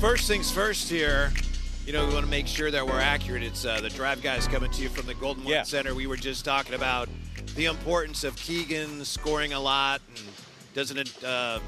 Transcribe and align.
First 0.00 0.28
things 0.28 0.50
first 0.50 0.88
here. 0.88 1.32
You 1.86 1.92
know, 1.92 2.06
we 2.06 2.12
want 2.12 2.24
to 2.26 2.30
make 2.30 2.46
sure 2.46 2.70
that 2.70 2.84
we're 2.86 3.00
accurate. 3.00 3.42
It's 3.42 3.64
uh, 3.64 3.80
the 3.80 3.88
drive 3.88 4.22
guys 4.22 4.46
coming 4.46 4.70
to 4.72 4.82
you 4.82 4.88
from 4.88 5.06
the 5.06 5.14
Golden 5.14 5.44
One 5.44 5.52
Yeah. 5.52 5.62
Center. 5.62 5.94
We 5.94 6.06
were 6.06 6.16
just 6.16 6.44
talking 6.44 6.74
about 6.74 7.08
the 7.54 7.66
importance 7.66 8.24
of 8.24 8.36
Keegan 8.36 9.04
scoring 9.04 9.52
a 9.52 9.60
lot, 9.60 10.00
and 10.16 10.26
doesn't 10.74 10.98
it 10.98 11.24
uh, 11.24 11.60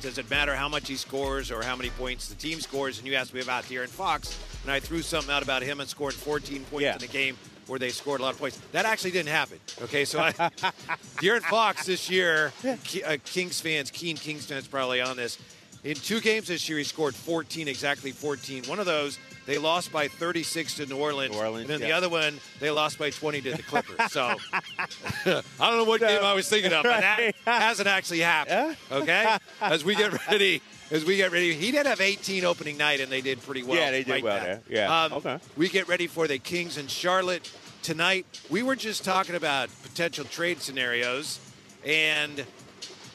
does 0.00 0.16
it 0.18 0.30
matter 0.30 0.54
how 0.54 0.68
much 0.68 0.88
he 0.88 0.96
scores 0.96 1.50
or 1.50 1.62
how 1.62 1.76
many 1.76 1.90
points 1.90 2.28
the 2.28 2.34
team 2.36 2.60
scores? 2.60 2.98
And 2.98 3.06
you 3.06 3.14
asked 3.16 3.34
me 3.34 3.40
about 3.40 3.64
De'Aaron 3.64 3.88
Fox, 3.88 4.38
and 4.62 4.72
I 4.72 4.80
threw 4.80 5.02
something 5.02 5.30
out 5.32 5.42
about 5.42 5.62
him 5.62 5.80
and 5.80 5.88
scoring 5.88 6.16
14 6.16 6.64
points 6.64 6.82
Yeah. 6.82 6.96
in 6.96 7.02
a 7.02 7.06
game 7.06 7.36
where 7.66 7.78
they 7.78 7.90
scored 7.90 8.20
a 8.20 8.22
lot 8.22 8.32
of 8.32 8.38
points. 8.38 8.60
That 8.72 8.86
actually 8.86 9.10
didn't 9.10 9.28
happen. 9.30 9.58
Okay, 9.82 10.04
so 10.04 10.20
I, 10.20 10.32
De'Aaron 11.18 11.42
Fox 11.42 11.84
this 11.86 12.08
year, 12.10 12.52
uh, 12.64 13.16
Kings 13.24 13.60
fans, 13.60 13.90
keen 13.90 14.16
Kings 14.16 14.46
fans 14.46 14.66
probably 14.68 15.00
on 15.02 15.16
this. 15.16 15.38
In 15.84 15.94
two 15.96 16.20
games 16.20 16.48
this 16.48 16.66
year, 16.68 16.78
he 16.78 16.84
scored 16.84 17.14
14, 17.14 17.68
exactly 17.68 18.10
14. 18.10 18.64
One 18.64 18.78
of 18.78 18.86
those, 18.86 19.18
they 19.44 19.58
lost 19.58 19.92
by 19.92 20.08
36 20.08 20.76
to 20.76 20.86
New 20.86 20.96
Orleans. 20.96 21.34
New 21.34 21.38
Orleans, 21.40 21.68
and 21.68 21.82
then 21.82 21.86
the 21.86 21.94
other 21.94 22.08
one, 22.08 22.40
they 22.58 22.70
lost 22.70 22.98
by 22.98 23.10
20 23.10 23.42
to 23.42 23.52
the 23.52 23.62
Clippers. 23.68 24.10
So 24.10 24.22
I 24.54 25.42
don't 25.58 25.76
know 25.76 25.84
what 25.84 26.00
game 26.00 26.22
I 26.24 26.32
was 26.32 26.48
thinking 26.48 26.72
of, 26.72 26.84
but 26.84 27.00
that 27.00 27.34
hasn't 27.44 27.86
actually 27.86 28.20
happened. 28.20 28.76
Okay? 28.90 29.36
As 29.60 29.84
we 29.84 29.94
get 29.94 30.26
ready. 30.28 30.62
As 30.90 31.04
we 31.04 31.16
get 31.16 31.32
ready, 31.32 31.54
he 31.54 31.70
did 31.70 31.86
have 31.86 32.00
18 32.00 32.44
opening 32.44 32.76
night, 32.76 33.00
and 33.00 33.10
they 33.10 33.20
did 33.22 33.42
pretty 33.42 33.62
well. 33.62 33.78
Yeah, 33.78 33.90
they 33.90 34.04
did 34.04 34.10
right 34.12 34.22
well 34.22 34.36
now. 34.38 34.44
there. 34.44 34.60
Yeah. 34.68 35.04
Um, 35.04 35.12
Okay. 35.14 35.38
We 35.56 35.68
get 35.68 35.88
ready 35.88 36.06
for 36.06 36.26
the 36.28 36.38
Kings 36.38 36.76
and 36.76 36.90
Charlotte 36.90 37.50
tonight. 37.82 38.26
We 38.50 38.62
were 38.62 38.76
just 38.76 39.02
talking 39.04 39.34
about 39.34 39.70
potential 39.82 40.24
trade 40.26 40.60
scenarios, 40.60 41.40
and 41.84 42.44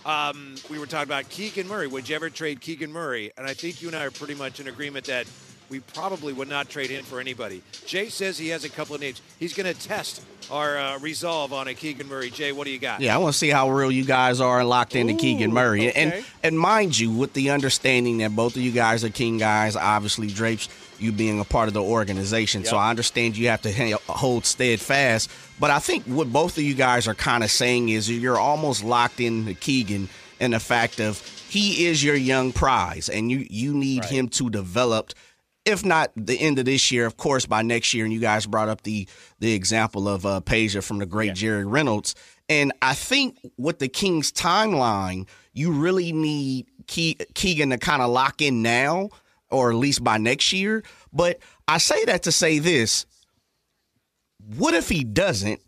um, 0.05 0.55
we 0.69 0.79
were 0.79 0.85
talking 0.85 1.09
about 1.09 1.29
Keegan 1.29 1.67
Murray. 1.67 1.87
Would 1.87 2.09
you 2.09 2.15
ever 2.15 2.29
trade 2.29 2.61
Keegan 2.61 2.91
Murray? 2.91 3.31
And 3.37 3.45
I 3.47 3.53
think 3.53 3.81
you 3.81 3.87
and 3.89 3.97
I 3.97 4.05
are 4.05 4.11
pretty 4.11 4.35
much 4.35 4.59
in 4.59 4.67
agreement 4.67 5.05
that 5.05 5.27
we 5.69 5.79
probably 5.79 6.33
would 6.33 6.49
not 6.49 6.67
trade 6.67 6.89
him 6.89 7.03
for 7.03 7.19
anybody. 7.19 7.61
Jay 7.85 8.09
says 8.09 8.37
he 8.37 8.49
has 8.49 8.63
a 8.63 8.69
couple 8.69 8.95
of 8.95 9.01
names. 9.01 9.21
He's 9.39 9.53
going 9.53 9.71
to 9.71 9.79
test 9.79 10.23
our 10.49 10.77
uh, 10.77 10.97
resolve 10.99 11.53
on 11.53 11.67
a 11.67 11.73
Keegan 11.75 12.07
Murray. 12.07 12.31
Jay, 12.31 12.51
what 12.51 12.65
do 12.65 12.71
you 12.71 12.79
got? 12.79 13.01
Yeah, 13.01 13.13
I 13.13 13.17
want 13.19 13.33
to 13.33 13.37
see 13.37 13.49
how 13.49 13.69
real 13.69 13.91
you 13.91 14.03
guys 14.03 14.41
are 14.41 14.63
locked 14.63 14.95
into 14.95 15.13
Ooh, 15.13 15.17
Keegan 15.17 15.53
Murray. 15.53 15.89
okay. 15.89 16.01
And 16.01 16.25
and 16.41 16.59
mind 16.59 16.97
you, 16.97 17.11
with 17.11 17.33
the 17.33 17.51
understanding 17.51 18.17
that 18.19 18.35
both 18.35 18.55
of 18.55 18.61
you 18.63 18.71
guys 18.71 19.03
are 19.03 19.09
King 19.09 19.37
guys, 19.37 19.75
obviously 19.75 20.27
Drapes, 20.27 20.69
you 21.01 21.11
being 21.11 21.39
a 21.39 21.43
part 21.45 21.67
of 21.67 21.73
the 21.73 21.81
organization. 21.83 22.65
So 22.65 22.77
I 22.77 22.89
understand 22.89 23.37
you 23.37 23.47
have 23.49 23.61
to 23.63 23.99
hold 24.07 24.45
steadfast. 24.45 25.29
But 25.59 25.71
I 25.71 25.79
think 25.79 26.03
what 26.05 26.31
both 26.31 26.57
of 26.57 26.63
you 26.63 26.73
guys 26.73 27.07
are 27.07 27.15
kind 27.15 27.43
of 27.43 27.51
saying 27.51 27.89
is 27.89 28.09
you're 28.09 28.39
almost 28.39 28.83
locked 28.83 29.19
into 29.19 29.53
Keegan 29.53 30.09
and 30.39 30.53
the 30.53 30.59
fact 30.59 30.99
of 30.99 31.19
he 31.49 31.85
is 31.87 32.03
your 32.03 32.15
young 32.15 32.51
prize, 32.53 33.09
and 33.09 33.29
you 33.31 33.45
you 33.49 33.73
need 33.73 34.03
Right. 34.03 34.11
him 34.11 34.27
to 34.29 34.49
develop 34.49 35.13
if 35.65 35.83
not 35.85 36.11
the 36.15 36.39
end 36.39 36.57
of 36.57 36.65
this 36.65 36.91
year, 36.91 37.05
of 37.05 37.17
course, 37.17 37.45
by 37.45 37.61
next 37.61 37.93
year. 37.93 38.05
And 38.05 38.13
you 38.13 38.19
guys 38.19 38.45
brought 38.45 38.69
up 38.69 38.81
the 38.83 39.07
the 39.39 39.53
example 39.53 40.07
of 40.07 40.25
uh, 40.25 40.41
from 40.81 40.99
the 40.99 41.05
great 41.05 41.27
Yeah. 41.27 41.33
Jerry 41.33 41.65
Reynolds. 41.65 42.15
And 42.47 42.71
I 42.81 42.93
think 42.95 43.37
with 43.57 43.77
the 43.79 43.87
Kings 43.87 44.31
timeline, 44.31 45.27
you 45.53 45.71
really 45.71 46.11
need 46.13 46.65
Ke- 46.87 47.21
Keegan 47.35 47.69
to 47.69 47.77
kind 47.77 48.01
of 48.01 48.09
lock 48.09 48.41
in 48.41 48.61
now, 48.63 49.09
or 49.51 49.71
at 49.71 49.75
least 49.75 50.03
by 50.03 50.17
next 50.17 50.53
year. 50.53 50.83
But 51.13 51.39
I 51.67 51.77
say 51.77 52.05
that 52.05 52.23
to 52.23 52.31
say 52.31 52.59
this: 52.59 53.05
What 54.57 54.73
if 54.73 54.89
he 54.89 55.03
doesn't? 55.03 55.61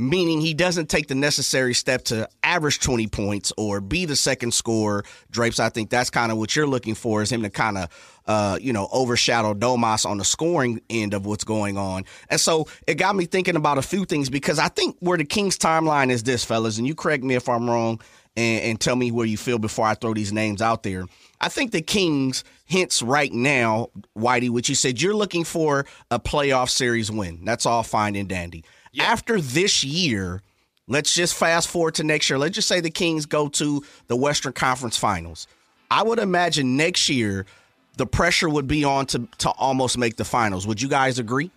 Meaning 0.00 0.40
he 0.40 0.54
doesn't 0.54 0.88
take 0.88 1.08
the 1.08 1.16
necessary 1.16 1.74
step 1.74 2.04
to 2.04 2.28
average 2.44 2.78
20 2.78 3.08
points 3.08 3.52
or 3.56 3.80
be 3.80 4.04
the 4.04 4.14
second 4.14 4.54
scorer. 4.54 5.02
Drapes, 5.28 5.58
I 5.58 5.70
think 5.70 5.90
that's 5.90 6.08
kind 6.08 6.30
of 6.30 6.38
what 6.38 6.54
you're 6.54 6.68
looking 6.68 6.94
for 6.94 7.20
is 7.20 7.32
him 7.32 7.42
to 7.42 7.50
kind 7.50 7.76
of, 7.76 8.20
uh, 8.24 8.58
you 8.60 8.72
know, 8.72 8.88
overshadow 8.92 9.54
Domas 9.54 10.08
on 10.08 10.18
the 10.18 10.24
scoring 10.24 10.80
end 10.88 11.14
of 11.14 11.26
what's 11.26 11.42
going 11.42 11.76
on. 11.76 12.04
And 12.30 12.40
so 12.40 12.68
it 12.86 12.94
got 12.94 13.16
me 13.16 13.24
thinking 13.24 13.56
about 13.56 13.76
a 13.76 13.82
few 13.82 14.04
things 14.04 14.30
because 14.30 14.60
I 14.60 14.68
think 14.68 14.96
where 15.00 15.18
the 15.18 15.24
Kings 15.24 15.58
timeline 15.58 16.12
is 16.12 16.22
this, 16.22 16.44
fellas, 16.44 16.78
and 16.78 16.86
you 16.86 16.94
correct 16.94 17.24
me 17.24 17.34
if 17.34 17.48
I'm 17.48 17.68
wrong 17.68 18.00
and, 18.38 18.64
and 18.64 18.80
tell 18.80 18.96
me 18.96 19.10
where 19.10 19.26
you 19.26 19.36
feel 19.36 19.58
before 19.58 19.86
I 19.86 19.94
throw 19.94 20.14
these 20.14 20.32
names 20.32 20.62
out 20.62 20.84
there. 20.84 21.04
I 21.40 21.48
think 21.48 21.72
the 21.72 21.82
Kings, 21.82 22.44
hence 22.68 23.02
right 23.02 23.32
now, 23.32 23.88
Whitey, 24.16 24.48
which 24.48 24.68
you 24.68 24.74
said 24.74 25.02
you're 25.02 25.14
looking 25.14 25.44
for 25.44 25.86
a 26.10 26.18
playoff 26.18 26.70
series 26.70 27.10
win. 27.10 27.44
That's 27.44 27.66
all 27.66 27.82
fine 27.82 28.16
and 28.16 28.28
dandy. 28.28 28.64
After 29.00 29.40
this 29.40 29.84
year, 29.84 30.42
let's 30.86 31.14
just 31.14 31.34
fast 31.34 31.68
forward 31.68 31.94
to 31.96 32.04
next 32.04 32.30
year. 32.30 32.38
Let's 32.38 32.54
just 32.54 32.68
say 32.68 32.80
the 32.80 32.90
Kings 32.90 33.26
go 33.26 33.48
to 33.48 33.84
the 34.06 34.16
Western 34.16 34.52
Conference 34.52 34.96
Finals. 34.96 35.46
I 35.90 36.02
would 36.02 36.18
imagine 36.18 36.76
next 36.76 37.08
year 37.08 37.46
the 37.96 38.06
pressure 38.06 38.48
would 38.48 38.68
be 38.68 38.84
on 38.84 39.06
to 39.06 39.28
to 39.38 39.50
almost 39.50 39.98
make 39.98 40.16
the 40.16 40.24
finals. 40.24 40.66
Would 40.66 40.80
you 40.80 40.88
guys 40.88 41.18
agree? 41.18 41.50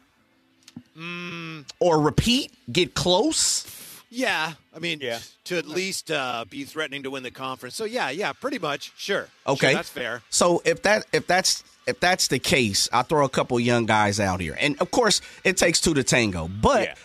Mm. 0.97 1.65
Or 1.79 1.99
repeat, 1.99 2.51
get 2.71 2.93
close? 2.93 3.80
Yeah, 4.13 4.53
I 4.75 4.79
mean, 4.79 4.99
Yeah. 5.01 5.19
to 5.45 5.57
at 5.57 5.65
least 5.65 6.11
uh, 6.11 6.43
be 6.49 6.65
threatening 6.65 7.03
to 7.03 7.09
win 7.09 7.23
the 7.23 7.31
conference. 7.31 7.75
So 7.75 7.85
yeah, 7.85 8.09
yeah, 8.09 8.33
pretty 8.33 8.59
much. 8.59 8.91
Sure. 8.97 9.29
Okay, 9.47 9.67
Sure, 9.69 9.75
that's 9.75 9.89
fair. 9.89 10.21
So 10.29 10.61
if 10.65 10.81
that 10.83 11.05
if 11.13 11.25
that's 11.27 11.63
if 11.87 11.99
that's 12.01 12.27
the 12.27 12.37
case, 12.37 12.89
I'll 12.91 13.03
throw 13.03 13.23
a 13.25 13.29
couple 13.29 13.57
young 13.59 13.85
guys 13.85 14.19
out 14.19 14.41
here, 14.41 14.55
and 14.59 14.79
of 14.81 14.91
course 14.91 15.21
it 15.45 15.55
takes 15.57 15.79
two 15.79 15.93
to 15.93 16.03
tango. 16.03 16.47
But 16.49 16.81
Yeah. 16.89 16.95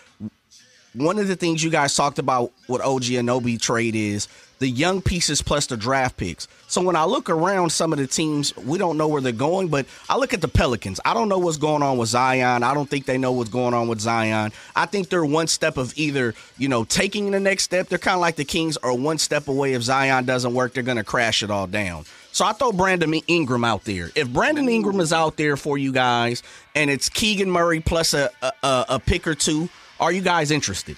One 0.97 1.19
of 1.19 1.27
the 1.27 1.35
things 1.35 1.63
you 1.63 1.69
guys 1.69 1.93
talked 1.93 2.17
about 2.17 2.51
with 2.67 2.81
OG 2.81 3.03
Anunoby 3.03 3.61
trade 3.61 3.95
is 3.95 4.27
the 4.57 4.67
young 4.67 4.99
pieces 4.99 5.43
plus 5.43 5.67
the 5.67 5.77
draft 5.77 6.17
picks. 6.17 6.47
So 6.67 6.81
when 6.81 6.95
I 6.95 7.05
look 7.05 7.29
around 7.29 7.71
some 7.71 7.93
of 7.93 7.99
the 7.99 8.07
teams, 8.07 8.55
we 8.57 8.79
don't 8.79 8.97
know 8.97 9.07
where 9.07 9.21
they're 9.21 9.31
going, 9.31 9.67
but 9.67 9.85
I 10.09 10.17
look 10.17 10.33
at 10.33 10.41
the 10.41 10.47
Pelicans. 10.47 10.99
I 11.05 11.13
don't 11.13 11.29
know 11.29 11.37
what's 11.37 11.57
going 11.57 11.83
on 11.83 11.99
with 11.99 12.09
Zion. 12.09 12.63
I 12.63 12.73
don't 12.73 12.89
think 12.89 13.05
they 13.05 13.19
know 13.19 13.31
what's 13.31 13.51
going 13.51 13.75
on 13.75 13.87
with 13.87 13.99
Zion. 13.99 14.51
I 14.75 14.87
think 14.87 15.09
they're 15.09 15.23
one 15.23 15.45
step 15.45 15.77
of 15.77 15.93
either, 15.97 16.33
you 16.57 16.67
know, 16.67 16.83
taking 16.83 17.29
the 17.29 17.39
next 17.39 17.65
step. 17.65 17.89
They're 17.89 17.99
kind 17.99 18.15
of 18.15 18.21
like 18.21 18.35
the 18.35 18.45
Kings 18.45 18.75
or 18.77 18.97
one 18.97 19.19
step 19.19 19.47
away. 19.47 19.73
If 19.73 19.83
Zion 19.83 20.25
doesn't 20.25 20.55
work, 20.55 20.73
they're 20.73 20.81
going 20.81 20.97
to 20.97 21.03
crash 21.03 21.43
it 21.43 21.51
all 21.51 21.67
down. 21.67 22.05
So 22.31 22.43
I 22.43 22.53
throw 22.53 22.71
Brandon 22.71 23.13
Ingram 23.27 23.63
out 23.63 23.83
there. 23.83 24.09
If 24.15 24.33
Brandon 24.33 24.67
Ingram 24.67 24.99
is 24.99 25.13
out 25.13 25.37
there 25.37 25.57
for 25.57 25.77
you 25.77 25.91
guys 25.91 26.41
and 26.75 26.89
it's 26.89 27.09
Keegan 27.09 27.51
Murray 27.51 27.81
plus 27.81 28.15
a, 28.15 28.31
a 28.41 28.85
a 28.89 28.99
pick 28.99 29.27
or 29.27 29.35
two, 29.35 29.69
are 29.99 30.11
you 30.11 30.21
guys 30.21 30.51
interested? 30.51 30.97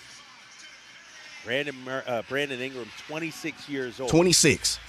Brandon 1.45 1.75
Mur- 1.83 2.03
uh, 2.05 2.21
Brandon 2.29 2.59
Ingram, 2.59 2.87
26 3.07 3.69
years 3.69 3.99
old. 3.99 4.09
26. 4.09 4.79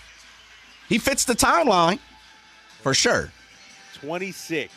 He 0.88 0.98
fits 0.98 1.24
the 1.24 1.34
timeline 1.34 1.98
for 2.82 2.92
sure. 2.94 3.30
26. 4.00 4.72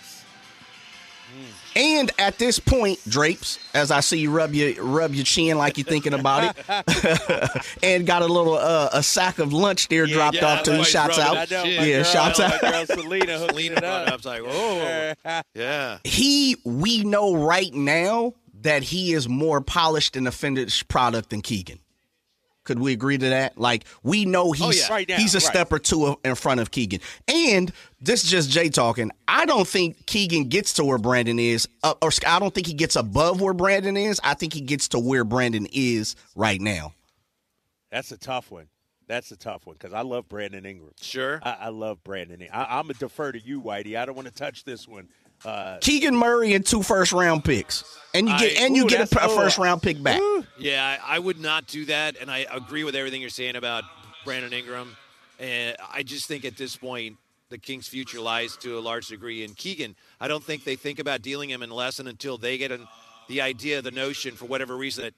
And 1.75 2.11
at 2.19 2.37
this 2.37 2.59
point, 2.59 2.99
Drapes, 3.09 3.57
as 3.73 3.89
I 3.89 4.01
see 4.01 4.19
you 4.19 4.29
rub 4.29 4.53
your 4.53 4.83
rub 4.83 5.15
your 5.15 5.25
chin 5.25 5.57
like 5.57 5.79
you're 5.79 5.85
thinking 5.85 6.13
about 6.13 6.55
it, 6.55 7.65
and 7.83 8.05
got 8.05 8.21
a 8.21 8.27
little 8.27 8.53
uh, 8.55 8.89
a 8.93 9.01
sack 9.01 9.39
of 9.39 9.51
lunch 9.51 9.87
there 9.87 10.05
Yeah, 10.05 10.13
dropped 10.13 10.35
yeah, 10.35 10.45
off 10.45 10.59
to 10.59 10.65
too. 10.65 10.71
why 10.73 10.77
he's 10.77 10.87
Shouts 10.89 11.17
rubbing 11.17 11.37
out. 11.39 11.49
that 11.49 11.59
I 11.59 11.63
know. 11.63 11.69
shit. 11.69 11.79
My 11.79 11.85
Yeah, 11.87 11.95
girl, 11.95 12.03
shouts 12.03 12.39
out. 12.39 12.61
girl 12.61 12.85
Selena 12.85 13.39
hooked 13.39 13.59
it 13.59 13.83
up. 13.83 14.07
up. 14.07 14.09
I 14.09 14.15
was 14.15 14.25
like, 14.25 14.41
oh, 14.45 15.41
yeah. 15.55 15.97
He, 16.03 16.57
we 16.63 17.03
know 17.03 17.33
right 17.35 17.73
now 17.73 18.35
that 18.63 18.83
he 18.83 19.13
is 19.13 19.29
more 19.29 19.61
polished 19.61 20.15
and 20.15 20.27
a 20.27 20.31
finished 20.31 20.87
product 20.87 21.29
than 21.29 21.41
Keegan. 21.41 21.79
Could 22.63 22.79
we 22.79 22.93
agree 22.93 23.17
to 23.17 23.29
that? 23.29 23.57
Like 23.57 23.83
we 24.03 24.23
know 24.23 24.53
he's 24.53 24.87
yeah. 24.87 24.93
Right 24.93 25.07
now, 25.07 25.17
he's 25.17 25.35
a 25.35 25.37
right. 25.37 25.43
step 25.43 25.71
or 25.71 25.79
two 25.79 26.17
in 26.23 26.35
front 26.35 26.61
of 26.61 26.71
Keegan. 26.71 27.01
And 27.27 27.71
this 27.99 28.23
is 28.23 28.29
just 28.29 28.49
Jay 28.49 28.69
talking. 28.69 29.11
I 29.27 29.45
don't 29.45 29.67
think 29.67 30.05
Keegan 30.05 30.45
gets 30.45 30.73
to 30.73 30.85
where 30.85 30.97
Brandon 30.97 31.39
is, 31.39 31.67
uh, 31.83 31.93
or 32.01 32.09
I 32.25 32.39
don't 32.39 32.53
think 32.53 32.67
he 32.67 32.73
gets 32.73 32.95
above 32.95 33.41
where 33.41 33.53
Brandon 33.53 33.97
is. 33.97 34.21
I 34.23 34.33
think 34.33 34.53
he 34.53 34.61
gets 34.61 34.87
to 34.89 34.99
where 34.99 35.25
Brandon 35.25 35.67
is 35.73 36.15
right 36.35 36.61
now. 36.61 36.93
That's 37.91 38.11
a 38.11 38.17
tough 38.17 38.49
one. 38.49 38.67
That's 39.07 39.31
a 39.31 39.35
tough 39.35 39.65
one 39.65 39.75
because 39.77 39.93
I 39.93 40.01
love 40.01 40.29
Brandon 40.29 40.65
Ingram. 40.65 40.93
Sure. 41.01 41.41
I, 41.43 41.57
I 41.61 41.69
love 41.69 42.01
Brandon. 42.03 42.41
In- 42.41 42.49
I, 42.53 42.79
I'm 42.79 42.85
going 42.85 42.93
to 42.93 42.99
defer 42.99 43.33
to 43.33 43.39
you, 43.39 43.61
Whitey. 43.61 43.97
I 43.97 44.05
don't 44.05 44.15
want 44.15 44.27
to 44.29 44.33
touch 44.33 44.63
this 44.63 44.87
one. 44.87 45.09
Uh, 45.45 45.77
Keegan 45.81 46.15
Murray 46.15 46.53
and 46.53 46.65
two 46.65 46.81
first 46.81 47.11
round 47.11 47.43
picks, 47.43 47.83
and 48.13 48.27
you 48.29 48.37
get 48.37 48.57
I- 48.57 48.65
and 48.65 48.75
you 48.75 48.85
ooh, 48.85 48.89
get 48.89 49.11
a, 49.13 49.25
a 49.25 49.29
first 49.29 49.57
round 49.57 49.81
pick 49.81 50.01
back. 50.01 50.21
Yeah, 50.57 50.97
I 51.05 51.15
I 51.15 51.19
would 51.19 51.39
not 51.39 51.67
do 51.67 51.85
that, 51.85 52.15
and 52.19 52.31
I 52.31 52.45
agree 52.51 52.83
with 52.83 52.95
everything 52.95 53.21
you're 53.21 53.29
saying 53.29 53.55
about 53.55 53.83
Brandon 54.23 54.53
Ingram. 54.53 54.95
And 55.39 55.75
I 55.91 56.03
just 56.03 56.27
think 56.27 56.45
at 56.45 56.55
this 56.55 56.75
point, 56.77 57.17
the 57.49 57.57
Kings' 57.57 57.87
future 57.87 58.21
lies 58.21 58.55
to 58.57 58.77
a 58.77 58.81
large 58.81 59.07
degree 59.07 59.43
in 59.43 59.53
Keegan. 59.53 59.95
I 60.21 60.27
don't 60.27 60.43
think 60.43 60.63
they 60.63 60.75
think 60.75 60.99
about 60.99 61.21
dealing 61.21 61.49
him 61.49 61.61
unless 61.61 61.99
and 61.99 62.07
until 62.07 62.37
they 62.37 62.57
get 62.57 62.71
an, 62.71 62.87
the 63.27 63.41
idea, 63.41 63.81
the 63.81 63.91
notion, 63.91 64.35
for 64.35 64.45
whatever 64.45 64.77
reason 64.77 65.03
that, 65.05 65.13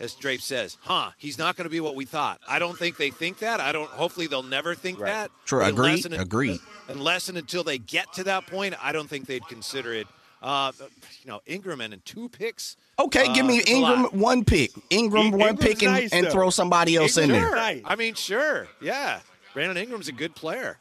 as 0.00 0.14
Drape 0.14 0.40
says, 0.40 0.76
huh, 0.82 1.10
he's 1.18 1.38
not 1.38 1.56
going 1.56 1.64
to 1.64 1.70
be 1.70 1.80
what 1.80 1.94
we 1.96 2.04
thought. 2.04 2.40
I 2.48 2.58
don't 2.58 2.78
think 2.78 2.96
they 2.96 3.10
think 3.10 3.38
that. 3.40 3.60
I 3.60 3.72
don't. 3.72 3.88
Hopefully, 3.90 4.26
they'll 4.26 4.42
never 4.42 4.74
think 4.74 5.00
Right. 5.00 5.06
that. 5.12 5.30
True. 5.44 5.60
But 5.60 5.70
Agreed. 5.70 5.88
unless 5.88 6.04
and- 6.06 6.14
Agreed. 6.14 6.60
Unless 6.88 7.28
and 7.28 7.36
until 7.38 7.64
they 7.64 7.78
get 7.78 8.12
to 8.14 8.24
that 8.24 8.46
point, 8.46 8.74
I 8.82 8.92
don't 8.92 9.08
think 9.08 9.26
they'd 9.26 9.46
consider 9.46 9.92
it. 9.92 10.06
Uh, 10.40 10.70
you 10.80 11.26
know, 11.26 11.40
Ingram 11.46 11.80
and 11.80 12.02
two 12.04 12.28
picks. 12.28 12.76
Okay, 12.98 13.32
give 13.34 13.44
Uh, 13.44 13.48
me 13.48 13.58
it's 13.58 13.70
a 13.70 13.76
lot. 13.80 13.96
Ingram 13.98 14.20
one 14.20 14.44
pick, 14.44 14.70
Ingram 14.88 15.26
In- 15.26 15.30
one 15.32 15.40
Ingram's 15.50 15.60
pick, 15.60 15.82
and, 15.82 15.92
nice, 15.92 16.12
and 16.12 16.28
throw 16.28 16.50
somebody 16.50 16.94
else 16.96 17.16
in 17.16 17.24
Ingram's 17.24 17.46
there. 17.48 17.56
nice. 17.56 17.82
I 17.84 17.96
mean, 17.96 18.14
sure, 18.14 18.68
yeah. 18.80 19.20
Brandon 19.52 19.76
Ingram's 19.76 20.06
a 20.08 20.12
good 20.12 20.34
player. 20.36 20.78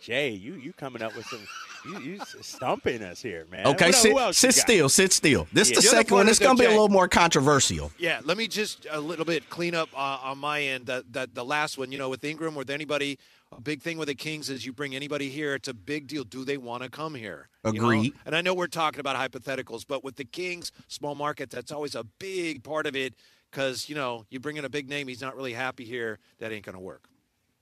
Jay, 0.00 0.30
you 0.30 0.54
you 0.54 0.72
coming 0.72 1.02
up 1.02 1.16
with 1.16 1.26
some 1.26 1.46
you 1.88 1.98
you 2.00 2.20
stumping 2.40 3.02
us 3.02 3.22
here, 3.22 3.46
man. 3.50 3.66
Okay, 3.66 3.86
What- 3.86 3.94
sit, 3.94 4.16
who 4.18 4.32
sit 4.32 4.54
still, 4.54 4.88
sit 4.88 5.12
still. 5.12 5.46
This 5.52 5.70
Yeah. 5.70 5.76
the 5.76 5.80
The 5.82 5.88
other 5.88 5.96
second 5.98 6.08
part 6.10 6.18
one. 6.18 6.26
of 6.26 6.30
It's 6.30 6.38
going 6.38 6.56
to 6.56 6.60
be 6.62 6.66
a 6.66 6.70
little 6.70 6.88
more 6.88 7.08
controversial. 7.08 7.92
Yeah, 7.98 8.20
let 8.24 8.36
me 8.36 8.48
just 8.48 8.86
a 8.90 9.00
little 9.00 9.24
bit 9.24 9.48
clean 9.50 9.74
up 9.74 9.88
uh, 9.94 10.18
on 10.22 10.38
my 10.38 10.62
end. 10.62 10.86
That 10.86 11.12
that 11.12 11.34
the 11.34 11.44
last 11.44 11.78
one, 11.78 11.92
you 11.92 11.98
know, 11.98 12.08
with 12.08 12.24
Ingram, 12.24 12.54
with 12.54 12.70
anybody, 12.70 13.18
a 13.52 13.60
big 13.60 13.82
thing 13.82 13.96
with 13.98 14.08
the 14.08 14.14
Kings 14.14 14.50
is 14.50 14.66
you 14.66 14.72
bring 14.72 14.94
anybody 14.96 15.28
here, 15.30 15.54
it's 15.54 15.68
a 15.68 15.74
big 15.74 16.06
deal. 16.08 16.24
Do 16.24 16.44
they 16.44 16.56
want 16.56 16.82
to 16.82 16.88
come 16.90 17.14
here? 17.14 17.48
You 17.64 17.80
know? 17.80 18.04
And 18.24 18.34
I 18.36 18.40
know 18.40 18.54
we're 18.54 18.66
talking 18.66 19.00
about 19.00 19.16
hypotheticals, 19.16 19.84
but 19.86 20.02
with 20.04 20.16
the 20.16 20.24
Kings, 20.24 20.72
small 20.88 21.14
market, 21.14 21.50
that's 21.50 21.70
always 21.72 21.94
a 21.94 22.04
big 22.18 22.62
part 22.62 22.86
of 22.86 22.96
it 22.96 23.14
because 23.50 23.88
you 23.88 23.94
know 23.94 24.24
you 24.30 24.40
bring 24.40 24.56
in 24.56 24.64
a 24.64 24.68
big 24.68 24.88
name, 24.88 25.08
he's 25.08 25.20
not 25.20 25.36
really 25.36 25.52
happy 25.52 25.84
here. 25.84 26.18
That 26.38 26.52
ain't 26.52 26.64
going 26.64 26.74
to 26.74 26.80
work. 26.80 27.08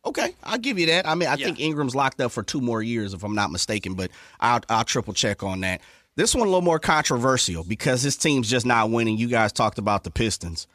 Okay, 0.06 0.34
I'll 0.44 0.58
give 0.58 0.78
you 0.78 0.86
that. 0.86 1.08
I 1.08 1.14
mean, 1.14 1.28
I 1.28 1.34
Yeah. 1.36 1.46
think 1.46 1.60
Ingram's 1.60 1.94
locked 1.94 2.20
up 2.20 2.30
for 2.32 2.42
two 2.42 2.60
more 2.60 2.82
years, 2.82 3.14
if 3.14 3.22
I'm 3.24 3.34
not 3.34 3.50
mistaken, 3.50 3.94
but 3.94 4.10
I'll, 4.40 4.60
I'll 4.68 4.84
triple 4.84 5.14
check 5.14 5.42
on 5.42 5.60
that. 5.62 5.80
This 6.16 6.34
one 6.34 6.42
a 6.46 6.50
little 6.50 6.60
more 6.62 6.78
controversial 6.78 7.64
because 7.64 8.02
his 8.02 8.16
team's 8.16 8.48
just 8.48 8.66
not 8.66 8.90
winning. 8.90 9.16
You 9.16 9.28
guys 9.28 9.52
talked 9.52 9.78
about 9.78 10.04
the 10.04 10.10
Pistons. 10.10 10.66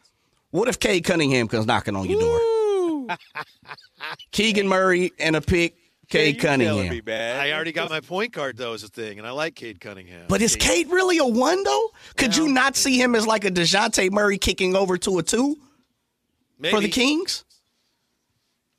What 0.51 0.67
if 0.67 0.79
Cade 0.79 1.03
Cunningham 1.03 1.47
comes 1.47 1.65
knocking 1.67 1.95
on 1.95 2.09
your 2.09 2.19
door? 2.19 3.17
Keegan 4.31 4.67
Murray 4.67 5.11
and 5.19 5.35
a 5.35 5.41
pick, 5.41 5.75
Jay, 6.09 6.33
Cade 6.33 6.35
you 6.35 6.41
Cunningham. 6.41 6.89
me. 7.05 7.13
I 7.13 7.51
already 7.51 7.71
got 7.71 7.89
my 7.89 7.99
point 8.01 8.31
guard 8.33 8.57
though 8.57 8.73
as 8.73 8.83
a 8.83 8.87
thing, 8.87 9.19
and 9.19 9.27
I 9.27 9.31
like 9.31 9.55
Cade 9.55 9.79
Cunningham. 9.79 10.25
But 10.27 10.41
is 10.41 10.55
Cade 10.55 10.89
really 10.89 11.19
a 11.19 11.25
one 11.25 11.63
though? 11.63 11.91
Could 12.17 12.35
you 12.35 12.47
not 12.49 12.75
see 12.75 12.99
him 13.01 13.15
as 13.15 13.27
like 13.27 13.45
a 13.45 13.51
Dejounte 13.51 14.11
Murray 14.11 14.37
kicking 14.37 14.75
over 14.75 14.97
to 14.97 15.19
a 15.19 15.23
two 15.23 15.57
Maybe. 16.57 16.75
for 16.75 16.81
the 16.81 16.89
Kings? 16.89 17.45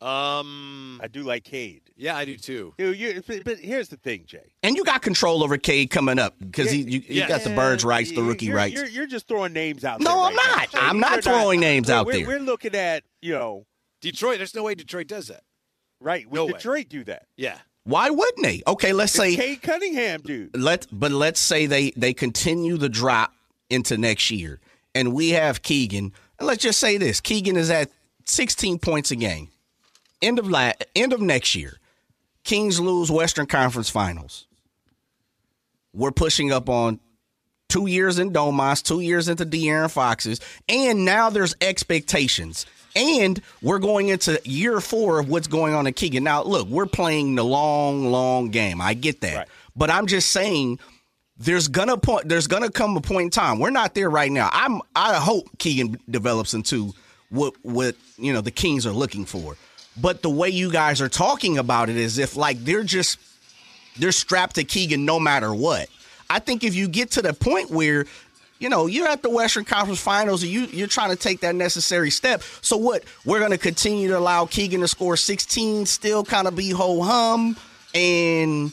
Um, 0.03 1.01
I 1.03 1.09
do 1.09 1.23
like 1.23 1.45
Cade. 1.45 1.83
yeah, 1.97 2.17
I 2.17 2.25
do 2.25 2.37
too. 2.37 2.75
Dude, 2.79 2.99
you, 2.99 3.23
but, 3.27 3.45
but 3.45 3.59
here's 3.59 3.89
the 3.89 3.97
thing, 3.97 4.25
Jay. 4.27 4.53
And 4.63 4.77
you 4.77 4.85
got 4.85 5.03
control 5.03 5.43
over 5.45 5.59
Cade 5.59 5.91
coming 5.91 6.19
up 6.19 6.35
because 6.39 6.71
he 6.71 6.81
you, 6.83 7.03
you 7.07 7.29
got 7.29 7.43
the 7.43 7.51
birds 7.51 7.85
rights, 7.85 8.11
the 8.13 8.23
rookie 8.23 8.47
you're, 8.47 8.57
rights. 8.57 8.75
You're, 8.75 8.87
you're 8.87 9.07
just 9.07 9.29
throwing 9.29 9.53
names 9.53 9.85
out 9.85 10.01
No, 10.01 10.11
there. 10.11 10.17
I'm 10.17 10.35
right 10.37 10.57
not. 10.57 10.71
Jay. 10.71 10.79
I'm 10.81 10.97
You're 10.97 11.01
not 11.11 11.25
throwing 11.25 11.61
names 11.61 11.89
we're- 11.89 11.99
out 11.99 12.07
we're, 12.07 12.13
there. 12.15 12.27
We're 12.27 12.39
looking 12.41 12.75
at, 12.75 13.05
you 13.21 13.35
know, 13.35 13.67
Detroit. 14.01 14.39
There's 14.39 14.55
no 14.55 14.63
way 14.63 14.75
Detroit 14.75 15.07
does 15.07 15.29
that. 15.29 15.43
right, 16.01 16.27
would 16.31 16.37
No 16.37 16.47
way. 16.47 16.53
Detroit 16.53 16.89
do 16.89 17.05
that? 17.05 17.27
Yeah. 17.37 17.59
Why 17.85 18.09
wouldn't 18.11 18.43
they? 18.45 18.63
Okay, 18.67 18.93
let's 18.93 19.13
say 19.13 19.37
Cade 19.37 19.63
Cunningham, 19.63 20.21
dude. 20.23 20.57
let 20.57 20.87
but 20.93 21.13
let's 21.13 21.41
say 21.41 21.67
they 21.67 21.91
they 21.93 22.13
continue 22.13 22.77
the 22.77 22.89
drop 22.91 23.33
into 23.71 23.97
next 23.97 24.31
year, 24.31 24.61
and 24.95 25.15
we 25.15 25.31
have 25.31 25.63
Keegan. 25.63 26.13
And 26.39 26.47
let's 26.47 26.63
just 26.63 26.79
say 26.79 26.99
this: 26.99 27.21
Keegan 27.21 27.57
is 27.57 27.71
at 27.71 27.91
16 28.27 28.79
points 28.81 29.11
a 29.11 29.17
game. 29.17 29.49
End 30.23 30.39
of 30.39 30.49
la- 30.49 30.73
end 30.95 31.13
of 31.13 31.21
next 31.21 31.55
year, 31.55 31.79
Kings 32.45 32.79
lose 32.81 33.11
Western 33.11 33.47
Conference 33.47 33.89
Finals. 33.89 34.47
We're 35.93 36.13
pushing 36.13 36.53
up 36.53 36.69
on 36.69 37.01
two 37.69 37.87
years 37.87 38.19
in 38.19 38.33
Domas, 38.33 38.83
two 38.83 39.01
years 39.01 39.29
into 39.29 39.47
De'Aaron 39.47 39.91
Foxes, 39.91 40.41
and 40.69 41.05
now 41.05 41.31
there's 41.31 41.55
expectations. 41.61 42.67
And 42.97 43.41
we're 43.63 43.79
going 43.79 44.09
into 44.09 44.41
year 44.45 44.81
four 44.81 45.21
of 45.21 45.29
what's 45.29 45.47
going 45.47 45.75
on 45.75 45.87
in 45.87 45.93
Keegan. 45.95 46.25
Now, 46.25 46.43
look, 46.43 46.67
we're 46.69 46.87
playing 46.87 47.37
the 47.37 47.45
long, 47.45 48.11
long 48.11 48.51
game. 48.51 48.81
I 48.81 48.95
get 48.95 49.21
that. 49.21 49.37
Right. 49.37 49.49
But 49.77 49.91
I'm 49.91 50.07
just 50.07 50.31
saying 50.31 50.81
there's 51.39 51.69
gonna 51.69 51.97
point 51.97 52.29
there's 52.29 52.49
gonna 52.49 52.71
come 52.71 52.97
a 52.97 53.01
point 53.01 53.25
in 53.25 53.31
time. 53.31 53.61
We're 53.61 53.71
not 53.71 53.95
there 53.95 54.11
right 54.11 54.31
now. 54.31 54.51
I'm 54.53 54.83
I 54.95 55.15
hope 55.17 55.47
Keegan 55.59 55.99
develops 56.11 56.53
into 56.53 56.93
what 57.31 57.55
what 57.63 57.95
you 58.19 58.33
know 58.33 58.41
the 58.41 58.51
Kings 58.51 58.87
are 58.87 58.93
looking 58.93 59.25
for. 59.25 59.57
But 59.97 60.23
the 60.23 60.31
way 60.31 60.49
you 60.49 60.71
guys 60.71 61.01
are 61.01 61.09
talking 61.09 61.59
about 61.59 61.89
it 61.91 61.97
is 61.97 62.19
if 62.19 62.37
like 62.37 62.65
they're 62.65 62.85
just 62.85 63.19
they're 63.99 64.13
strapped 64.13 64.55
to 64.55 64.65
Keegan 64.65 65.05
no 65.05 65.19
matter 65.21 65.53
what. 65.55 65.89
I 66.29 66.39
think 66.39 66.63
if 66.63 66.75
you 66.75 66.89
get 66.89 67.11
to 67.13 67.23
the 67.23 67.35
point 67.35 67.71
where, 67.71 68.07
you 68.61 68.69
know, 68.69 68.87
you're 68.87 69.09
at 69.09 69.23
the 69.23 69.31
Western 69.31 69.65
Conference 69.65 70.01
Finals 70.01 70.43
and 70.43 70.53
you 70.53 70.67
you're 70.67 70.87
trying 70.87 71.11
to 71.11 71.17
take 71.17 71.41
that 71.41 71.55
necessary 71.55 72.11
step. 72.11 72.43
So 72.63 72.77
what? 72.77 73.05
We're 73.25 73.41
going 73.41 73.51
to 73.51 73.59
continue 73.59 74.09
to 74.09 74.19
allow 74.19 74.47
Keegan 74.47 74.81
to 74.81 74.89
score 74.89 75.17
16, 75.17 75.87
still 75.87 76.25
kind 76.25 76.47
of 76.47 76.55
be 76.55 76.71
ho 76.71 77.03
hum, 77.03 77.57
and 77.95 78.73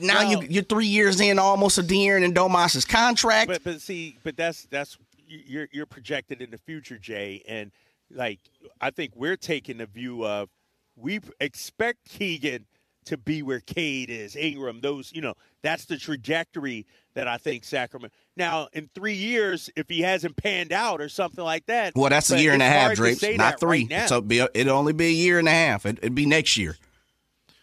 now 0.00 0.20
Well- 0.20 0.42
you 0.42 0.48
you're 0.48 0.64
three 0.64 0.86
years 0.86 1.20
in 1.20 1.38
almost 1.38 1.78
a 1.78 1.82
De'Aaron 1.82 2.24
and 2.24 2.34
Domas's 2.34 2.86
contract. 2.86 3.48
But 3.48 3.62
but 3.62 3.80
see, 3.82 4.18
but 4.22 4.36
that's 4.36 4.64
that's 4.70 4.96
you're 5.28 5.68
you're 5.72 5.86
projected 5.86 6.40
in 6.40 6.50
the 6.50 6.58
future, 6.58 6.96
Jay, 6.96 7.42
and 7.46 7.70
like 8.10 8.40
I 8.80 8.90
think 8.90 9.12
we're 9.14 9.36
taking 9.36 9.78
the 9.78 9.86
view 9.86 10.26
of 10.26 10.48
we 10.96 11.20
expect 11.40 12.08
Keegan 12.08 12.66
to 13.06 13.16
be 13.16 13.42
where 13.42 13.60
Cade 13.60 14.10
is, 14.10 14.36
Ingram, 14.36 14.80
those 14.80 15.10
you 15.12 15.20
know, 15.20 15.34
that's 15.62 15.86
the 15.86 15.96
trajectory 15.96 16.86
that 17.14 17.26
I 17.26 17.38
think 17.38 17.64
Sacramento. 17.64 18.14
Now, 18.36 18.68
in 18.72 18.88
three 18.94 19.14
years, 19.14 19.70
if 19.76 19.88
he 19.88 20.00
hasn't 20.00 20.36
panned 20.36 20.72
out 20.72 21.00
or 21.00 21.08
something 21.08 21.44
like 21.44 21.66
that, 21.66 21.94
well, 21.96 22.10
that's 22.10 22.30
a 22.30 22.40
year 22.40 22.52
and 22.52 22.62
a 22.62 22.66
half, 22.66 22.82
hard 22.82 22.96
Drapes, 22.96 23.22
not 23.36 23.58
three. 23.58 23.80
right 23.80 23.90
now. 23.90 24.06
so 24.06 24.18
it'd, 24.18 24.28
be, 24.28 24.46
it'll 24.54 24.78
only 24.78 24.92
be 24.92 25.06
a 25.06 25.10
year 25.10 25.38
and 25.38 25.48
a 25.48 25.52
half. 25.52 25.86
It, 25.86 25.98
it'd 25.98 26.14
be 26.14 26.26
next 26.26 26.56
year. 26.56 26.76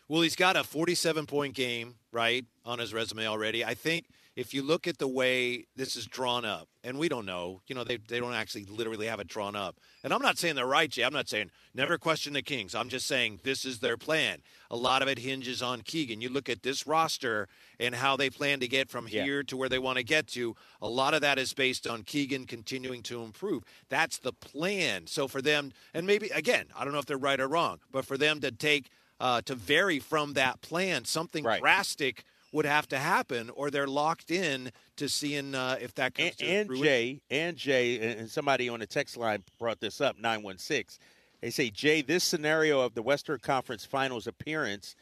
Well, 0.07 0.21
he's 0.21 0.35
got 0.35 0.55
a 0.55 0.63
47 0.63 1.25
point 1.25 1.53
game, 1.53 1.95
right, 2.11 2.45
on 2.65 2.79
his 2.79 2.93
resume 2.93 3.27
already. 3.27 3.63
I 3.63 3.73
think 3.73 4.05
if 4.37 4.53
you 4.53 4.61
look 4.61 4.87
at 4.87 4.99
the 4.99 5.07
way 5.07 5.65
this 5.75 5.95
is 5.95 6.05
drawn 6.05 6.45
up, 6.45 6.67
and 6.83 6.99
we 6.99 7.09
don't 7.09 7.25
know, 7.25 7.59
you 7.65 7.73
know, 7.73 7.83
they, 7.83 7.97
they 7.97 8.19
don't 8.19 8.35
actually 8.35 8.65
literally 8.65 9.07
have 9.07 9.19
it 9.19 9.27
drawn 9.27 9.55
up. 9.55 9.77
And 10.03 10.13
I'm 10.13 10.21
not 10.21 10.37
saying 10.37 10.53
they're 10.55 10.67
right, 10.67 10.89
Jay. 10.91 11.01
I'm 11.01 11.11
not 11.11 11.27
saying 11.27 11.49
never 11.73 11.97
question 11.97 12.33
the 12.33 12.43
Kings. 12.43 12.75
I'm 12.75 12.87
just 12.87 13.07
saying 13.07 13.39
this 13.43 13.65
is 13.65 13.79
their 13.79 13.97
plan. 13.97 14.37
A 14.69 14.75
lot 14.77 15.01
of 15.01 15.07
it 15.07 15.17
hinges 15.17 15.63
on 15.63 15.81
Keegan. 15.81 16.21
You 16.21 16.29
look 16.29 16.49
at 16.49 16.61
this 16.61 16.85
roster 16.85 17.47
and 17.79 17.95
how 17.95 18.15
they 18.15 18.29
plan 18.29 18.59
to 18.59 18.67
get 18.67 18.89
from 18.89 19.07
Yeah. 19.09 19.23
here 19.23 19.41
to 19.41 19.57
where 19.57 19.69
they 19.69 19.79
want 19.79 19.97
to 19.97 20.03
get 20.03 20.27
to. 20.27 20.55
A 20.83 20.87
lot 20.87 21.15
of 21.15 21.21
that 21.21 21.39
is 21.39 21.53
based 21.53 21.87
on 21.87 22.03
Keegan 22.03 22.45
continuing 22.45 23.01
to 23.03 23.23
improve. 23.23 23.63
That's 23.89 24.19
the 24.19 24.33
plan. 24.33 25.07
So 25.07 25.27
for 25.27 25.41
them, 25.41 25.73
and 25.95 26.05
maybe, 26.05 26.29
again, 26.29 26.67
I 26.77 26.83
don't 26.83 26.93
know 26.93 26.99
if 26.99 27.07
they're 27.07 27.17
right 27.17 27.39
or 27.39 27.47
wrong, 27.47 27.79
but 27.91 28.05
for 28.05 28.19
them 28.19 28.39
to 28.41 28.51
take 28.51 28.89
uh, 29.19 29.41
to 29.41 29.55
vary 29.55 29.97
from 29.97 30.33
that 30.33 30.61
plan, 30.61 31.03
something 31.03 31.43
Right. 31.43 31.59
drastic 31.59 32.23
would 32.51 32.65
have 32.65 32.87
to 32.89 32.97
happen, 32.97 33.49
or 33.51 33.69
they're 33.69 33.87
locked 33.87 34.31
in 34.31 34.71
to 34.95 35.09
seeing 35.09 35.53
uh, 35.53 35.77
if 35.81 35.93
that 35.95 36.15
comes 36.15 36.29
and, 36.29 36.37
to 36.37 36.45
and 36.45 36.67
fruition. 36.67 36.85
Jay 36.85 37.21
and 37.29 37.57
Jay 37.57 37.99
and 37.99 38.19
and 38.21 38.29
somebody 38.29 38.69
on 38.69 38.79
the 38.79 38.87
text 38.87 39.17
line 39.17 39.43
brought 39.59 39.79
this 39.79 39.99
up 40.01 40.17
916 40.17 40.97
they 41.41 41.49
say 41.51 41.69
Jay 41.69 42.01
this 42.01 42.23
scenario 42.23 42.79
of 42.81 42.95
the 42.95 43.01
Western 43.01 43.39
Conference 43.39 43.85
Finals 43.85 44.25
appearance 44.27 44.95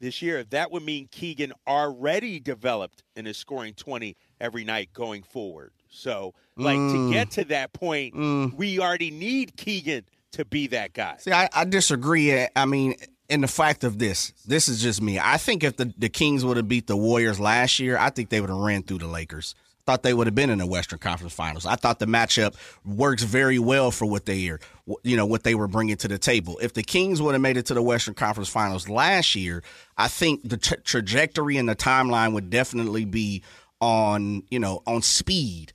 this 0.00 0.22
year 0.22 0.44
that 0.50 0.70
would 0.70 0.82
mean 0.84 1.08
Keegan 1.10 1.52
already 1.66 2.38
developed 2.38 3.02
and 3.16 3.26
is 3.26 3.36
scoring 3.36 3.74
20 3.74 4.16
every 4.40 4.62
night 4.64 4.90
going 4.92 5.22
forward 5.22 5.72
so 5.88 6.32
like 6.56 6.78
Mm. 6.78 6.92
to 7.08 7.12
get 7.12 7.30
to 7.32 7.44
that 7.46 7.72
point 7.72 8.14
we 8.56 8.78
already 8.78 9.10
need 9.10 9.56
Keegan 9.56 10.04
to 10.32 10.44
be 10.44 10.68
that 10.68 10.92
guy 10.92 11.16
See, 11.18 11.32
I, 11.32 11.48
I 11.52 11.64
disagree. 11.64 12.46
I 12.54 12.64
mean, 12.66 12.94
in 13.30 13.40
the 13.40 13.48
fact 13.48 13.84
of 13.84 13.98
this, 13.98 14.32
this 14.44 14.68
is 14.68 14.82
just 14.82 15.00
me. 15.00 15.18
I 15.18 15.36
think 15.36 15.62
if 15.62 15.76
the, 15.76 15.94
the 15.96 16.08
Kings 16.08 16.44
would 16.44 16.56
have 16.56 16.68
beat 16.68 16.88
the 16.88 16.96
Warriors 16.96 17.38
last 17.38 17.78
year, 17.78 17.96
I 17.96 18.10
think 18.10 18.28
they 18.28 18.40
would 18.40 18.50
have 18.50 18.58
ran 18.58 18.82
through 18.82 18.98
the 18.98 19.06
Lakers. 19.06 19.54
Thought 19.86 20.02
they 20.02 20.12
would 20.12 20.26
have 20.26 20.34
been 20.34 20.50
in 20.50 20.58
the 20.58 20.66
Western 20.66 20.98
Conference 20.98 21.32
Finals. 21.32 21.64
I 21.64 21.76
thought 21.76 22.00
the 22.00 22.06
matchup 22.06 22.54
works 22.84 23.22
very 23.22 23.58
well 23.58 23.92
for 23.92 24.04
what 24.04 24.26
they 24.26 24.48
are, 24.48 24.60
you 25.04 25.16
know, 25.16 25.26
what 25.26 25.44
they 25.44 25.54
were 25.54 25.68
bringing 25.68 25.96
to 25.98 26.08
the 26.08 26.18
table. 26.18 26.58
If 26.60 26.74
the 26.74 26.82
Kings 26.82 27.22
would 27.22 27.32
have 27.32 27.40
made 27.40 27.56
it 27.56 27.66
to 27.66 27.74
the 27.74 27.82
Western 27.82 28.14
Conference 28.14 28.48
Finals 28.48 28.88
last 28.88 29.34
year, 29.36 29.62
I 29.96 30.08
think 30.08 30.48
the 30.48 30.56
tra- 30.56 30.80
trajectory 30.80 31.56
and 31.56 31.68
the 31.68 31.76
timeline 31.76 32.34
would 32.34 32.50
definitely 32.50 33.04
be 33.04 33.42
on, 33.80 34.42
you 34.50 34.58
know, 34.58 34.82
on 34.86 35.02
speed 35.02 35.72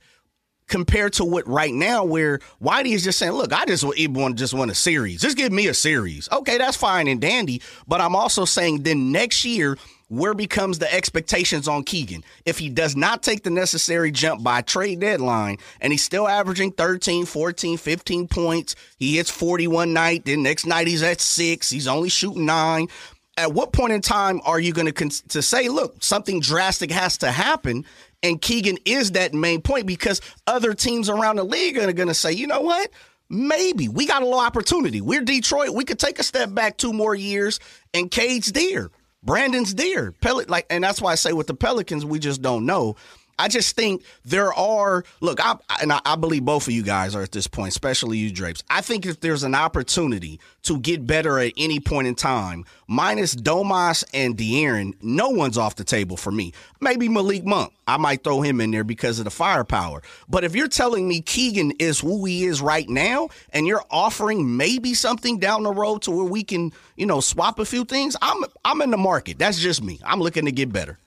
compared 0.68 1.12
to 1.14 1.24
what 1.24 1.46
right 1.46 1.72
now 1.72 2.04
where 2.04 2.40
Whitey 2.62 2.92
is 2.92 3.04
just 3.04 3.18
saying, 3.18 3.32
look, 3.32 3.52
I 3.52 3.64
just 3.64 3.84
want 3.84 4.36
just 4.36 4.54
want 4.54 4.70
a 4.70 4.74
series. 4.74 5.20
Just 5.20 5.36
give 5.36 5.52
me 5.52 5.68
a 5.68 5.74
series. 5.74 6.28
Okay, 6.30 6.58
that's 6.58 6.76
fine 6.76 7.08
and 7.08 7.20
dandy. 7.20 7.62
But 7.86 8.00
I'm 8.00 8.16
also 8.16 8.44
saying 8.44 8.82
then 8.82 9.12
next 9.12 9.44
year, 9.44 9.78
where 10.08 10.34
becomes 10.34 10.78
the 10.78 10.92
expectations 10.92 11.66
on 11.66 11.82
Keegan? 11.82 12.22
If 12.44 12.58
he 12.58 12.68
does 12.68 12.94
not 12.94 13.22
take 13.22 13.42
the 13.42 13.50
necessary 13.50 14.12
jump 14.12 14.42
by 14.42 14.62
trade 14.62 15.00
deadline 15.00 15.58
and 15.80 15.92
he's 15.92 16.04
still 16.04 16.28
averaging 16.28 16.72
13, 16.72 17.26
14, 17.26 17.76
15 17.76 18.28
points, 18.28 18.76
he 18.98 19.16
hits 19.16 19.30
41 19.30 19.92
night, 19.92 20.24
then 20.24 20.42
next 20.42 20.64
night 20.64 20.86
he's 20.86 21.02
at 21.02 21.20
six, 21.20 21.70
he's 21.70 21.88
only 21.88 22.08
shooting 22.08 22.46
nine. 22.46 22.88
At 23.38 23.52
what 23.52 23.72
point 23.72 23.92
in 23.92 24.00
time 24.00 24.40
are 24.44 24.58
you 24.58 24.72
going 24.72 24.90
to 24.90 25.08
to 25.28 25.42
say, 25.42 25.68
look, 25.68 26.02
something 26.02 26.40
drastic 26.40 26.90
has 26.90 27.18
to 27.18 27.30
happen 27.30 27.84
and 28.22 28.40
Keegan 28.40 28.78
is 28.84 29.12
that 29.12 29.34
main 29.34 29.62
point 29.62 29.86
because 29.86 30.20
other 30.46 30.74
teams 30.74 31.08
around 31.08 31.36
the 31.36 31.44
league 31.44 31.78
are 31.78 31.92
going 31.92 32.08
to 32.08 32.14
say, 32.14 32.32
you 32.32 32.46
know 32.46 32.60
what? 32.60 32.90
Maybe 33.28 33.88
we 33.88 34.06
got 34.06 34.22
a 34.22 34.24
little 34.24 34.40
opportunity. 34.40 35.00
We're 35.00 35.22
Detroit. 35.22 35.70
We 35.70 35.84
could 35.84 35.98
take 35.98 36.18
a 36.18 36.22
step 36.22 36.54
back 36.54 36.76
two 36.76 36.92
more 36.92 37.14
years, 37.14 37.58
and 37.92 38.10
Cade's 38.10 38.52
there. 38.52 38.90
Brandon's 39.22 39.74
there. 39.74 40.12
Pel- 40.12 40.44
like, 40.46 40.66
and 40.70 40.84
that's 40.84 41.02
why 41.02 41.12
I 41.12 41.16
say 41.16 41.32
with 41.32 41.48
the 41.48 41.54
Pelicans, 41.54 42.04
we 42.04 42.20
just 42.20 42.40
don't 42.40 42.64
know. 42.64 42.94
I 43.38 43.48
just 43.48 43.76
think 43.76 44.02
there 44.24 44.52
are. 44.52 45.04
Look, 45.20 45.44
I 45.44 45.56
and 45.82 45.92
I, 45.92 46.00
I 46.04 46.16
believe 46.16 46.44
both 46.44 46.66
of 46.66 46.72
you 46.72 46.82
guys 46.82 47.14
are 47.14 47.22
at 47.22 47.32
this 47.32 47.46
point, 47.46 47.68
especially 47.68 48.18
you, 48.18 48.30
Drapes. 48.30 48.62
I 48.70 48.80
think 48.80 49.06
if 49.06 49.20
there's 49.20 49.42
an 49.42 49.54
opportunity 49.54 50.40
to 50.62 50.78
get 50.78 51.06
better 51.06 51.38
at 51.38 51.52
any 51.56 51.80
point 51.80 52.08
in 52.08 52.14
time, 52.14 52.64
minus 52.88 53.34
Domas 53.34 54.04
and 54.14 54.36
De'Aaron, 54.36 54.94
no 55.02 55.28
one's 55.28 55.58
off 55.58 55.76
the 55.76 55.84
table 55.84 56.16
for 56.16 56.32
me. 56.32 56.52
Maybe 56.80 57.08
Malik 57.08 57.44
Monk. 57.44 57.72
I 57.88 57.98
might 57.98 58.24
throw 58.24 58.40
him 58.40 58.60
in 58.60 58.72
there 58.72 58.82
because 58.82 59.18
of 59.20 59.26
the 59.26 59.30
firepower. 59.30 60.02
But 60.28 60.42
if 60.42 60.56
you're 60.56 60.66
telling 60.66 61.06
me 61.06 61.20
Keegan 61.20 61.72
is 61.78 62.00
who 62.00 62.24
he 62.24 62.44
is 62.44 62.60
right 62.60 62.88
now, 62.88 63.28
and 63.50 63.66
you're 63.66 63.84
offering 63.90 64.56
maybe 64.56 64.92
something 64.94 65.38
down 65.38 65.62
the 65.62 65.72
road 65.72 66.02
to 66.02 66.10
where 66.10 66.24
we 66.24 66.42
can, 66.42 66.72
you 66.96 67.06
know, 67.06 67.20
swap 67.20 67.58
a 67.58 67.64
few 67.64 67.84
things, 67.84 68.16
I'm 68.20 68.44
I'm 68.64 68.82
in 68.82 68.90
the 68.90 68.96
market. 68.96 69.38
That's 69.38 69.58
just 69.58 69.82
me. 69.82 70.00
I'm 70.04 70.20
looking 70.20 70.46
to 70.46 70.52
get 70.52 70.72
better. 70.72 70.98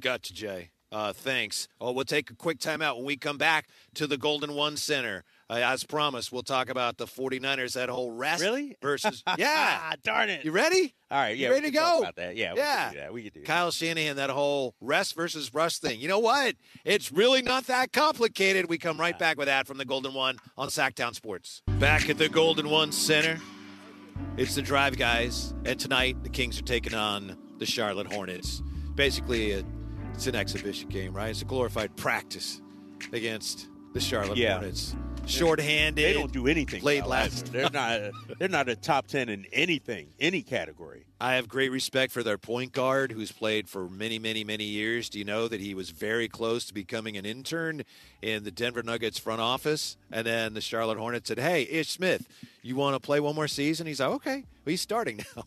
Gotcha, 0.00 0.32
Jay. 0.32 0.70
Uh, 0.92 1.12
thanks. 1.12 1.68
Oh, 1.80 1.92
we'll 1.92 2.04
take 2.04 2.30
a 2.30 2.34
quick 2.34 2.58
timeout 2.58 2.96
when 2.96 3.04
we 3.04 3.16
come 3.16 3.38
back 3.38 3.68
to 3.94 4.06
the 4.06 4.16
Golden 4.18 4.54
One 4.54 4.76
Center. 4.76 5.22
Uh, 5.48 5.54
as 5.64 5.82
promised, 5.84 6.30
we'll 6.32 6.42
talk 6.44 6.68
about 6.68 6.96
the 6.96 7.06
49ers, 7.06 7.72
that 7.74 7.88
whole 7.88 8.12
rest 8.12 8.40
Really? 8.42 8.76
versus. 8.82 9.22
Yeah. 9.38 9.78
Ah, 9.82 9.94
darn 10.04 10.28
it. 10.30 10.44
You 10.44 10.52
ready? 10.52 10.94
All 11.10 11.18
right, 11.20 11.36
yeah. 11.36 11.48
You 11.48 11.54
ready 11.54 11.66
to 11.68 11.72
go? 11.72 11.98
About 12.00 12.16
that. 12.16 12.36
Yeah, 12.36 12.54
Yeah. 12.56 12.90
We 12.90 12.90
can 12.90 12.92
do 12.92 12.98
that. 13.00 13.12
We 13.12 13.22
can 13.22 13.32
do 13.34 13.40
that. 13.40 13.46
Kyle 13.46 13.70
Shanahan, 13.72 14.16
that 14.16 14.30
whole 14.30 14.74
rest 14.80 15.14
versus 15.16 15.52
rust 15.52 15.82
thing. 15.82 15.98
You 16.00 16.06
know 16.08 16.20
what? 16.20 16.54
It's 16.84 17.10
really 17.10 17.42
not 17.42 17.66
that 17.66 17.92
complicated. 17.92 18.68
We 18.68 18.78
come 18.78 18.98
right 18.98 19.18
back 19.18 19.38
with 19.38 19.46
that 19.46 19.66
from 19.66 19.78
the 19.78 19.84
Golden 19.84 20.14
One 20.14 20.36
on 20.56 20.68
Sactown 20.68 21.14
Sports. 21.14 21.62
Back 21.78 22.08
at 22.08 22.18
the 22.18 22.28
Golden 22.28 22.68
One 22.70 22.92
Center, 22.92 23.40
it's 24.36 24.54
the 24.54 24.62
Drive 24.62 24.96
Guys, 24.98 25.52
and 25.64 25.78
tonight 25.80 26.22
the 26.22 26.28
Kings 26.30 26.58
are 26.60 26.64
taking 26.64 26.94
on 26.94 27.36
the 27.58 27.66
Charlotte 27.66 28.12
Hornets. 28.12 28.62
Basically, 28.94 29.52
a, 29.52 29.64
it's 30.14 30.26
an 30.26 30.34
exhibition 30.34 30.88
game, 30.88 31.12
right? 31.14 31.30
It's 31.30 31.42
a 31.42 31.46
glorified 31.46 31.96
practice 31.96 32.60
against 33.12 33.68
the 33.94 34.00
Charlotte 34.00 34.36
Yeah. 34.38 34.54
Hornets. 34.58 34.94
Short-handed. 35.26 36.02
They 36.04 36.12
don't 36.12 36.32
do 36.32 36.46
anything. 36.48 36.82
Well, 36.82 37.06
last. 37.06 37.52
They're 37.52 37.70
not. 37.70 38.00
They're 38.38 38.48
not 38.48 38.68
a 38.68 38.74
top 38.74 39.06
ten 39.06 39.28
in 39.28 39.46
anything, 39.52 40.08
any 40.18 40.42
category. 40.42 41.04
I 41.20 41.34
have 41.34 41.46
great 41.46 41.70
respect 41.70 42.10
for 42.12 42.22
their 42.22 42.38
point 42.38 42.72
guard 42.72 43.12
who's 43.12 43.30
played 43.30 43.68
for 43.68 43.88
many, 43.88 44.18
many, 44.18 44.42
many 44.44 44.64
years. 44.64 45.08
Do 45.08 45.18
you 45.18 45.24
know 45.24 45.46
that 45.46 45.60
he 45.60 45.74
was 45.74 45.90
very 45.90 46.26
close 46.26 46.64
to 46.66 46.74
becoming 46.74 47.16
an 47.16 47.26
intern 47.26 47.82
in 48.22 48.42
the 48.44 48.50
Denver 48.50 48.82
Nuggets 48.82 49.18
front 49.18 49.40
office? 49.42 49.96
And 50.10 50.26
then 50.26 50.54
the 50.54 50.60
Charlotte 50.62 50.98
Hornets 50.98 51.28
said, 51.28 51.38
Hey, 51.38 51.62
Ish 51.64 51.90
Smith, 51.90 52.26
you 52.62 52.74
want 52.74 52.94
to 52.96 53.00
play 53.00 53.20
one 53.20 53.34
more 53.34 53.48
season? 53.48 53.86
He's 53.86 54.00
like, 54.00 54.10
Okay. 54.10 54.36
Well, 54.64 54.70
he's 54.72 54.80
starting 54.80 55.18
now. 55.36 55.44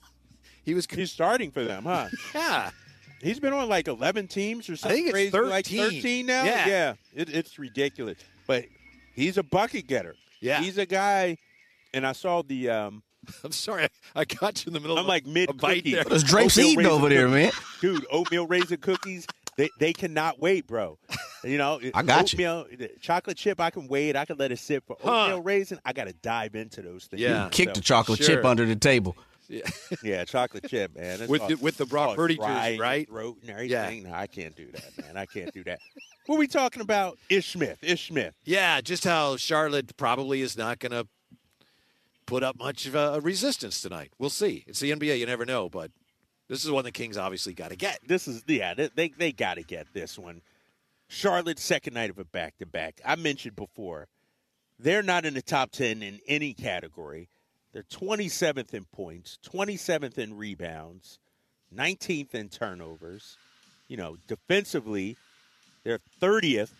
he 0.63 0.75
was, 0.75 0.86
He's 0.86 1.12
starting 1.12 1.51
for 1.51 1.63
them, 1.63 1.84
huh? 1.84 2.08
yeah. 2.36 2.70
He's 3.24 3.39
been 3.39 3.53
on 3.53 3.70
like 3.70 3.88
11 3.88 4.27
teams 4.27 4.70
or 4.70 4.75
something 4.75 4.92
I 4.92 4.96
think 4.96 5.08
it's 5.08 5.32
crazy, 5.32 5.50
like 5.50 5.65
13. 5.65 5.89
13 6.01 6.25
now. 6.25 6.44
Yeah. 6.44 6.94
It, 7.15 7.30
it's 7.30 7.58
ridiculous. 7.58 8.18
But 8.48 8.65
he's 9.15 9.38
a 9.38 9.44
bucket 9.44 9.88
getter. 9.88 10.15
Yeah. 10.42 10.60
he's 10.62 10.77
a 10.77 10.86
guy. 10.86 11.38
And 11.94 12.06
I 12.06 12.12
saw 12.12 12.42
the. 12.42 12.70
Um, 12.70 13.03
I'm 13.44 13.51
sorry. 13.51 13.84
I, 13.86 13.89
I 14.22 14.25
got 14.25 14.65
you 14.65 14.70
in 14.70 14.74
the 14.74 14.80
middle 14.80 14.98
I'm 14.98 15.06
of 15.06 15.08
like 15.08 15.25
mid 15.25 15.50
a 15.50 15.53
bite 15.53 15.86
there. 15.86 16.03
There's 16.03 16.24
Drapes 16.24 16.58
Oatmeal 16.58 16.72
eating 16.72 16.86
over 16.88 17.08
there, 17.08 17.27
man. 17.30 17.51
dude, 17.82 18.06
oatmeal 18.12 18.46
raisin 18.48 18.77
cookies. 18.77 19.25
They, 19.56 19.70
they 19.80 19.94
cannot 19.94 20.39
wait, 20.39 20.65
bro. 20.65 20.98
You 21.44 21.60
know, 21.60 21.80
I 21.94 22.01
got 22.01 22.34
you. 22.34 22.44
oatmeal, 22.48 22.88
Chocolate 23.00 23.38
chip, 23.38 23.60
I 23.62 23.70
can 23.70 23.88
wait. 23.88 24.15
I 24.15 24.25
can 24.25 24.38
let 24.38 24.51
it 24.51 24.58
sit. 24.58 24.84
For 24.86 24.98
Huh. 25.01 25.25
oatmeal 25.25 25.42
raisin, 25.44 25.80
I 25.86 25.94
got 25.94 26.08
to 26.08 26.13
dive 26.13 26.56
into 26.56 26.82
those 26.82 27.06
things. 27.06 27.22
Yeah. 27.22 27.50
Kick 27.51 27.70
So, 27.70 27.74
the 27.74 27.82
chocolate 27.82 28.20
chip 28.20 28.44
under 28.44 28.65
the 28.65 28.75
table. 28.75 29.15
Yeah, 29.50 29.62
yeah 30.04 30.26
chocolate 30.26 30.68
chip, 30.70 30.96
man. 30.96 31.22
It's 31.22 31.30
With 31.30 31.42
all- 31.42 31.48
the- 31.50 31.56
with 31.56 31.78
the 31.78 31.86
Brock 31.86 32.16
Purdy 32.16 32.36
juice, 32.36 32.80
right? 32.80 33.08
Throat 33.08 33.38
and 33.48 33.70
Yeah. 33.70 33.84
everything. 33.84 34.04
No, 34.04 34.14
I 34.14 34.28
can't 34.28 34.56
do 34.56 34.72
that, 34.72 34.98
man. 35.06 35.18
I 35.18 35.26
can't 35.26 35.54
do 35.54 35.64
that. 35.66 35.80
What 36.26 36.36
are 36.36 36.40
we 36.40 36.48
talking 36.48 36.82
about? 36.82 37.18
Ish 37.30 37.52
Smith. 37.54 37.78
Ish 37.84 38.08
Smith. 38.08 38.34
Yeah, 38.46 38.80
just 38.82 39.04
how 39.04 39.36
Charlotte 39.38 39.96
probably 39.98 40.42
is 40.42 40.58
not 40.58 40.80
going 40.80 40.94
to 40.94 41.08
put 42.26 42.44
up 42.44 42.58
much 42.58 42.86
of 42.86 42.96
a 42.96 43.20
resistance 43.22 43.82
tonight. 43.82 44.12
We'll 44.18 44.30
see. 44.30 44.64
It's 44.68 44.80
the 44.80 44.92
NBA. 44.92 45.20
You 45.20 45.26
never 45.26 45.46
know, 45.46 45.68
but 45.70 45.92
this 46.48 46.64
is 46.64 46.72
one 46.72 46.86
the 46.86 46.92
Kings 46.92 47.18
obviously 47.18 47.54
got 47.54 47.72
to 47.72 47.76
get. 47.76 48.00
This 48.08 48.28
is 48.28 48.44
yeah. 48.48 48.74
They 48.74 48.90
they, 48.96 49.10
they 49.10 49.32
got 49.32 49.56
to 49.56 49.64
get 49.64 49.88
this 49.94 50.18
one. 50.18 50.42
Charlotte's 51.10 51.62
second 51.64 51.94
night 51.94 52.10
of 52.10 52.18
a 52.18 52.26
back 52.26 52.58
to 52.60 52.66
back. 52.66 53.02
I 53.06 53.16
mentioned 53.18 53.56
before, 53.56 54.08
they're 54.80 55.04
not 55.04 55.26
in 55.26 55.34
the 55.34 55.42
top 55.42 55.72
ten 55.72 56.02
in 56.02 56.20
any 56.28 56.54
category. 56.54 57.28
They're 57.74 57.84
27th 57.84 58.74
in 58.74 58.86
points, 58.86 59.39
27th 59.51 60.20
in 60.20 60.38
rebounds, 60.38 61.20
19th 61.75 62.36
in 62.36 62.50
turnovers. 62.50 63.38
You 63.88 63.98
know, 63.98 64.18
defensively, 64.27 65.18
they're 65.84 66.00
30th, 66.22 66.72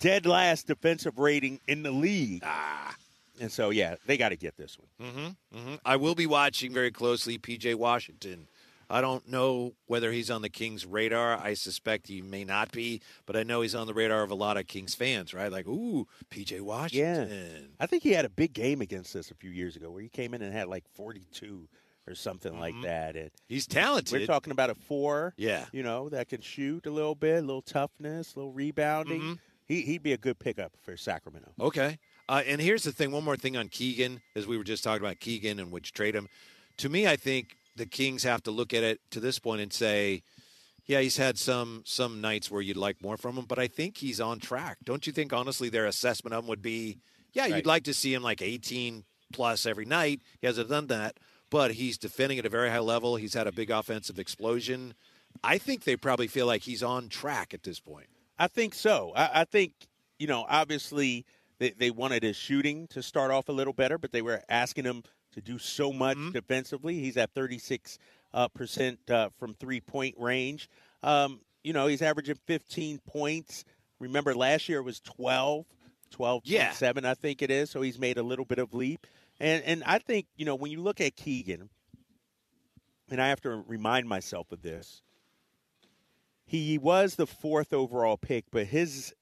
dead 0.00 0.26
last 0.26 0.66
defensive 0.66 1.18
rating 1.18 1.60
in 1.68 1.82
the 1.82 1.90
league. 1.90 2.42
Ah. 2.44 2.94
And 3.40 3.52
so, 3.52 3.70
yeah, 3.70 3.96
they 4.06 4.16
got 4.16 4.30
to 4.30 4.36
get 4.36 4.56
this 4.56 4.76
one. 4.78 5.36
Mm-hmm. 5.54 5.74
I 5.84 5.96
will 5.96 6.14
be 6.14 6.26
watching 6.26 6.72
very 6.72 6.90
closely 6.90 7.38
PJ 7.38 7.74
Washington. 7.76 8.48
I 8.90 9.00
don't 9.00 9.28
know 9.28 9.74
whether 9.86 10.10
he's 10.12 10.30
on 10.30 10.42
the 10.42 10.48
Kings' 10.48 10.86
radar. 10.86 11.36
I 11.38 11.54
suspect 11.54 12.06
he 12.08 12.22
may 12.22 12.44
not 12.44 12.72
be, 12.72 13.02
but 13.26 13.36
I 13.36 13.42
know 13.42 13.60
he's 13.60 13.74
on 13.74 13.86
the 13.86 13.94
radar 13.94 14.22
of 14.22 14.30
a 14.30 14.34
lot 14.34 14.56
of 14.56 14.66
Kings 14.66 14.94
fans, 14.94 15.34
right? 15.34 15.52
Like, 15.52 15.66
ooh, 15.68 16.06
PJ 16.30 16.60
Washington. 16.62 17.70
I 17.78 17.86
think 17.86 18.02
he 18.02 18.12
had 18.12 18.24
a 18.24 18.30
big 18.30 18.52
game 18.54 18.80
against 18.80 19.14
us 19.14 19.30
a 19.30 19.34
few 19.34 19.50
years 19.50 19.76
ago 19.76 19.90
where 19.90 20.02
he 20.02 20.08
came 20.08 20.32
in 20.34 20.40
and 20.42 20.52
had 20.54 20.68
like 20.68 20.84
42 20.94 21.68
or 22.06 22.14
something 22.14 22.58
like 22.58 22.74
that. 22.82 23.14
And 23.16 23.30
He's 23.48 23.66
talented. 23.66 24.18
we're 24.20 24.26
talking 24.26 24.50
about 24.50 24.70
a 24.70 24.74
four, 24.74 25.34
Yeah. 25.36 25.66
you 25.72 25.82
know, 25.82 26.08
that 26.08 26.28
can 26.30 26.40
shoot 26.40 26.86
a 26.86 26.90
little 26.90 27.14
bit, 27.14 27.38
a 27.38 27.46
little 27.46 27.60
toughness, 27.60 28.34
a 28.34 28.38
little 28.38 28.52
rebounding. 28.52 29.20
Mm-hmm. 29.20 29.32
He, 29.66 29.82
he'd 29.82 30.02
be 30.02 30.14
a 30.14 30.16
good 30.16 30.38
pickup 30.38 30.72
for 30.82 30.96
Sacramento. 30.96 31.52
Okay. 31.60 31.98
Uh, 32.26 32.42
and 32.46 32.58
here's 32.62 32.84
the 32.84 32.92
thing 32.92 33.12
one 33.12 33.24
more 33.24 33.36
thing 33.36 33.58
on 33.58 33.68
Keegan, 33.68 34.22
as 34.34 34.46
we 34.46 34.56
were 34.56 34.64
just 34.64 34.82
talking 34.82 35.04
about 35.04 35.20
Keegan 35.20 35.58
and 35.58 35.70
which 35.70 35.92
trade 35.92 36.14
him. 36.14 36.28
To 36.78 36.88
me, 36.88 37.06
I 37.06 37.16
think 37.16 37.57
the 37.78 37.86
Kings 37.86 38.22
have 38.24 38.42
to 38.44 38.50
look 38.50 38.74
at 38.74 38.82
it 38.82 39.00
to 39.10 39.20
this 39.20 39.38
point 39.38 39.60
and 39.62 39.72
say, 39.72 40.22
yeah, 40.86 41.00
he's 41.00 41.16
had 41.16 41.38
some 41.38 41.82
some 41.86 42.20
nights 42.20 42.50
where 42.50 42.62
you'd 42.62 42.76
like 42.76 43.02
more 43.02 43.16
from 43.16 43.36
him, 43.36 43.44
but 43.46 43.58
I 43.58 43.66
think 43.68 43.98
he's 43.98 44.20
on 44.20 44.38
track. 44.40 44.78
Don't 44.84 45.06
you 45.06 45.12
think, 45.12 45.32
honestly, 45.32 45.68
their 45.68 45.86
assessment 45.86 46.34
of 46.34 46.44
him 46.44 46.48
would 46.48 46.62
be, 46.62 46.98
yeah, 47.32 47.42
Right. 47.44 47.56
you'd 47.56 47.66
like 47.66 47.84
to 47.84 47.94
see 47.94 48.12
him 48.14 48.22
like 48.22 48.40
18 48.42 49.04
plus 49.32 49.66
every 49.66 49.84
night. 49.84 50.22
He 50.40 50.46
hasn't 50.46 50.70
done 50.70 50.86
that, 50.86 51.18
but 51.50 51.72
he's 51.72 51.98
defending 51.98 52.38
at 52.38 52.46
a 52.46 52.50
very 52.50 52.70
high 52.70 52.78
level. 52.78 53.16
He's 53.16 53.34
had 53.34 53.46
a 53.46 53.52
big 53.52 53.70
offensive 53.70 54.18
explosion. 54.18 54.94
I 55.44 55.58
think 55.58 55.84
they 55.84 55.96
probably 55.96 56.26
feel 56.26 56.46
like 56.46 56.62
he's 56.62 56.82
on 56.82 57.08
track 57.10 57.52
at 57.52 57.62
this 57.62 57.80
point. 57.80 58.06
I 58.38 58.46
think 58.48 58.74
so. 58.74 59.12
I, 59.14 59.42
I 59.42 59.44
think, 59.44 59.72
you 60.18 60.26
know, 60.26 60.46
obviously 60.48 61.26
they, 61.58 61.70
they 61.70 61.90
wanted 61.90 62.22
his 62.22 62.36
shooting 62.36 62.86
to 62.88 63.02
start 63.02 63.30
off 63.30 63.48
a 63.50 63.52
little 63.52 63.74
better, 63.74 63.98
but 63.98 64.10
they 64.12 64.22
were 64.22 64.42
asking 64.48 64.84
him 64.84 65.02
to 65.40 65.52
do 65.52 65.58
so 65.58 65.92
much 65.92 66.16
Mm-hmm. 66.16 66.32
defensively. 66.32 66.94
He's 67.00 67.16
at 67.16 67.32
36 67.34 67.98
uh, 68.34 68.48
percent 68.48 68.98
uh, 69.10 69.30
from 69.38 69.54
three 69.54 69.80
point 69.80 70.14
range. 70.18 70.68
Um, 71.02 71.40
you 71.64 71.72
know, 71.72 71.86
he's 71.86 72.02
averaging 72.02 72.36
15 72.46 72.98
points. 73.06 73.64
Remember, 73.98 74.34
last 74.34 74.68
year 74.68 74.78
it 74.78 74.84
was 74.84 75.00
12, 75.00 75.64
12, 76.10 76.42
Yeah. 76.44 76.72
7, 76.72 77.04
I 77.04 77.14
think 77.14 77.42
it 77.42 77.50
is. 77.50 77.70
So 77.70 77.80
he's 77.82 77.98
made 77.98 78.16
a 78.18 78.22
little 78.22 78.44
bit 78.44 78.58
of 78.58 78.74
leap. 78.74 79.06
And 79.40 79.62
and 79.64 79.84
I 79.84 79.98
think 79.98 80.26
you 80.36 80.44
know 80.44 80.56
when 80.56 80.72
you 80.72 80.80
look 80.82 81.00
at 81.00 81.14
Keegan, 81.14 81.68
and 83.10 83.20
I 83.22 83.28
have 83.28 83.40
to 83.42 83.62
remind 83.68 84.08
myself 84.08 84.50
of 84.52 84.62
this. 84.62 85.00
He 86.44 86.76
was 86.78 87.14
the 87.14 87.26
fourth 87.26 87.72
overall 87.72 88.16
pick, 88.16 88.46
but 88.50 88.66
his 88.66 89.14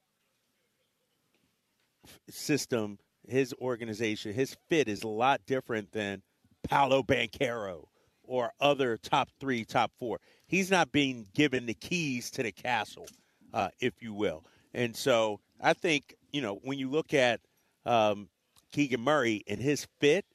f- 2.05 2.19
system, 2.29 2.99
his 3.27 3.53
organization, 3.61 4.33
his 4.33 4.55
fit 4.69 4.87
is 4.87 5.03
a 5.03 5.07
lot 5.07 5.41
different 5.45 5.91
than 5.91 6.21
Paolo 6.63 7.03
Banchero 7.03 7.85
or 8.23 8.51
other 8.59 8.97
top 8.97 9.29
three, 9.39 9.63
top 9.65 9.91
four. 9.99 10.19
He's 10.47 10.71
not 10.71 10.91
being 10.91 11.27
given 11.33 11.65
the 11.65 11.73
keys 11.73 12.29
to 12.31 12.43
the 12.43 12.51
castle, 12.51 13.07
uh, 13.53 13.69
if 13.79 14.01
you 14.01 14.13
will. 14.13 14.43
And 14.73 14.95
so 14.95 15.39
I 15.61 15.73
think, 15.73 16.15
you 16.31 16.41
know, 16.41 16.59
when 16.63 16.77
you 16.79 16.89
look 16.89 17.13
at 17.13 17.39
um, 17.85 18.29
Keegan 18.71 19.01
Murray 19.01 19.43
and 19.47 19.59
his 19.61 19.87
fit, 19.99 20.25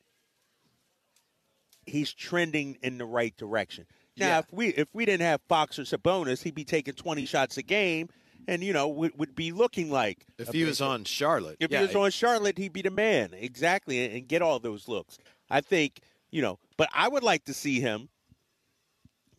he's 1.86 2.12
trending 2.12 2.78
in 2.82 2.98
the 2.98 3.04
right 3.04 3.36
direction. 3.36 3.86
Now, 4.16 4.26
Yeah. 4.28 4.38
if 4.40 4.52
we 4.52 4.68
if 4.68 4.88
we 4.92 5.04
didn't 5.04 5.24
have 5.26 5.40
Fox 5.48 5.78
or 5.78 5.82
Sabonis, 5.82 6.42
he'd 6.42 6.54
be 6.54 6.64
taking 6.64 6.94
twenty 6.94 7.24
shots 7.26 7.56
a 7.56 7.62
game, 7.62 8.08
and 8.48 8.62
you 8.62 8.72
know 8.72 8.88
would, 8.88 9.18
would 9.18 9.34
be 9.34 9.52
looking 9.52 9.90
like 9.90 10.26
If 10.38 10.48
he 10.48 10.64
was 10.64 10.80
on 10.80 11.04
Charlotte, 11.04 11.56
if 11.60 11.70
yeah, 11.70 11.80
he 11.80 11.86
was 11.86 11.96
on 11.96 12.10
Charlotte, 12.10 12.58
he'd 12.58 12.72
be 12.72 12.82
the 12.82 12.90
man 12.90 13.30
exactly, 13.32 14.04
and, 14.04 14.14
and 14.14 14.28
get 14.28 14.42
all 14.42 14.58
those 14.58 14.88
looks. 14.88 15.18
I 15.50 15.60
think 15.60 16.00
you 16.30 16.42
know, 16.42 16.58
but 16.76 16.88
I 16.94 17.08
would 17.08 17.22
like 17.22 17.44
to 17.44 17.54
see 17.54 17.80
him, 17.80 18.08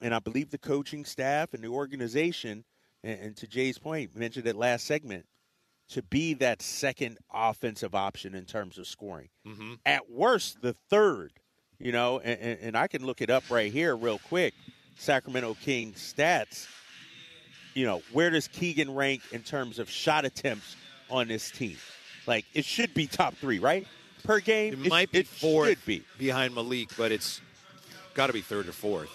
and 0.01 0.13
I 0.13 0.19
believe 0.19 0.51
the 0.51 0.57
coaching 0.57 1.05
staff 1.05 1.53
and 1.53 1.63
the 1.63 1.69
organization, 1.69 2.63
and, 3.03 3.19
and 3.19 3.38
to 3.38 3.48
Jay's 3.48 3.77
point, 3.77 4.15
mentioned 4.15 4.48
it 4.48 4.55
last 4.55 4.86
segment, 4.86 5.25
to 5.89 6.01
be 6.03 6.33
that 6.36 6.62
second 6.62 7.17
offensive 7.33 7.95
option 7.95 8.36
in 8.36 8.45
terms 8.45 8.77
of 8.77 8.88
scoring. 8.88 9.29
Mhm. 9.45 9.79
At 9.86 10.10
worst, 10.10 10.62
the 10.62 10.75
third. 10.89 11.33
You 11.79 11.91
know, 11.91 12.19
and, 12.19 12.39
and, 12.39 12.60
and 12.62 12.77
I 12.77 12.88
can 12.88 13.05
look 13.05 13.22
it 13.22 13.29
up 13.29 13.43
right 13.50 13.69
here 13.72 13.95
real 13.98 14.19
quick. 14.19 14.53
Sacramento 14.95 15.55
Kings 15.55 15.98
stats. 15.98 16.67
You 17.74 17.86
know, 17.86 18.01
where 18.12 18.30
does 18.30 18.48
Keegan 18.48 18.94
rank 18.94 19.22
in 19.32 19.42
terms 19.42 19.80
of 19.80 19.89
shot 19.89 20.25
attempts 20.25 20.75
on 21.10 21.27
this 21.27 21.50
team? 21.51 21.77
Like, 22.27 22.46
it 22.53 22.65
should 22.65 22.94
be 22.94 23.08
top 23.08 23.36
three, 23.36 23.60
right? 23.60 23.88
Per 24.24 24.39
game? 24.39 24.74
It, 24.86 24.89
might 24.89 25.12
be 25.12 25.20
it 25.20 25.27
fourth 25.27 25.86
be. 25.86 26.03
behind 26.18 26.56
Malik, 26.56 26.89
but 26.98 27.12
it's 27.12 27.42
got 28.13 28.27
to 28.27 28.34
be 28.34 28.42
third 28.42 28.68
or 28.68 28.72
fourth. 28.72 29.10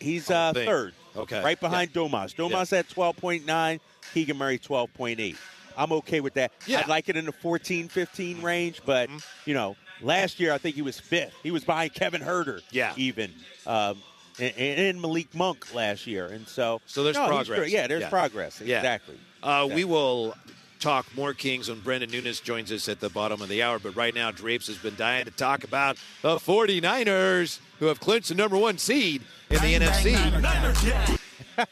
He's 0.00 0.30
uh, 0.30 0.52
third. 0.52 0.94
Okay. 1.16 1.42
Right 1.42 1.60
behind 1.60 1.92
Domas. 1.92 2.34
Domas 2.34 2.72
at 2.76 2.88
12.9, 2.88 3.80
Keegan 4.14 4.36
Murray 4.36 4.58
12.8. 4.58 5.36
I'm 5.76 5.92
okay 5.92 6.20
with 6.20 6.34
that. 6.34 6.52
Yeah. 6.66 6.80
I'd 6.80 6.88
like 6.88 7.08
it 7.08 7.16
in 7.16 7.26
the 7.26 7.32
14, 7.32 7.88
15 7.88 8.42
range, 8.42 8.80
but, 8.84 9.08
Mm-hmm. 9.08 9.18
you 9.50 9.54
know, 9.54 9.76
last 10.00 10.40
year 10.40 10.52
I 10.52 10.58
think 10.58 10.74
he 10.74 10.82
was 10.82 10.98
fifth. 10.98 11.34
He 11.42 11.50
was 11.50 11.64
behind 11.64 11.94
Kevin 11.94 12.20
Huerter. 12.22 12.60
Yeah. 12.70 12.92
even. 12.96 13.32
Um, 13.66 14.02
and, 14.38 14.52
and 14.56 15.00
Malik 15.00 15.34
Monk 15.34 15.74
last 15.74 16.06
year. 16.06 16.26
And 16.26 16.46
so, 16.48 16.80
So 16.86 17.02
there's 17.04 17.16
no, 17.16 17.26
progress. 17.26 17.70
Yeah, 17.70 17.86
there's 17.86 18.02
Yeah. 18.02 18.08
progress. 18.08 18.60
Yeah. 18.64 18.78
Exactly. 18.78 19.18
Uh, 19.42 19.68
we 19.72 19.84
will 19.84 20.34
talk 20.80 21.06
more 21.14 21.32
Kings 21.32 21.68
when 21.68 21.78
Brendan 21.80 22.10
Nunes 22.10 22.40
joins 22.40 22.72
us 22.72 22.88
at 22.88 22.98
the 23.00 23.08
bottom 23.08 23.40
of 23.40 23.48
the 23.48 23.62
hour. 23.62 23.78
But 23.78 23.94
right 23.96 24.14
now, 24.14 24.30
Drapes 24.30 24.66
has 24.66 24.78
been 24.78 24.96
dying 24.96 25.24
to 25.26 25.30
talk 25.30 25.64
about 25.64 25.96
the 26.22 26.36
49ers, 26.38 27.58
who 27.78 27.86
have 27.86 28.00
clinched 28.00 28.28
the 28.28 28.34
number 28.34 28.56
one 28.56 28.78
seed 28.78 29.22
in 29.50 29.56
the 29.60 29.74
NFC. 29.74 30.16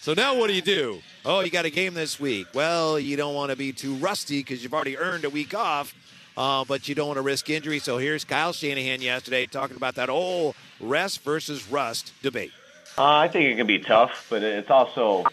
so 0.00 0.14
now 0.14 0.34
what 0.36 0.48
do 0.48 0.54
you 0.54 0.62
do? 0.62 1.00
Oh, 1.24 1.40
you 1.40 1.50
got 1.50 1.64
a 1.64 1.70
game 1.70 1.94
this 1.94 2.20
week. 2.20 2.46
Well, 2.54 2.98
you 3.00 3.16
don't 3.16 3.34
want 3.34 3.50
to 3.50 3.56
be 3.56 3.72
too 3.72 3.94
rusty 3.96 4.40
because 4.40 4.62
you've 4.62 4.74
already 4.74 4.96
earned 4.96 5.24
a 5.24 5.30
week 5.30 5.54
off, 5.54 5.94
uh, 6.36 6.64
but 6.64 6.88
you 6.88 6.94
don't 6.94 7.08
want 7.08 7.18
to 7.18 7.22
risk 7.22 7.48
injury. 7.50 7.78
So 7.78 7.98
here's 7.98 8.24
Kyle 8.24 8.52
Shanahan 8.52 9.00
yesterday 9.00 9.46
talking 9.46 9.76
about 9.76 9.94
that 9.96 10.08
old 10.08 10.54
rest 10.80 11.22
versus 11.22 11.70
rust 11.70 12.12
debate. 12.22 12.52
Uh, 12.98 13.04
I 13.04 13.28
think 13.28 13.50
it 13.50 13.56
can 13.56 13.66
be 13.66 13.78
tough, 13.78 14.26
but 14.30 14.42
it's 14.42 14.70
also 14.70 15.24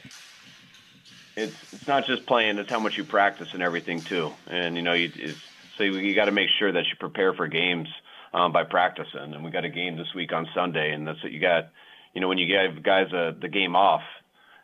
it's 1.35 1.55
it's 1.73 1.87
not 1.87 2.05
just 2.05 2.25
playing; 2.25 2.57
it's 2.57 2.69
how 2.69 2.79
much 2.79 2.97
you 2.97 3.03
practice 3.03 3.53
and 3.53 3.63
everything 3.63 4.01
too. 4.01 4.31
And 4.47 4.75
you 4.75 4.81
know, 4.81 4.93
you 4.93 5.11
so 5.77 5.83
you, 5.83 5.97
you 5.97 6.15
got 6.15 6.25
to 6.25 6.31
make 6.31 6.49
sure 6.59 6.71
that 6.71 6.85
you 6.87 6.95
prepare 6.99 7.33
for 7.33 7.47
games 7.47 7.87
um, 8.33 8.51
by 8.51 8.63
practicing. 8.63 9.33
And 9.33 9.43
we 9.43 9.51
got 9.51 9.65
a 9.65 9.69
game 9.69 9.97
this 9.97 10.13
week 10.13 10.33
on 10.33 10.47
Sunday, 10.53 10.91
and 10.91 11.07
that's 11.07 11.21
what 11.23 11.31
you 11.31 11.39
got. 11.39 11.69
You 12.13 12.21
know, 12.21 12.27
when 12.27 12.37
you 12.37 12.45
give 12.45 12.83
guys 12.83 13.11
a, 13.11 13.35
the 13.39 13.47
game 13.47 13.75
off, 13.75 14.03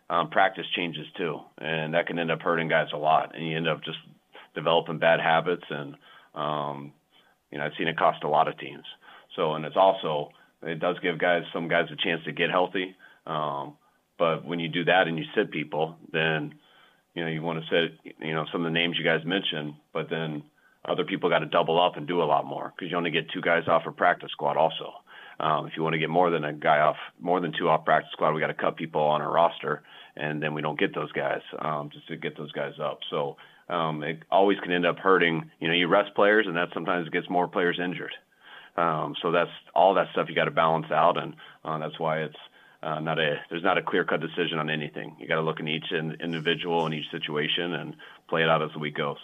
um, 0.09 0.29
practice 0.29 0.65
changes 0.75 1.07
too, 1.17 1.39
and 1.57 1.93
that 1.93 2.07
can 2.07 2.19
end 2.19 2.31
up 2.31 2.41
hurting 2.41 2.67
guys 2.67 2.89
a 2.93 2.97
lot, 2.97 3.35
and 3.35 3.47
you 3.47 3.57
end 3.57 3.67
up 3.67 3.83
just 3.83 3.97
developing 4.55 4.99
bad 4.99 5.19
habits. 5.19 5.65
And 5.69 5.95
um, 6.35 6.93
you 7.51 7.57
know, 7.57 7.65
I've 7.65 7.71
seen 7.77 7.87
it 7.87 7.97
cost 7.97 8.23
a 8.23 8.29
lot 8.29 8.47
of 8.47 8.57
teams. 8.57 8.85
So, 9.35 9.53
and 9.53 9.65
it's 9.65 9.77
also 9.77 10.29
it 10.63 10.79
does 10.79 10.97
give 11.01 11.19
guys 11.19 11.43
some 11.53 11.67
guys 11.67 11.85
a 11.91 11.95
chance 11.95 12.23
to 12.25 12.31
get 12.31 12.49
healthy. 12.49 12.95
Um, 13.25 13.75
but 14.17 14.45
when 14.45 14.59
you 14.59 14.67
do 14.67 14.85
that 14.85 15.07
and 15.07 15.17
you 15.17 15.25
sit 15.35 15.51
people, 15.51 15.95
then 16.11 16.55
you 17.13 17.23
know 17.23 17.29
you 17.29 17.41
want 17.41 17.63
to 17.63 17.69
sit 17.69 18.13
you 18.19 18.33
know 18.33 18.45
some 18.51 18.61
of 18.61 18.65
the 18.65 18.77
names 18.77 18.97
you 18.97 19.05
guys 19.05 19.25
mentioned, 19.25 19.75
but 19.93 20.09
then 20.09 20.43
other 20.85 21.03
people 21.03 21.29
got 21.29 21.39
to 21.39 21.45
double 21.45 21.81
up 21.81 21.97
and 21.97 22.07
do 22.07 22.21
a 22.21 22.25
lot 22.25 22.45
more 22.45 22.73
because 22.75 22.91
you 22.91 22.97
only 22.97 23.11
get 23.11 23.29
two 23.31 23.41
guys 23.41 23.63
off 23.67 23.83
a 23.85 23.91
practice 23.91 24.31
squad 24.31 24.57
also. 24.57 24.93
Um, 25.39 25.67
if 25.67 25.73
you 25.77 25.83
want 25.83 25.93
to 25.93 25.99
get 25.99 26.09
more 26.09 26.29
than 26.29 26.43
a 26.43 26.51
guy 26.51 26.79
off, 26.79 26.97
more 27.19 27.39
than 27.39 27.53
two 27.57 27.69
off 27.69 27.85
practice 27.85 28.11
squad, 28.11 28.33
we 28.33 28.41
got 28.41 28.47
to 28.47 28.53
cut 28.53 28.75
people 28.75 29.01
on 29.01 29.21
our 29.21 29.31
roster, 29.31 29.83
and 30.17 30.43
then 30.43 30.53
we 30.53 30.61
don't 30.61 30.77
get 30.77 30.93
those 30.93 31.11
guys 31.13 31.41
um, 31.59 31.89
just 31.93 32.07
to 32.09 32.17
get 32.17 32.37
those 32.37 32.51
guys 32.51 32.73
up. 32.81 32.99
So 33.09 33.37
um, 33.69 34.03
it 34.03 34.19
always 34.31 34.59
can 34.59 34.71
end 34.71 34.85
up 34.85 34.97
hurting. 34.97 35.49
You 35.59 35.67
know, 35.67 35.73
you 35.73 35.87
rest 35.87 36.15
players, 36.15 36.45
and 36.47 36.55
that 36.55 36.69
sometimes 36.73 37.09
gets 37.09 37.29
more 37.29 37.47
players 37.47 37.79
injured. 37.83 38.13
Um, 38.75 39.15
so 39.21 39.31
that's 39.31 39.51
all 39.75 39.93
that 39.95 40.07
stuff 40.11 40.27
you 40.29 40.35
got 40.35 40.45
to 40.45 40.51
balance 40.51 40.87
out, 40.91 41.17
and 41.17 41.35
uh, 41.65 41.77
that's 41.79 41.99
why 41.99 42.21
it's 42.21 42.37
uh, 42.81 42.99
not 42.99 43.19
a 43.19 43.35
there's 43.49 43.63
not 43.63 43.77
a 43.77 43.81
clear 43.81 44.05
cut 44.05 44.21
decision 44.21 44.57
on 44.57 44.69
anything. 44.69 45.15
You 45.19 45.27
got 45.27 45.35
to 45.35 45.41
look 45.41 45.59
in 45.59 45.67
each 45.67 45.91
in, 45.91 46.17
individual 46.21 46.85
and 46.85 46.93
each 46.93 47.11
situation 47.11 47.73
and 47.73 47.95
play 48.29 48.43
it 48.43 48.49
out 48.49 48.63
as 48.63 48.71
the 48.73 48.79
week 48.79 48.95
goes. 48.95 49.17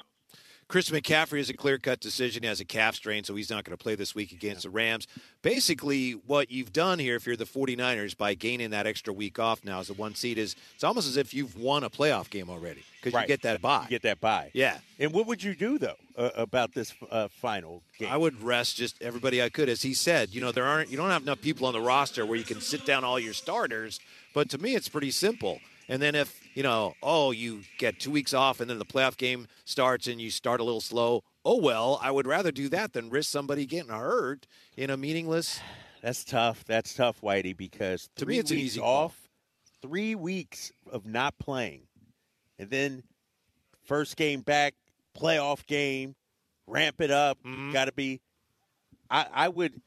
Chris 0.68 0.90
McCaffrey 0.90 1.38
is 1.38 1.50
a 1.52 1.54
clear 1.54 1.78
cut 1.78 2.00
decision. 2.00 2.42
He 2.42 2.48
has 2.50 2.60
a 2.60 2.66
calf 2.66 2.96
strain, 2.96 3.24
so 3.24 3.36
he's 3.36 3.52
not 3.52 3.64
going 3.66 3.78
to 3.78 3.82
play 3.82 3.94
this 3.94 4.16
week 4.16 4.32
against 4.32 4.64
the 4.64 4.72
Rams. 4.72 5.06
Basically, 5.44 6.14
what 6.14 6.50
you've 6.50 6.74
done 6.74 6.98
here, 6.98 7.16
if 7.16 7.28
you're 7.28 7.36
the 7.36 7.46
49ers, 7.46 8.18
by 8.18 8.34
gaining 8.34 8.72
that 8.72 8.88
extra 8.88 9.14
week 9.14 9.38
off 9.38 9.64
now 9.64 9.80
as 9.80 9.92
a 9.92 9.94
one 9.94 10.16
seed, 10.16 10.40
is 10.40 10.56
it's 10.74 10.84
almost 10.84 11.08
as 11.08 11.18
if 11.18 11.36
you've 11.36 11.56
won 11.56 11.84
a 11.84 11.90
playoff 11.90 12.32
game 12.32 12.50
already 12.50 12.84
because 13.00 13.14
Right. 13.14 13.22
you 13.22 13.28
get 13.28 13.44
that 13.44 13.62
bye. 13.62 13.84
You 13.84 13.90
get 13.90 14.02
that 14.02 14.20
bye. 14.20 14.50
yeah. 14.56 14.80
And 14.98 15.14
what 15.14 15.28
would 15.28 15.44
you 15.44 15.54
do, 15.54 15.78
though, 15.78 15.98
uh, 16.18 16.32
about 16.36 16.74
this 16.74 16.96
uh, 17.12 17.28
final 17.28 17.84
game? 18.00 18.10
I 18.12 18.18
would 18.18 18.42
rest 18.42 18.76
just 18.76 19.00
everybody 19.04 19.44
I 19.44 19.50
could. 19.50 19.70
As 19.70 19.84
he 19.84 19.94
said, 19.94 20.34
you 20.34 20.42
know, 20.42 20.52
there 20.52 20.66
aren't 20.66 20.90
you 20.90 20.98
don't 20.98 21.12
have 21.12 21.22
enough 21.22 21.42
people 21.42 21.68
on 21.68 21.74
the 21.74 21.82
roster 21.82 22.26
where 22.26 22.38
you 22.40 22.44
can 22.44 22.60
sit 22.60 22.88
down 22.88 23.04
all 23.04 23.20
your 23.20 23.34
starters. 23.34 24.00
But 24.34 24.50
to 24.50 24.58
me, 24.58 24.74
it's 24.74 24.90
pretty 24.90 25.12
simple. 25.12 25.60
And 25.88 26.02
then 26.02 26.16
if 26.16 26.40
you 26.56 26.64
know, 26.64 26.96
oh, 27.04 27.32
you 27.32 27.62
get 27.78 28.00
two 28.00 28.12
weeks 28.12 28.34
off, 28.34 28.60
and 28.60 28.70
then 28.70 28.80
the 28.80 28.86
playoff 28.86 29.18
game 29.18 29.48
starts, 29.66 30.08
and 30.08 30.20
you 30.20 30.32
start 30.32 30.60
a 30.60 30.64
little 30.64 30.82
slow. 30.82 31.24
Oh 31.44 31.58
well, 31.62 32.00
I 32.02 32.10
would 32.12 32.26
rather 32.28 32.52
do 32.52 32.70
that 32.70 32.94
than 32.94 33.10
risk 33.10 33.30
somebody 33.30 33.66
getting 33.66 33.92
hurt 33.92 34.48
in 34.76 34.90
a 34.90 34.98
meaningless. 34.98 35.60
That's 36.02 36.24
tough. 36.24 36.64
That's 36.66 36.94
tough, 36.94 37.22
Whitey, 37.22 37.56
because 37.58 38.10
To 38.18 38.26
me, 38.26 38.36
three 38.36 38.40
it's 38.40 38.52
an 38.52 38.58
weeks 38.58 38.66
easy 38.74 38.80
call. 38.80 39.06
off, 39.06 39.30
three 39.82 40.14
weeks 40.16 40.72
of 40.92 41.06
not 41.08 41.38
playing, 41.40 41.82
and 42.60 42.70
then 42.70 43.04
first 43.84 44.16
game 44.18 44.42
back, 44.42 44.74
playoff 45.18 45.66
game, 45.68 46.16
ramp 46.68 47.02
it 47.02 47.10
up. 47.12 47.38
Mhm. 47.44 47.74
Got 47.74 47.86
to 47.86 47.92
be. 47.92 48.22
I, 49.10 49.26
I 49.34 49.50
would, 49.50 49.82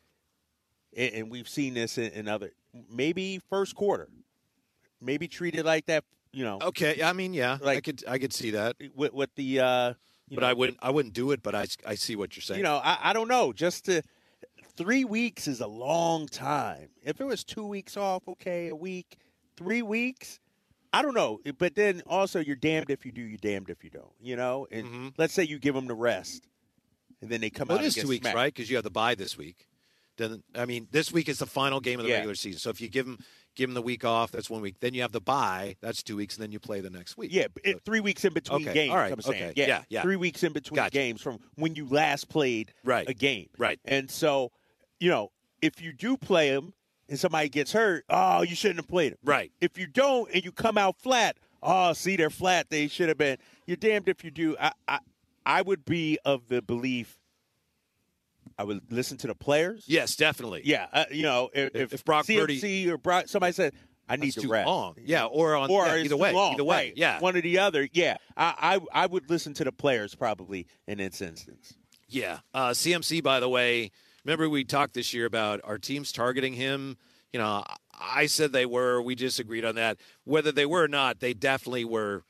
and 0.96 1.14
and 1.14 1.30
we've 1.30 1.48
seen 1.48 1.74
this 1.74 1.98
in, 1.98 2.10
in 2.12 2.28
other. 2.28 2.52
Maybe 2.90 3.40
first 3.50 3.74
quarter, 3.74 4.08
maybe 5.00 5.28
treat 5.28 5.54
it 5.54 5.64
like 5.64 5.86
that. 5.86 6.04
You 6.32 6.44
know, 6.44 6.58
Okay, 6.62 7.02
I 7.02 7.12
mean, 7.14 7.32
yeah, 7.32 7.56
Like, 7.60 7.78
I 7.78 7.80
could 7.80 8.04
I 8.06 8.18
could 8.18 8.32
see 8.34 8.50
that, 8.50 8.76
with, 8.94 9.12
with 9.14 9.34
the. 9.34 9.60
Uh, 9.60 9.94
but 10.30 10.40
know, 10.42 10.46
I 10.46 10.52
wouldn't 10.52 10.78
I 10.82 10.90
wouldn't 10.90 11.14
do 11.14 11.30
it. 11.30 11.42
But 11.42 11.54
I, 11.54 11.66
I 11.86 11.94
see 11.94 12.14
what 12.16 12.36
you're 12.36 12.42
saying. 12.42 12.58
you 12.58 12.64
know, 12.64 12.76
I, 12.84 12.98
I 13.10 13.12
don't 13.14 13.28
know. 13.28 13.52
Just 13.54 13.86
to 13.86 14.02
three 14.76 15.04
weeks 15.06 15.48
is 15.48 15.60
a 15.62 15.66
long 15.66 16.26
time. 16.26 16.90
If 17.02 17.20
it 17.20 17.24
was 17.24 17.44
two 17.44 17.66
weeks 17.66 17.96
off, 17.96 18.28
okay, 18.28 18.68
a 18.68 18.76
week, 18.76 19.16
three 19.56 19.80
weeks, 19.80 20.38
I 20.92 21.00
don't 21.00 21.14
know. 21.14 21.40
But 21.58 21.74
then 21.74 22.02
also, 22.06 22.40
you're 22.40 22.56
damned 22.56 22.90
if 22.90 23.06
you 23.06 23.12
do, 23.12 23.22
you're 23.22 23.38
damned 23.38 23.70
if 23.70 23.82
you 23.82 23.88
don't. 23.90 24.12
You 24.20 24.36
know, 24.36 24.66
and 24.70 24.86
Mhm. 24.86 25.14
let's 25.16 25.32
say 25.32 25.44
you 25.44 25.58
give 25.58 25.74
them 25.74 25.86
the 25.86 25.94
rest, 25.94 26.46
and 27.22 27.30
then 27.30 27.40
they 27.40 27.48
come 27.48 27.68
Well, 27.68 27.78
out. 27.78 27.84
it 27.84 27.88
is 27.88 27.94
two 27.94 28.06
weeks, 28.08 28.24
smacked. 28.24 28.36
right? 28.36 28.52
Because 28.54 28.68
you 28.68 28.76
have 28.76 28.84
the 28.84 28.90
bye 28.90 29.14
this 29.14 29.38
week. 29.38 29.66
Then 30.18 30.42
I 30.54 30.66
mean, 30.66 30.88
this 30.90 31.10
week 31.10 31.30
is 31.30 31.38
the 31.38 31.46
final 31.46 31.80
game 31.80 31.98
of 32.00 32.04
the 32.04 32.10
Yeah. 32.10 32.16
regular 32.16 32.34
season. 32.34 32.58
So 32.60 32.68
if 32.68 32.82
you 32.82 32.88
give 32.88 33.06
them 33.06 33.18
give 33.58 33.68
them 33.68 33.74
the 33.74 33.82
week 33.82 34.04
off, 34.04 34.30
that's 34.30 34.48
one 34.48 34.62
week. 34.62 34.76
Then 34.80 34.94
you 34.94 35.02
have 35.02 35.12
the 35.12 35.20
bye. 35.20 35.76
That's 35.82 36.02
two 36.02 36.16
weeks, 36.16 36.36
and 36.36 36.42
then 36.42 36.52
you 36.52 36.58
play 36.60 36.80
the 36.80 36.88
next 36.88 37.18
week. 37.18 37.30
Yeah, 37.32 37.48
it, 37.64 37.82
three 37.84 38.00
weeks 38.00 38.24
in 38.24 38.32
between 38.32 38.62
Okay, 38.62 38.72
games. 38.72 38.90
all 38.92 38.96
right, 38.96 39.12
I'm 39.12 39.20
saying. 39.20 39.42
okay, 39.50 39.52
Yeah, 39.56 39.66
yeah, 39.66 39.82
yeah. 39.90 40.02
Three 40.02 40.16
weeks 40.16 40.42
in 40.44 40.52
between 40.54 40.76
Gotcha. 40.76 40.90
games 40.92 41.20
from 41.20 41.38
when 41.56 41.74
you 41.74 41.86
last 41.86 42.28
played 42.30 42.72
Right. 42.84 43.06
a 43.08 43.12
game. 43.12 43.48
Right. 43.58 43.78
And 43.84 44.10
so, 44.10 44.52
you 45.00 45.10
know, 45.10 45.32
if 45.60 45.82
you 45.82 45.92
do 45.92 46.16
play 46.16 46.50
them 46.50 46.72
and 47.08 47.18
somebody 47.18 47.48
gets 47.50 47.72
hurt, 47.72 48.04
oh, 48.08 48.42
you 48.42 48.54
shouldn't 48.54 48.78
have 48.78 48.88
played 48.88 49.12
them. 49.12 49.18
Right. 49.24 49.52
If 49.60 49.76
you 49.76 49.86
don't 49.86 50.30
and 50.32 50.44
you 50.44 50.52
come 50.52 50.78
out 50.78 50.96
flat, 50.98 51.36
oh, 51.62 51.92
see, 51.92 52.16
they're 52.16 52.30
flat. 52.30 52.70
They 52.70 52.86
should 52.88 53.08
have 53.08 53.18
been. 53.18 53.38
You're 53.66 53.76
damned 53.76 54.08
if 54.08 54.24
you 54.24 54.30
do. 54.30 54.56
I, 54.60 54.72
I, 54.86 54.98
I 55.44 55.62
would 55.62 55.84
be 55.84 56.18
of 56.24 56.48
the 56.48 56.62
belief. 56.62 57.18
I 58.58 58.64
would 58.64 58.90
listen 58.90 59.16
to 59.18 59.26
the 59.28 59.34
players. 59.34 59.84
Yes, 59.86 60.16
definitely. 60.16 60.62
Yeah. 60.64 60.86
Uh, 60.92 61.04
you 61.10 61.22
know, 61.22 61.48
if, 61.54 61.74
If- 61.74 61.92
if 61.94 62.04
Brock 62.04 62.26
CMC 62.26 62.38
Purdy- 62.60 62.90
or 62.90 62.98
Brock, 62.98 63.28
somebody 63.28 63.52
said, 63.52 63.72
I 64.08 64.16
need 64.16 64.32
to 64.32 64.40
too 64.40 64.48
rest. 64.48 64.66
long. 64.66 64.94
Yeah, 65.04 65.26
or 65.26 65.54
on 65.54 65.70
Or 65.70 65.86
yeah, 65.86 65.96
either 65.96 66.16
way. 66.16 66.32
long, 66.32 66.54
either 66.54 66.64
way. 66.64 66.76
right. 66.76 66.92
Yeah. 66.96 67.20
one 67.20 67.36
or 67.36 67.40
the 67.42 67.58
other. 67.58 67.86
Yeah, 67.92 68.16
I, 68.36 68.80
I 68.94 69.02
I 69.02 69.06
would 69.06 69.28
listen 69.28 69.52
to 69.54 69.64
the 69.64 69.72
players 69.72 70.14
probably 70.14 70.66
in 70.86 70.96
this 70.98 71.20
instance. 71.20 71.74
Yeah. 72.08 72.38
Uh, 72.54 72.70
CMC, 72.70 73.22
by 73.22 73.38
the 73.38 73.50
way, 73.50 73.90
remember 74.24 74.48
we 74.48 74.64
talked 74.64 74.94
this 74.94 75.12
year 75.12 75.26
about 75.26 75.60
our 75.62 75.76
teams 75.76 76.10
targeting 76.10 76.54
him. 76.54 76.96
You 77.34 77.38
know, 77.40 77.62
I 78.00 78.24
said 78.26 78.52
they 78.52 78.64
were. 78.64 79.02
We 79.02 79.14
disagreed 79.14 79.66
on 79.66 79.74
that. 79.74 79.98
Whether 80.24 80.52
they 80.52 80.64
were 80.64 80.84
or 80.84 80.88
not, 80.88 81.20
they 81.20 81.34
definitely 81.34 81.84
were 81.84 82.24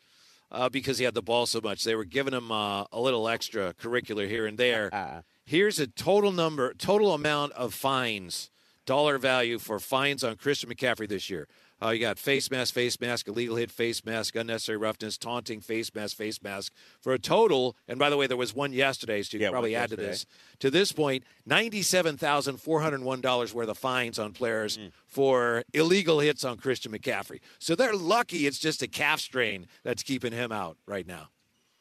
uh, 0.51 0.69
because 0.69 0.99
he 0.99 1.05
had 1.05 1.15
the 1.15 1.23
ball 1.23 1.47
so 1.47 1.61
much. 1.63 1.85
They 1.85 1.95
were 1.95 2.05
giving 2.05 2.35
him 2.35 2.51
uh, 2.51 2.87
a 2.91 3.01
little 3.01 3.29
extra 3.29 3.73
curricular 3.75 4.27
here 4.29 4.47
and 4.47 4.59
there. 4.59 4.91
Here's 5.49 5.79
a 5.81 5.87
total 5.87 6.31
number, 6.31 6.75
total 6.75 7.15
amount 7.15 7.53
of 7.55 7.73
fines, 7.73 8.51
dollar 8.85 9.17
value 9.17 9.59
for 9.59 9.79
fines 9.79 10.23
on 10.23 10.37
Christian 10.37 10.69
McCaffrey 10.69 11.09
this 11.09 11.31
year. 11.31 11.49
Uh, 11.83 11.89
you 11.89 12.01
got 12.01 12.19
face 12.19 12.51
mask, 12.51 12.75
face 12.75 13.01
mask, 13.01 13.27
illegal 13.29 13.57
hit, 13.57 13.71
face 13.71 14.05
mask, 14.05 14.37
unnecessary 14.37 14.77
roughness, 14.77 15.17
taunting, 15.17 15.63
face 15.63 15.95
mask, 15.95 16.19
face 16.19 16.43
mask, 16.43 16.75
for 17.01 17.15
a 17.15 17.19
total. 17.19 17.77
And 17.89 17.99
by 17.99 18.11
the 18.11 18.19
way, 18.19 18.27
there 18.27 18.37
was 18.37 18.55
one 18.55 18.75
yesterday, 18.75 19.23
so 19.23 19.39
you 19.39 19.41
Yeah, 19.41 19.47
can 19.47 19.53
probably 19.55 19.75
add 19.75 19.89
to 19.89 19.97
this. 19.97 20.27
To 20.59 20.71
this 20.71 20.93
point, 20.93 21.25
ninety-seven 21.47 22.19
thousand 22.19 22.59
four 22.59 22.83
hundred 22.83 23.01
one 23.03 23.23
dollars 23.23 23.55
worth 23.55 23.71
of 23.71 23.79
fines 23.79 24.19
on 24.19 24.33
players 24.35 24.77
Mm. 24.77 24.91
for 25.07 25.65
illegal 25.73 26.21
hits 26.21 26.45
on 26.45 26.59
Christian 26.59 26.93
McCaffrey. 26.93 27.41
So 27.59 27.75
they're 27.75 27.97
lucky 27.97 28.47
it's 28.47 28.59
just 28.59 28.83
a 28.83 28.87
calf 28.87 29.21
strain 29.21 29.67
that's 29.83 30.03
keeping 30.03 30.33
him 30.35 30.53
out 30.53 30.77
right 30.85 31.07
now. 31.07 31.31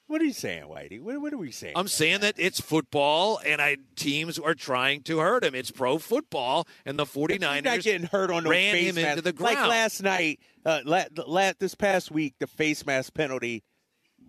What 0.08 0.22
are 0.22 0.26
you 0.26 0.32
saying, 0.34 0.64
Whitey? 0.64 1.02
What, 1.02 1.20
what 1.22 1.34
are 1.34 1.38
we 1.38 1.52
saying? 1.52 1.74
I'm 1.76 1.90
saying 1.90 2.22
that 2.22 2.36
it's 2.38 2.62
football, 2.62 3.42
and 3.46 3.62
I 3.62 3.76
teams 3.98 4.40
are 4.40 4.54
trying 4.54 5.02
to 5.04 5.20
hurt 5.20 5.44
him. 5.44 5.54
It's 5.54 5.70
pro 5.70 5.98
football, 5.98 6.66
and 6.86 6.98
the 6.98 7.06
49ers 7.06 7.54
He's 7.56 7.64
not 7.64 7.80
getting 7.82 8.08
hurt 8.08 8.32
on 8.32 8.46
no 8.46 8.50
ran 8.50 8.74
face 8.74 8.90
him 8.90 8.96
mask. 8.96 9.10
into 9.10 9.22
the 9.22 9.34
ground. 9.34 9.58
Like 9.60 9.68
last 9.68 10.02
night, 10.02 10.40
uh, 10.66 10.80
la- 10.86 11.04
la- 11.26 11.52
this 11.60 11.76
past 11.76 12.10
week, 12.10 12.36
the 12.40 12.48
face 12.48 12.86
mask 12.86 13.14
penalty 13.16 13.64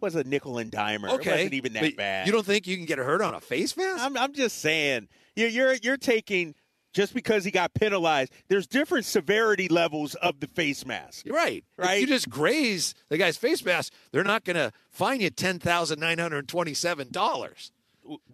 was 0.00 0.16
a 0.16 0.24
nickel 0.24 0.58
and 0.58 0.70
dimer. 0.72 1.10
Okay, 1.10 1.30
It 1.30 1.34
wasn't 1.34 1.54
even 1.54 1.72
that 1.74 1.96
bad. 1.96 2.26
You 2.26 2.32
don't 2.32 2.46
think 2.46 2.66
you 2.66 2.76
can 2.76 2.84
get 2.86 2.98
hurt 2.98 3.20
on 3.22 3.34
a 3.34 3.40
face 3.40 3.76
mask? 3.76 4.02
I'm, 4.04 4.16
I'm 4.16 4.32
just 4.32 4.58
saying, 4.58 5.08
you're, 5.36 5.48
you're 5.48 5.74
you're 5.74 5.96
taking 5.96 6.54
just 6.92 7.14
because 7.14 7.44
he 7.44 7.50
got 7.50 7.74
penalized. 7.74 8.32
There's 8.48 8.66
different 8.66 9.04
severity 9.04 9.68
levels 9.68 10.14
of 10.16 10.40
the 10.40 10.46
face 10.46 10.84
mask. 10.86 11.26
You're 11.26 11.36
right. 11.36 11.64
If 11.78 11.84
Right. 11.84 12.00
you 12.00 12.06
just 12.06 12.28
graze 12.30 12.94
the 13.08 13.18
guy's 13.18 13.36
face 13.36 13.64
mask, 13.64 13.92
they're 14.12 14.24
not 14.24 14.44
going 14.44 14.56
to 14.56 14.72
fine 14.90 15.20
you 15.20 15.30
ten 15.30 15.58
thousand 15.58 16.00
nine 16.00 16.18
hundred 16.18 16.48
twenty-seven 16.48 17.08
dollars. 17.10 17.72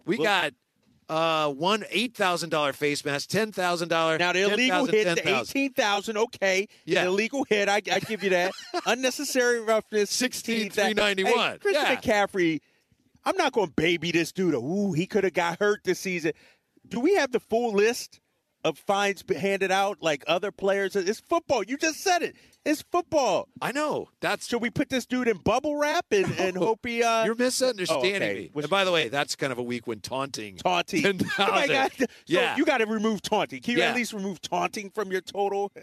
We 0.04 0.16
Well- 0.18 0.24
got 0.24 0.52
uh, 1.06 1.52
one 1.52 1.84
eight 1.90 2.14
thousand 2.16 2.48
dollar 2.48 2.72
face 2.72 3.04
mask, 3.04 3.28
ten 3.28 3.52
thousand 3.52 3.88
dollars. 3.88 4.18
Now 4.20 4.32
the 4.32 4.42
illegal 4.50 4.86
hit, 4.86 5.22
the 5.22 5.28
eighteen 5.40 5.72
thousand, 5.74 6.16
okay. 6.16 6.66
Yeah. 6.86 7.02
the 7.02 7.08
illegal 7.10 7.44
hit, 7.44 7.68
I, 7.68 7.82
I 7.92 8.00
give 8.00 8.22
you 8.22 8.30
that. 8.30 8.52
Unnecessary 8.86 9.60
roughness, 9.60 10.10
sixteen 10.10 10.70
$16,391. 10.70 11.26
Hey, 11.26 11.58
Christian 11.58 11.72
Yeah. 11.84 11.96
McCaffrey, 11.96 12.60
I'm 13.24 13.36
not 13.36 13.52
going 13.52 13.66
to 13.66 13.72
baby 13.74 14.12
this 14.12 14.32
dude. 14.32 14.54
Ooh, 14.54 14.92
he 14.92 15.06
could 15.06 15.24
have 15.24 15.34
got 15.34 15.58
hurt 15.58 15.80
this 15.84 15.98
season. 15.98 16.32
Do 16.88 17.00
we 17.00 17.16
have 17.16 17.32
the 17.32 17.40
full 17.40 17.72
list 17.74 18.20
of 18.64 18.78
fines 18.78 19.22
handed 19.36 19.70
out 19.70 19.98
like 20.00 20.24
other 20.26 20.50
players? 20.50 20.96
It's 20.96 21.20
football. 21.20 21.62
You 21.62 21.76
just 21.76 22.00
said 22.00 22.22
it. 22.22 22.34
It's 22.64 22.82
football. 22.90 23.48
I 23.60 23.72
know 23.72 24.08
that's 24.20 24.48
Should 24.48 24.62
we 24.62 24.70
put 24.70 24.88
this 24.88 25.04
dude 25.06 25.28
in 25.28 25.36
bubble 25.36 25.76
wrap 25.76 26.06
and, 26.10 26.32
and 26.38 26.56
hope 26.56 26.86
he 26.86 27.02
uh, 27.02 27.24
you're 27.26 27.34
misunderstanding 27.34 28.12
Oh, 28.22 28.24
okay. 28.26 28.34
me. 28.34 28.50
Was- 28.54 28.64
And 28.64 28.70
by 28.70 28.84
the 28.84 28.92
way, 28.92 29.08
that's 29.08 29.36
kind 29.36 29.52
of 29.52 29.58
a 29.58 29.62
weak 29.62 29.86
when 29.86 30.00
taunting. 30.00 30.56
taunting? 30.56 31.20
Oh 31.38 31.50
my 31.50 31.66
God. 31.66 31.92
So 31.98 32.06
Yeah. 32.26 32.56
you 32.56 32.64
got 32.64 32.78
to 32.78 32.86
remove 32.86 33.20
taunting. 33.22 33.60
Can 33.60 33.72
you 33.74 33.80
Yeah. 33.80 33.90
at 33.90 33.94
least 33.96 34.12
remove 34.14 34.40
taunting 34.40 34.90
from 34.90 35.10
your 35.12 35.20
total? 35.20 35.72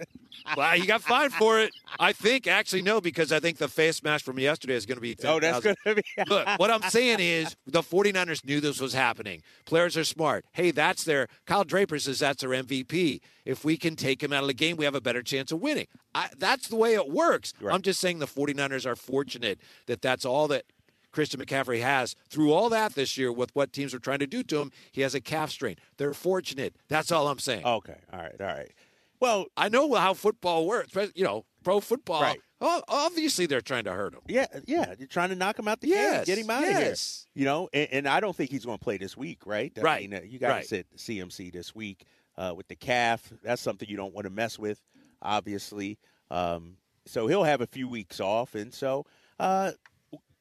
Well, 0.58 0.76
you 0.78 0.86
got 0.88 1.02
fined 1.02 1.34
for 1.34 1.60
it. 1.60 1.72
I 2.00 2.14
think 2.14 2.48
actually 2.48 2.82
no, 2.82 3.02
because 3.02 3.32
I 3.34 3.40
think 3.42 3.58
the 3.58 3.68
face 3.68 4.02
mask 4.02 4.24
from 4.26 4.40
yesterday 4.40 4.76
is 4.76 4.86
going 4.86 4.96
to 4.98 5.02
be. 5.02 5.16
oh, 5.26 5.40
that's 5.42 5.62
10,000. 5.62 5.76
going 5.84 5.96
to 5.98 6.02
be. 6.02 6.24
Look, 6.34 6.48
what 6.58 6.72
I'm 6.72 6.82
saying 6.90 7.20
is 7.20 7.56
the 7.68 7.82
49ers 7.82 8.44
knew 8.46 8.62
this 8.62 8.80
was 8.80 8.94
happening. 8.94 9.44
Players 9.66 9.98
are 9.98 10.06
smart. 10.06 10.46
Hey, 10.54 10.72
that's 10.72 11.04
their 11.04 11.28
Kyle 11.46 11.66
Draper 11.66 12.00
says 12.00 12.20
that's 12.20 12.42
their 12.42 12.50
MVP. 12.52 13.20
If 13.46 13.64
we 13.66 13.78
can 13.78 13.96
take 13.96 14.22
him 14.22 14.32
out 14.34 14.44
of 14.44 14.48
the 14.48 14.54
game, 14.54 14.78
we 14.78 14.86
have 14.86 14.96
a 14.96 15.02
better 15.02 15.22
chance 15.24 15.52
of 15.52 15.60
winning. 15.62 15.88
I, 16.14 16.30
that's 16.38 16.68
the 16.68 16.76
way 16.76 16.94
it 16.94 17.10
works. 17.10 17.54
Right. 17.60 17.74
I'm 17.74 17.82
just 17.82 18.00
saying 18.00 18.20
the 18.20 18.28
49ers 18.28 18.86
are 18.86 18.96
fortunate 18.96 19.60
that 19.88 20.02
that's 20.02 20.26
all 20.26 20.48
that 20.50 20.66
Christian 21.12 21.42
McCaffrey 21.42 21.82
has 21.82 22.16
through 22.30 22.54
all 22.54 22.70
that 22.70 22.94
this 22.96 23.18
year 23.18 23.32
with 23.32 23.54
what 23.56 23.74
teams 23.74 23.94
are 23.94 24.00
trying 24.00 24.20
to 24.20 24.28
do 24.28 24.44
to 24.44 24.60
him. 24.62 24.72
He 24.92 25.02
has 25.02 25.14
a 25.16 25.20
calf 25.22 25.50
strain. 25.52 25.76
They're 25.98 26.14
fortunate. 26.14 26.76
That's 26.88 27.12
all 27.12 27.28
I'm 27.28 27.40
saying. 27.40 27.66
Okay. 27.66 27.98
All 28.14 28.20
right. 28.20 28.36
All 28.40 28.48
right. 28.48 28.72
Well, 29.20 29.46
I 29.58 29.70
know 29.70 29.94
how 29.94 30.14
football 30.14 30.66
works. 30.66 30.96
You 31.14 31.24
know, 31.24 31.46
pro 31.64 31.80
football. 31.80 32.22
Right. 32.22 32.40
Oh, 32.64 32.82
obviously, 32.88 33.46
they're 33.48 33.60
trying 33.62 33.84
to 33.86 33.92
hurt 33.92 34.14
him. 34.14 34.22
yeah, 34.28 34.46
yeah. 34.68 34.94
You're 34.98 35.08
trying 35.08 35.30
to 35.30 35.36
knock 35.36 35.58
him 35.58 35.68
out 35.68 35.82
the 35.82 35.88
Yes, 35.88 36.26
game, 36.28 36.36
get 36.36 36.44
him 36.44 36.50
out 36.52 36.64
of 36.64 36.70
here. 36.70 36.94
You 37.34 37.46
know, 37.46 37.70
and, 37.74 37.88
and 37.92 38.08
I 38.08 38.20
don't 38.20 38.36
think 38.36 38.52
he's 38.52 38.66
going 38.66 38.78
to 38.78 38.84
play 38.84 38.98
this 38.98 39.18
week, 39.18 39.46
right? 39.48 39.72
I 39.78 39.82
Right, 39.82 40.10
mean, 40.10 40.20
uh, 40.20 40.22
you 40.24 40.38
got 40.40 40.48
to 40.50 40.54
right. 40.54 40.66
sit 40.66 40.86
CMC 40.96 41.52
this 41.52 41.74
week 41.76 42.06
uh, 42.38 42.54
with 42.56 42.68
the 42.68 42.76
calf. 42.76 43.32
That's 43.44 43.62
something 43.62 43.88
you 43.90 43.98
don't 43.98 44.14
want 44.14 44.26
to 44.26 44.32
mess 44.32 44.58
with, 44.60 44.82
obviously. 45.22 45.98
Um, 46.30 46.78
so 47.06 47.28
he'll 47.28 47.44
have 47.44 47.62
a 47.62 47.68
few 47.68 47.88
weeks 47.88 48.20
off, 48.20 48.56
and 48.56 48.74
so 48.74 49.06
uh, 49.40 49.72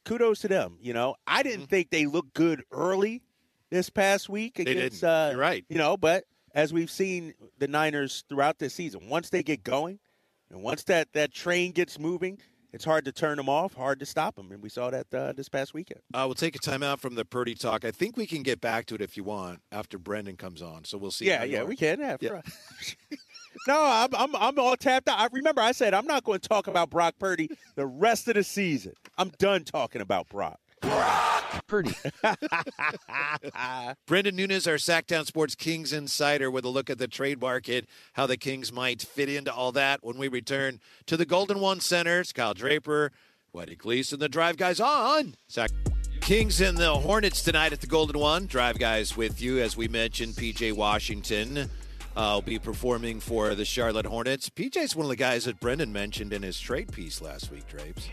kudos 0.04 0.40
to 0.40 0.48
them. 0.48 0.76
You 0.80 0.92
know, 0.92 1.14
I 1.26 1.42
didn't 1.42 1.66
think 1.66 1.90
they 1.90 2.06
looked 2.06 2.34
good 2.34 2.62
early 2.70 3.22
this 3.70 3.90
past 3.90 4.28
week 4.28 4.54
Mm-hmm. 4.54 4.64
They 4.64 4.70
against. 4.72 5.00
didn't. 5.00 5.10
Uh, 5.12 5.28
You're 5.32 5.40
right. 5.40 5.64
You 5.68 5.78
know, 5.78 5.96
but 5.96 6.24
as 6.54 6.72
we've 6.72 6.90
seen 6.90 7.34
the 7.58 7.68
Niners 7.68 8.24
throughout 8.28 8.58
this 8.58 8.74
season, 8.74 9.08
once 9.08 9.30
they 9.30 9.42
get 9.42 9.62
going, 9.64 9.98
and 10.50 10.62
once 10.62 10.84
that 10.84 11.12
that 11.12 11.32
train 11.32 11.72
gets 11.72 11.98
moving, 11.98 12.38
it's 12.72 12.84
hard 12.84 13.04
to 13.04 13.12
turn 13.12 13.36
them 13.36 13.48
off, 13.48 13.74
hard 13.74 14.00
to 14.00 14.06
stop 14.06 14.36
them, 14.36 14.52
and 14.52 14.62
we 14.62 14.68
saw 14.68 14.90
that 14.90 15.12
uh, 15.12 15.32
this 15.32 15.48
past 15.48 15.74
weekend. 15.74 16.00
Uh, 16.14 16.24
we'll 16.26 16.34
take 16.34 16.56
a 16.56 16.58
timeout 16.58 16.98
from 17.00 17.14
the 17.14 17.24
Purdy 17.24 17.54
talk. 17.54 17.84
I 17.84 17.90
think 17.90 18.16
we 18.16 18.26
can 18.26 18.42
get 18.42 18.60
back 18.60 18.86
to 18.86 18.94
it 18.94 19.00
if 19.00 19.16
you 19.16 19.24
want 19.24 19.60
after 19.72 19.98
Brendan 19.98 20.36
comes 20.36 20.62
on. 20.62 20.84
So 20.84 20.98
we'll 20.98 21.10
see. 21.10 21.26
Yeah, 21.26 21.44
yeah, 21.44 21.62
we 21.64 21.76
can. 21.76 22.00
Yeah, 22.00 22.16
Yeah. 22.20 22.40
no, 23.68 23.82
I'm, 23.82 24.14
I'm 24.14 24.36
I'm 24.36 24.58
all 24.58 24.76
tapped 24.76 25.08
out. 25.08 25.18
I 25.18 25.28
remember 25.32 25.60
I 25.60 25.72
said 25.72 25.94
I'm 25.94 26.06
not 26.06 26.24
going 26.24 26.40
to 26.40 26.48
talk 26.48 26.66
about 26.66 26.90
Brock 26.90 27.14
Purdy 27.18 27.50
the 27.74 27.86
rest 27.86 28.28
of 28.28 28.34
the 28.34 28.44
season. 28.44 28.94
I'm 29.18 29.30
done 29.38 29.64
talking 29.64 30.00
about 30.00 30.28
Brock. 30.28 30.60
Purdy. 31.66 31.92
Brendan 34.06 34.36
Nunes, 34.36 34.66
our 34.66 34.74
Sactown 34.74 35.26
Sports 35.26 35.54
Kings 35.54 35.92
insider, 35.92 36.50
with 36.50 36.64
a 36.64 36.68
look 36.68 36.90
at 36.90 36.98
the 36.98 37.08
trade 37.08 37.40
market, 37.40 37.86
how 38.14 38.26
the 38.26 38.36
Kings 38.36 38.72
might 38.72 39.02
fit 39.02 39.28
into 39.28 39.52
all 39.52 39.72
that 39.72 40.00
when 40.02 40.18
we 40.18 40.28
return 40.28 40.80
to 41.06 41.16
the 41.16 41.26
Golden 41.26 41.60
One 41.60 41.80
Center. 41.80 42.20
It's 42.20 42.32
Kyle 42.32 42.54
Draper, 42.54 43.12
Whitey 43.54 43.76
Gleason, 43.76 44.18
the 44.18 44.28
Drive 44.28 44.56
Guys 44.56 44.80
on. 44.80 45.34
Sack. 45.48 45.70
Kings 46.20 46.60
and 46.60 46.76
the 46.76 46.94
Hornets 46.94 47.42
tonight 47.42 47.72
at 47.72 47.80
the 47.80 47.86
Golden 47.86 48.20
One. 48.20 48.46
Drive 48.46 48.78
Guys 48.78 49.16
with 49.16 49.40
you. 49.40 49.58
As 49.58 49.76
we 49.76 49.88
mentioned, 49.88 50.34
PJ 50.34 50.74
Washington 50.74 51.70
uh, 52.16 52.32
will 52.34 52.42
be 52.42 52.58
performing 52.58 53.20
for 53.20 53.54
the 53.54 53.64
Charlotte 53.64 54.06
Hornets. 54.06 54.50
PJ's 54.50 54.94
one 54.94 55.06
of 55.06 55.10
the 55.10 55.16
guys 55.16 55.44
that 55.46 55.58
Brendan 55.60 55.92
mentioned 55.92 56.32
in 56.32 56.42
his 56.42 56.60
trade 56.60 56.92
piece 56.92 57.20
last 57.20 57.50
week, 57.50 57.66
Drapes. 57.68 58.08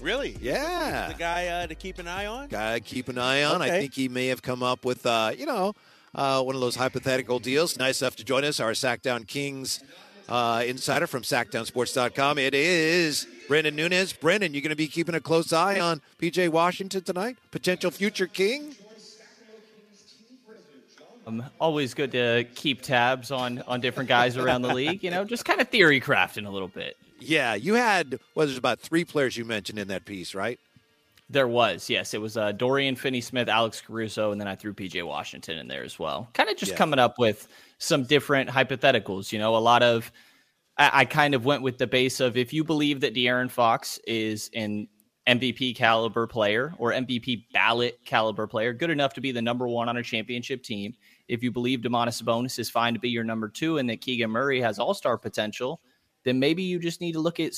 Really? 0.00 0.36
Yeah. 0.40 1.08
The 1.08 1.14
guy 1.14 1.46
uh, 1.48 1.66
to 1.66 1.74
keep 1.74 1.98
an 1.98 2.08
eye 2.08 2.26
on. 2.26 2.48
guy 2.48 2.78
to 2.78 2.84
keep 2.84 3.08
an 3.08 3.18
eye 3.18 3.44
on. 3.44 3.62
I 3.62 3.68
think 3.68 3.94
he 3.94 4.08
may 4.08 4.28
have 4.28 4.42
come 4.42 4.62
up 4.62 4.84
with, 4.84 5.04
uh, 5.04 5.32
you 5.36 5.46
know, 5.46 5.74
uh, 6.14 6.42
one 6.42 6.54
of 6.54 6.60
those 6.60 6.76
hypothetical 6.76 7.38
deals. 7.38 7.78
Nice 7.78 8.00
enough 8.02 8.16
to 8.16 8.24
join 8.24 8.44
us, 8.44 8.60
our 8.60 8.72
Sactown 8.72 9.26
Kings 9.26 9.80
uh, 10.28 10.62
insider 10.66 11.06
from 11.06 11.22
SactownSports.com. 11.22 12.38
It 12.38 12.54
is 12.54 13.26
Brendan 13.48 13.76
Nunes. 13.76 14.12
Brendan, 14.12 14.54
you 14.54 14.60
going 14.60 14.70
to 14.70 14.76
be 14.76 14.86
keeping 14.86 15.14
a 15.14 15.20
close 15.20 15.52
eye 15.52 15.80
on 15.80 16.00
PJ 16.18 16.48
Washington 16.48 17.02
tonight? 17.02 17.36
Potential 17.50 17.90
future 17.90 18.26
king? 18.26 18.74
Um, 21.26 21.44
always 21.60 21.94
good 21.94 22.12
to 22.12 22.46
keep 22.54 22.80
tabs 22.80 23.30
on 23.30 23.62
on 23.68 23.80
different 23.80 24.08
guys 24.08 24.36
around 24.36 24.62
the 24.62 24.74
league. 24.74 25.04
You 25.04 25.10
know, 25.10 25.24
just 25.24 25.44
kind 25.44 25.60
of 25.60 25.68
theory 25.68 26.00
crafting 26.00 26.46
a 26.46 26.50
little 26.50 26.66
bit. 26.68 26.96
Yeah, 27.20 27.54
you 27.54 27.74
had, 27.74 28.18
well, 28.34 28.46
there's 28.46 28.58
about 28.58 28.80
three 28.80 29.04
players 29.04 29.36
you 29.36 29.44
mentioned 29.44 29.78
in 29.78 29.88
that 29.88 30.04
piece, 30.04 30.34
right? 30.34 30.58
There 31.28 31.46
was, 31.46 31.88
yes, 31.88 32.12
it 32.12 32.20
was 32.20 32.36
uh, 32.36 32.50
Dorian 32.52 32.96
Finney-Smith, 32.96 33.48
Alex 33.48 33.80
Caruso, 33.80 34.32
and 34.32 34.40
then 34.40 34.48
I 34.48 34.56
threw 34.56 34.74
PJ 34.74 35.06
Washington 35.06 35.58
in 35.58 35.68
there 35.68 35.84
as 35.84 35.98
well. 35.98 36.28
Kind 36.34 36.50
of 36.50 36.56
just 36.56 36.72
Yeah. 36.72 36.78
coming 36.78 36.98
up 36.98 37.18
with 37.18 37.46
some 37.78 38.02
different 38.02 38.50
hypotheticals. 38.50 39.30
You 39.32 39.38
know, 39.38 39.56
a 39.56 39.58
lot 39.58 39.82
of 39.82 40.10
I, 40.76 40.90
I 40.92 41.04
kind 41.04 41.34
of 41.34 41.44
went 41.44 41.62
with 41.62 41.78
the 41.78 41.86
base 41.86 42.18
of 42.20 42.36
if 42.36 42.52
you 42.52 42.64
believe 42.64 43.00
that 43.00 43.14
De'Aaron 43.14 43.50
Fox 43.50 43.98
is 44.06 44.50
an 44.54 44.88
MVP 45.28 45.76
caliber 45.76 46.26
player 46.26 46.74
or 46.78 46.92
MVP 46.92 47.44
ballot 47.52 48.00
caliber 48.04 48.48
player, 48.48 48.72
good 48.72 48.90
enough 48.90 49.12
to 49.14 49.20
be 49.20 49.30
the 49.30 49.42
number 49.42 49.68
one 49.68 49.88
on 49.88 49.98
a 49.98 50.02
championship 50.02 50.62
team. 50.64 50.94
If 51.28 51.44
you 51.44 51.52
believe 51.52 51.80
Domantas 51.80 52.20
Sabonis 52.20 52.58
is 52.58 52.68
fine 52.70 52.94
to 52.94 52.98
be 53.00 53.10
your 53.10 53.22
number 53.22 53.48
two 53.48 53.78
and 53.78 53.88
that 53.88 54.00
Keegan 54.00 54.30
Murray 54.30 54.60
has 54.60 54.80
all 54.80 54.94
star 54.94 55.16
potential, 55.16 55.80
then 56.24 56.38
maybe 56.38 56.62
you 56.62 56.78
just 56.78 57.00
need 57.00 57.12
to 57.12 57.20
look 57.20 57.40
at 57.40 57.52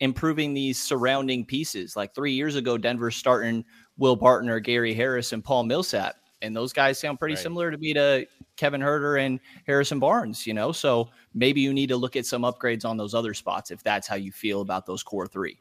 improving 0.00 0.52
these 0.54 0.78
surrounding 0.80 1.44
pieces. 1.44 1.96
Like 1.96 2.14
three 2.14 2.32
years 2.32 2.54
ago, 2.56 2.76
Denver 2.76 3.10
starting 3.10 3.64
Will 3.96 4.16
Barton 4.16 4.48
or 4.50 4.60
Gary 4.60 4.92
Harris 4.94 5.32
and 5.32 5.42
Paul 5.42 5.64
Millsap. 5.64 6.16
And 6.42 6.54
those 6.54 6.72
guys 6.72 6.98
sound 6.98 7.18
pretty 7.18 7.34
Right. 7.34 7.42
similar 7.42 7.70
to 7.70 7.78
me 7.78 7.94
to 7.94 8.26
Kevin 8.56 8.82
Huerter 8.82 9.18
and 9.24 9.40
Harrison 9.66 9.98
Barnes, 9.98 10.46
you 10.46 10.52
know? 10.52 10.70
So 10.70 11.08
maybe 11.32 11.62
you 11.62 11.72
need 11.72 11.88
to 11.88 11.96
look 11.96 12.14
at 12.14 12.26
some 12.26 12.42
upgrades 12.42 12.84
on 12.84 12.98
those 12.98 13.14
other 13.14 13.32
spots 13.32 13.70
if 13.70 13.82
that's 13.82 14.06
how 14.06 14.16
you 14.16 14.30
feel 14.32 14.60
about 14.60 14.84
those 14.84 15.02
core 15.02 15.26
three. 15.26 15.58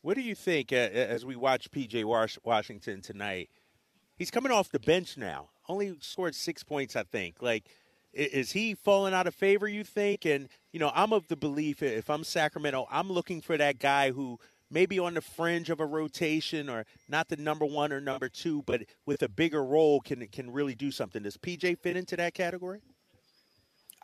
What 0.00 0.14
do 0.14 0.22
you 0.22 0.34
think 0.34 0.72
uh, 0.72 0.76
as 0.76 1.24
we 1.26 1.36
watch 1.36 1.70
PJ 1.70 2.04
Wash- 2.04 2.38
Washington 2.44 3.02
tonight? 3.02 3.50
He's 4.16 4.30
coming 4.30 4.52
off 4.52 4.70
the 4.70 4.80
bench 4.80 5.16
now. 5.18 5.50
Only 5.68 5.96
scored 6.00 6.34
six 6.34 6.62
points, 6.62 6.96
I 6.96 7.02
think. 7.04 7.42
Like, 7.42 7.64
is 8.14 8.52
he 8.52 8.74
falling 8.74 9.14
out 9.14 9.26
of 9.26 9.34
favor? 9.34 9.68
You 9.68 9.84
think? 9.84 10.24
And 10.24 10.48
you 10.72 10.80
know, 10.80 10.92
I'm 10.94 11.12
of 11.12 11.28
the 11.28 11.36
belief 11.36 11.82
if 11.82 12.10
I'm 12.10 12.24
Sacramento, 12.24 12.86
I'm 12.90 13.10
looking 13.10 13.40
for 13.40 13.56
that 13.56 13.78
guy 13.78 14.10
who 14.10 14.38
maybe 14.70 14.98
on 14.98 15.14
the 15.14 15.20
fringe 15.20 15.70
of 15.70 15.80
a 15.80 15.86
rotation 15.86 16.68
or 16.68 16.84
not 17.08 17.28
the 17.28 17.36
number 17.36 17.64
one 17.64 17.92
or 17.92 18.00
number 18.00 18.28
two, 18.28 18.62
but 18.62 18.82
with 19.06 19.22
a 19.22 19.28
bigger 19.28 19.64
role 19.64 20.00
can 20.00 20.26
can 20.28 20.50
really 20.50 20.74
do 20.74 20.90
something. 20.90 21.22
Does 21.22 21.36
PJ 21.36 21.78
fit 21.80 21.96
into 21.96 22.16
that 22.16 22.34
category? 22.34 22.80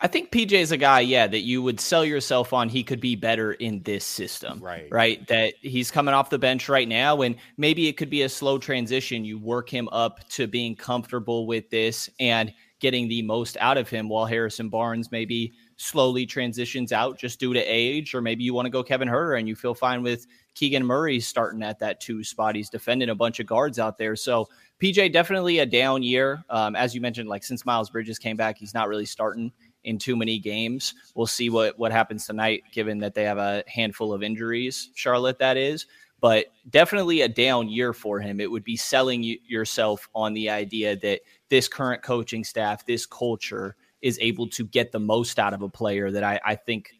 I 0.03 0.07
think 0.07 0.31
PJ 0.31 0.53
is 0.53 0.71
a 0.71 0.77
guy, 0.77 1.01
yeah, 1.01 1.27
that 1.27 1.41
you 1.41 1.61
would 1.61 1.79
sell 1.79 2.03
yourself 2.03 2.53
on. 2.53 2.69
He 2.69 2.83
could 2.83 2.99
be 2.99 3.15
better 3.15 3.53
in 3.53 3.83
this 3.83 4.03
system, 4.03 4.59
Right. 4.59 4.87
Right. 4.91 5.27
That 5.27 5.53
he's 5.61 5.91
coming 5.91 6.15
off 6.15 6.31
the 6.31 6.39
bench 6.39 6.67
right 6.67 6.87
now, 6.87 7.21
and 7.21 7.35
maybe 7.57 7.87
it 7.87 7.97
could 7.97 8.09
be 8.09 8.23
a 8.23 8.29
slow 8.29 8.57
transition. 8.57 9.23
You 9.23 9.37
work 9.37 9.69
him 9.69 9.87
up 9.91 10.27
to 10.29 10.47
being 10.47 10.75
comfortable 10.75 11.45
with 11.45 11.69
this 11.69 12.09
and 12.19 12.51
getting 12.81 13.07
the 13.07 13.21
most 13.21 13.55
out 13.61 13.77
of 13.77 13.87
him, 13.87 14.09
while 14.09 14.25
Harrison 14.25 14.67
Barnes 14.67 15.11
maybe 15.11 15.53
slowly 15.77 16.25
transitions 16.25 16.91
out 16.91 17.17
just 17.17 17.39
due 17.39 17.53
to 17.53 17.61
age, 17.61 18.13
or 18.13 18.21
maybe 18.21 18.43
you 18.43 18.53
want 18.53 18.65
to 18.65 18.71
go 18.71 18.83
Kevin 18.83 19.07
Huerter 19.07 19.39
and 19.39 19.47
you 19.47 19.55
feel 19.55 19.73
fine 19.73 20.03
with 20.03 20.27
Keegan 20.55 20.85
Murray 20.85 21.19
starting 21.19 21.63
at 21.63 21.79
that 21.79 22.01
two 22.01 22.23
spot. 22.23 22.55
He's 22.55 22.69
defending 22.69 23.09
a 23.09 23.15
bunch 23.15 23.39
of 23.39 23.45
guards 23.45 23.79
out 23.79 23.97
there. 23.97 24.15
So 24.15 24.49
PJ 24.81 25.13
definitely 25.13 25.59
a 25.59 25.65
down 25.65 26.03
year. 26.03 26.43
Um, 26.49 26.75
as 26.75 26.93
you 26.93 26.99
mentioned, 26.99 27.29
like 27.29 27.43
since 27.43 27.65
Miles 27.65 27.89
Bridges 27.89 28.19
came 28.19 28.35
back, 28.35 28.57
he's 28.57 28.73
not 28.73 28.89
really 28.89 29.05
starting 29.05 29.51
in 29.83 29.97
too 29.97 30.15
many 30.15 30.39
games. 30.39 30.93
We'll 31.15 31.27
see 31.27 31.49
what 31.49 31.77
what 31.79 31.91
happens 31.91 32.25
tonight, 32.25 32.63
given 32.71 32.99
that 32.99 33.13
they 33.13 33.23
have 33.23 33.37
a 33.37 33.63
handful 33.67 34.13
of 34.13 34.23
injuries. 34.23 34.89
Charlotte, 34.95 35.39
that 35.39 35.57
is, 35.57 35.85
but 36.21 36.45
definitely 36.69 37.21
a 37.21 37.27
down 37.27 37.67
year 37.67 37.93
for 37.93 38.19
him. 38.19 38.39
It 38.39 38.49
would 38.49 38.63
be 38.63 38.77
selling 38.77 39.23
yourself 39.23 40.07
on 40.13 40.33
the 40.33 40.49
idea 40.49 40.95
that 40.97 41.21
this 41.49 41.67
current 41.67 42.03
coaching 42.03 42.43
staff, 42.43 42.85
this 42.85 43.05
culture, 43.05 43.75
is 44.01 44.17
able 44.21 44.47
to 44.49 44.65
get 44.65 44.91
the 44.91 44.99
most 44.99 45.39
out 45.39 45.53
of 45.53 45.63
a 45.63 45.69
player 45.69 46.11
that 46.11 46.23
I, 46.23 46.39
I 46.45 46.55
think 46.55 46.91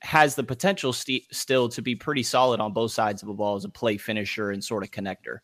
has 0.00 0.34
the 0.34 0.44
potential 0.44 0.92
st- 0.92 1.24
still 1.32 1.68
to 1.70 1.80
be 1.80 1.94
pretty 1.94 2.22
solid 2.22 2.60
on 2.60 2.72
both 2.72 2.92
sides 2.92 3.22
of 3.22 3.28
the 3.28 3.34
ball 3.34 3.56
as 3.56 3.64
a 3.64 3.68
play 3.68 3.96
finisher 3.96 4.50
and 4.50 4.62
sort 4.62 4.82
of 4.82 4.90
connector. 4.90 5.38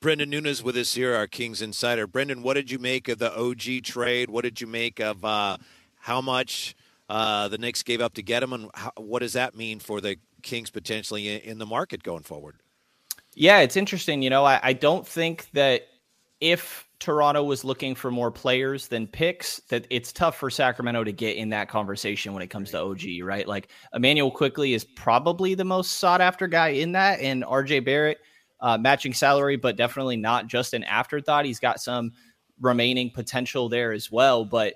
Brendan 0.00 0.28
Nunes 0.28 0.62
with 0.62 0.76
us 0.76 0.94
here, 0.94 1.14
our 1.14 1.26
Kings 1.26 1.62
insider. 1.62 2.06
Brendan, 2.06 2.42
what 2.42 2.54
did 2.54 2.70
you 2.70 2.78
make 2.78 3.08
of 3.08 3.18
the 3.18 3.34
OG 3.34 3.84
trade? 3.84 4.28
What 4.28 4.42
did 4.42 4.60
you 4.60 4.66
make 4.66 5.00
of 5.00 5.24
uh, 5.24 5.56
how 5.96 6.20
much 6.20 6.74
uh, 7.08 7.48
the 7.48 7.56
Knicks 7.56 7.82
gave 7.82 8.02
up 8.02 8.14
to 8.14 8.22
get 8.22 8.42
him, 8.42 8.52
and 8.52 8.70
how, 8.74 8.92
what 8.96 9.20
does 9.20 9.32
that 9.34 9.54
mean 9.54 9.80
for 9.80 10.02
the 10.02 10.18
Kings 10.44 10.70
potentially 10.70 11.28
in, 11.28 11.40
in, 11.40 11.58
the 11.58 11.66
market 11.66 12.02
going 12.02 12.22
forward? 12.22 12.56
Yeah, 13.34 13.60
it's 13.60 13.76
interesting. 13.76 14.22
You 14.22 14.30
know, 14.30 14.44
I, 14.44 14.60
I 14.62 14.72
don't 14.72 15.06
think 15.06 15.50
that 15.52 15.82
if 16.40 16.86
Toronto 17.00 17.42
was 17.42 17.64
looking 17.64 17.94
for 17.94 18.10
more 18.10 18.30
players 18.30 18.88
than 18.88 19.06
picks, 19.06 19.60
that 19.70 19.86
it's 19.90 20.12
tough 20.12 20.36
for 20.36 20.50
Sacramento 20.50 21.04
to 21.04 21.12
get 21.12 21.36
in 21.36 21.48
that 21.50 21.68
conversation 21.68 22.32
when 22.32 22.42
it 22.42 22.48
comes 22.48 22.70
to 22.70 22.80
OG, 22.80 23.02
right? 23.22 23.48
Like 23.48 23.68
Immanuel 23.94 24.30
Quickley 24.30 24.74
is 24.74 24.84
probably 24.84 25.54
the 25.54 25.64
most 25.64 25.92
sought 25.92 26.20
after 26.20 26.46
guy 26.46 26.68
in 26.68 26.92
that, 26.92 27.20
and 27.20 27.42
RJ 27.44 27.84
Barrett 27.84 28.18
uh, 28.60 28.78
matching 28.78 29.12
salary, 29.12 29.56
but 29.56 29.76
definitely 29.76 30.16
not 30.16 30.46
just 30.46 30.74
an 30.74 30.84
afterthought. 30.84 31.44
He's 31.44 31.60
got 31.60 31.80
some 31.80 32.12
remaining 32.60 33.10
potential 33.10 33.68
there 33.68 33.92
as 33.92 34.10
well, 34.10 34.44
but 34.44 34.74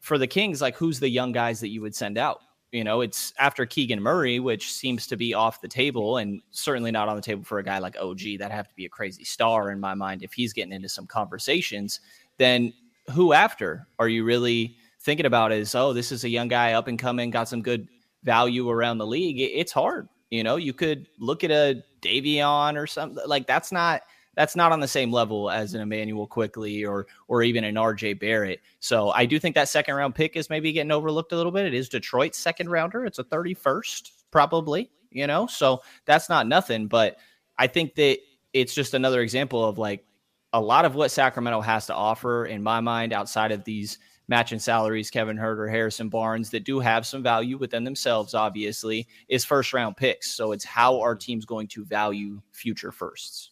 for 0.00 0.18
the 0.18 0.26
Kings, 0.26 0.60
like 0.60 0.76
who's 0.76 0.98
the 0.98 1.08
young 1.08 1.32
guys 1.32 1.60
that 1.60 1.68
you 1.68 1.80
would 1.80 1.94
send 1.94 2.18
out? 2.18 2.40
You 2.72 2.84
know, 2.84 3.00
it's 3.00 3.32
after 3.38 3.64
Keegan 3.64 4.02
Murray, 4.02 4.40
which 4.40 4.72
seems 4.72 5.06
to 5.06 5.16
be 5.16 5.32
off 5.32 5.62
the 5.62 5.68
table 5.68 6.18
and 6.18 6.42
certainly 6.50 6.90
not 6.90 7.08
on 7.08 7.16
the 7.16 7.22
table 7.22 7.42
for 7.42 7.58
a 7.58 7.64
guy 7.64 7.78
like 7.78 7.96
OG. 7.98 8.20
That'd 8.38 8.52
have 8.52 8.68
to 8.68 8.74
be 8.74 8.84
a 8.84 8.90
crazy 8.90 9.24
star 9.24 9.70
in 9.70 9.80
my 9.80 9.94
mind 9.94 10.22
if 10.22 10.34
he's 10.34 10.52
getting 10.52 10.72
into 10.72 10.88
some 10.88 11.06
conversations. 11.06 12.00
Then 12.36 12.74
who 13.10 13.32
after 13.32 13.86
are 13.98 14.08
you 14.08 14.22
really 14.24 14.76
thinking 15.00 15.24
about? 15.26 15.50
Is 15.50 15.74
oh, 15.74 15.94
this 15.94 16.12
is 16.12 16.24
a 16.24 16.28
young 16.28 16.48
guy 16.48 16.74
up 16.74 16.88
and 16.88 16.98
coming, 16.98 17.30
got 17.30 17.48
some 17.48 17.62
good 17.62 17.88
value 18.24 18.68
around 18.68 18.98
the 18.98 19.06
league. 19.06 19.40
It's 19.40 19.72
hard. 19.72 20.08
You 20.30 20.44
know, 20.44 20.56
you 20.56 20.74
could 20.74 21.08
look 21.18 21.44
at 21.44 21.50
a 21.50 21.82
Davion 22.02 22.76
or 22.76 22.86
something 22.86 23.22
like 23.26 23.46
that's 23.46 23.72
not 23.72 24.02
that's 24.38 24.54
not 24.54 24.70
on 24.70 24.78
the 24.78 24.86
same 24.86 25.10
level 25.10 25.50
as 25.50 25.74
an 25.74 25.80
Immanuel 25.80 26.28
Quickley 26.28 26.84
or 26.84 27.08
or 27.26 27.42
even 27.42 27.64
an 27.64 27.74
RJ 27.74 28.20
Barrett. 28.20 28.60
So 28.78 29.10
I 29.10 29.26
do 29.26 29.40
think 29.40 29.56
that 29.56 29.68
second 29.68 29.96
round 29.96 30.14
pick 30.14 30.36
is 30.36 30.48
maybe 30.48 30.70
getting 30.70 30.92
overlooked 30.92 31.32
a 31.32 31.36
little 31.36 31.50
bit. 31.50 31.66
It 31.66 31.74
is 31.74 31.88
Detroit's 31.88 32.38
second 32.38 32.70
rounder. 32.70 33.04
It's 33.04 33.18
a 33.18 33.24
31st, 33.24 34.12
probably, 34.30 34.92
you 35.10 35.26
know. 35.26 35.48
So 35.48 35.82
that's 36.04 36.28
not 36.28 36.46
nothing. 36.46 36.86
But 36.86 37.16
I 37.58 37.66
think 37.66 37.96
that 37.96 38.18
it's 38.52 38.74
just 38.74 38.94
another 38.94 39.22
example 39.22 39.64
of 39.64 39.76
like 39.76 40.04
a 40.52 40.60
lot 40.60 40.84
of 40.84 40.94
what 40.94 41.10
Sacramento 41.10 41.60
has 41.60 41.86
to 41.86 41.94
offer, 41.94 42.46
in 42.46 42.62
my 42.62 42.78
mind, 42.78 43.12
outside 43.12 43.50
of 43.50 43.64
these 43.64 43.98
matching 44.28 44.60
salaries, 44.60 45.10
Kevin 45.10 45.36
Huerter, 45.36 45.68
Harrison 45.68 46.10
Barnes, 46.10 46.50
that 46.50 46.62
do 46.62 46.78
have 46.78 47.04
some 47.08 47.24
value 47.24 47.58
within 47.58 47.82
themselves, 47.82 48.34
obviously, 48.34 49.08
is 49.28 49.44
first 49.44 49.72
round 49.72 49.96
picks. 49.96 50.30
So 50.30 50.52
it's 50.52 50.64
how 50.64 51.00
our 51.00 51.16
team's 51.16 51.44
going 51.44 51.66
to 51.68 51.84
value 51.84 52.40
future 52.52 52.92
firsts. 52.92 53.50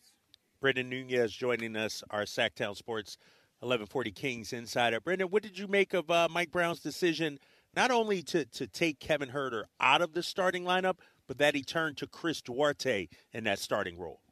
Brendan 0.66 0.88
Nunes 0.88 1.30
joining 1.30 1.76
us, 1.76 2.02
our 2.10 2.22
Sactown 2.22 2.74
Sports 2.74 3.18
1140 3.60 4.10
Kings 4.10 4.52
insider. 4.52 5.00
Brendan, 5.00 5.28
what 5.28 5.44
did 5.44 5.56
you 5.56 5.68
make 5.68 5.94
of 5.94 6.10
uh, 6.10 6.26
Mike 6.28 6.50
Brown's 6.50 6.80
decision 6.80 7.38
not 7.76 7.92
only 7.92 8.20
to, 8.24 8.44
to 8.46 8.66
take 8.66 8.98
Kevin 8.98 9.28
Huerter 9.28 9.66
out 9.78 10.02
of 10.02 10.12
the 10.12 10.24
starting 10.24 10.64
lineup, 10.64 10.96
but 11.28 11.38
that 11.38 11.54
he 11.54 11.62
turned 11.62 11.98
to 11.98 12.08
Chris 12.08 12.42
Duarte 12.42 13.06
in 13.32 13.44
that 13.44 13.60
starting 13.60 13.96
role? 13.96 14.22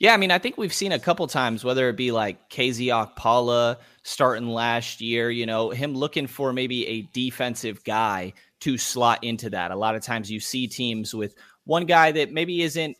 Yeah, 0.00 0.14
I 0.14 0.16
mean, 0.16 0.32
I 0.32 0.40
think 0.40 0.58
we've 0.58 0.74
seen 0.74 0.90
a 0.90 0.98
couple 0.98 1.28
times, 1.28 1.62
whether 1.62 1.88
it 1.88 1.96
be 1.96 2.10
like 2.10 2.50
KZ 2.50 2.88
Okpala 2.88 3.76
starting 4.02 4.48
last 4.48 5.00
year, 5.00 5.30
you 5.30 5.46
know, 5.46 5.70
him 5.70 5.94
looking 5.94 6.26
for 6.26 6.52
maybe 6.52 6.88
a 6.88 7.02
defensive 7.12 7.84
guy 7.84 8.32
to 8.62 8.76
slot 8.76 9.22
into 9.22 9.48
that. 9.50 9.70
A 9.70 9.76
lot 9.76 9.94
of 9.94 10.02
times 10.02 10.28
you 10.28 10.40
see 10.40 10.66
teams 10.66 11.14
with 11.14 11.36
one 11.66 11.86
guy 11.86 12.10
that 12.10 12.32
maybe 12.32 12.62
isn't 12.62 12.96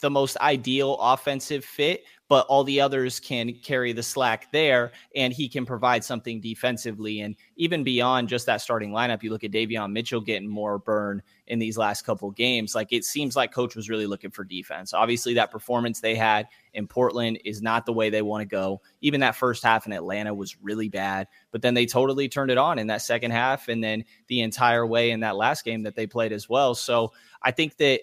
the 0.00 0.10
most 0.10 0.36
ideal 0.38 0.96
offensive 1.00 1.64
fit, 1.64 2.04
but 2.28 2.46
all 2.46 2.64
the 2.64 2.80
others 2.80 3.20
can 3.20 3.52
carry 3.62 3.92
the 3.92 4.02
slack 4.02 4.50
there, 4.52 4.92
and 5.14 5.34
he 5.34 5.48
can 5.48 5.66
provide 5.66 6.02
something 6.02 6.40
defensively. 6.40 7.20
And 7.20 7.36
even 7.56 7.84
beyond 7.84 8.28
just 8.28 8.46
that 8.46 8.62
starting 8.62 8.90
lineup, 8.90 9.22
you 9.22 9.30
look 9.30 9.44
at 9.44 9.50
Davion 9.50 9.92
Mitchell 9.92 10.22
getting 10.22 10.48
more 10.48 10.78
burn 10.78 11.22
in 11.48 11.58
these 11.58 11.76
last 11.76 12.06
couple 12.06 12.30
games. 12.30 12.74
Like 12.74 12.90
it 12.90 13.04
seems 13.04 13.36
like 13.36 13.52
coach 13.52 13.76
was 13.76 13.90
really 13.90 14.06
looking 14.06 14.30
for 14.30 14.44
defense. 14.44 14.94
Obviously, 14.94 15.34
that 15.34 15.50
performance 15.50 16.00
they 16.00 16.14
had 16.14 16.48
in 16.72 16.86
Portland 16.86 17.38
is 17.44 17.60
not 17.60 17.84
the 17.84 17.92
way 17.92 18.08
they 18.08 18.22
want 18.22 18.40
to 18.40 18.46
go. 18.46 18.80
Even 19.02 19.20
that 19.20 19.36
first 19.36 19.62
half 19.62 19.84
in 19.84 19.92
Atlanta 19.92 20.32
was 20.32 20.56
really 20.62 20.88
bad, 20.88 21.28
but 21.50 21.60
then 21.60 21.74
they 21.74 21.84
totally 21.84 22.30
turned 22.30 22.50
it 22.50 22.56
on 22.56 22.78
in 22.78 22.86
that 22.86 23.02
second 23.02 23.32
half, 23.32 23.68
and 23.68 23.84
then 23.84 24.04
the 24.28 24.40
entire 24.40 24.86
way 24.86 25.10
in 25.10 25.20
that 25.20 25.36
last 25.36 25.66
game 25.66 25.82
that 25.82 25.96
they 25.96 26.06
played 26.06 26.32
as 26.32 26.48
well. 26.48 26.74
So 26.74 27.12
I 27.42 27.50
think 27.50 27.76
that 27.76 28.00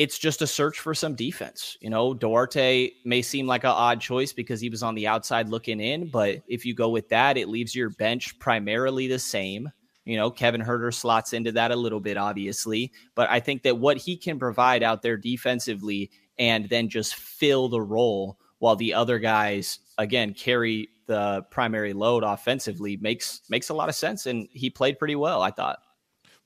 it's 0.00 0.18
just 0.18 0.40
a 0.40 0.46
search 0.46 0.80
for 0.80 0.94
some 0.94 1.14
defense. 1.14 1.76
You 1.82 1.90
know, 1.90 2.14
Duarte 2.14 2.90
may 3.04 3.20
seem 3.20 3.46
like 3.46 3.64
an 3.64 3.70
odd 3.70 4.00
choice 4.00 4.32
because 4.32 4.58
he 4.58 4.70
was 4.70 4.82
on 4.82 4.94
the 4.94 5.06
outside 5.06 5.50
looking 5.50 5.78
in, 5.78 6.08
but 6.08 6.38
if 6.48 6.64
you 6.64 6.72
go 6.72 6.88
with 6.88 7.10
that, 7.10 7.36
it 7.36 7.50
leaves 7.50 7.74
your 7.74 7.90
bench 7.90 8.38
primarily 8.38 9.08
the 9.08 9.18
same. 9.18 9.70
You 10.06 10.16
know, 10.16 10.30
Kevin 10.30 10.62
Huerter 10.62 10.94
slots 10.94 11.34
into 11.34 11.52
that 11.52 11.70
a 11.70 11.76
little 11.76 12.00
bit, 12.00 12.16
obviously, 12.16 12.92
but 13.14 13.28
I 13.28 13.40
think 13.40 13.62
that 13.64 13.76
what 13.76 13.98
he 13.98 14.16
can 14.16 14.38
provide 14.38 14.82
out 14.82 15.02
there 15.02 15.18
defensively 15.18 16.10
and 16.38 16.66
then 16.70 16.88
just 16.88 17.16
fill 17.16 17.68
the 17.68 17.82
role 17.82 18.38
while 18.58 18.76
the 18.76 18.94
other 18.94 19.18
guys 19.18 19.80
again 19.98 20.32
carry 20.32 20.88
the 21.08 21.42
primary 21.50 21.92
load 21.92 22.24
offensively 22.24 22.96
makes 22.96 23.42
makes 23.50 23.68
a 23.68 23.74
lot 23.74 23.90
of 23.90 23.94
sense 23.94 24.24
and 24.24 24.48
he 24.50 24.70
played 24.70 24.98
pretty 24.98 25.16
well, 25.16 25.42
I 25.42 25.50
thought. 25.50 25.80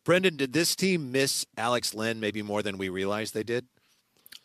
Brendan, 0.05 0.37
did 0.37 0.53
this 0.53 0.77
team 0.77 1.13
miss 1.13 1.47
Alex 1.57 1.95
Len 1.95 2.21
maybe 2.21 2.43
more 2.43 2.63
than 2.63 2.77
we 2.77 2.91
realized 2.91 3.33
they 3.33 3.43
did? 3.43 3.65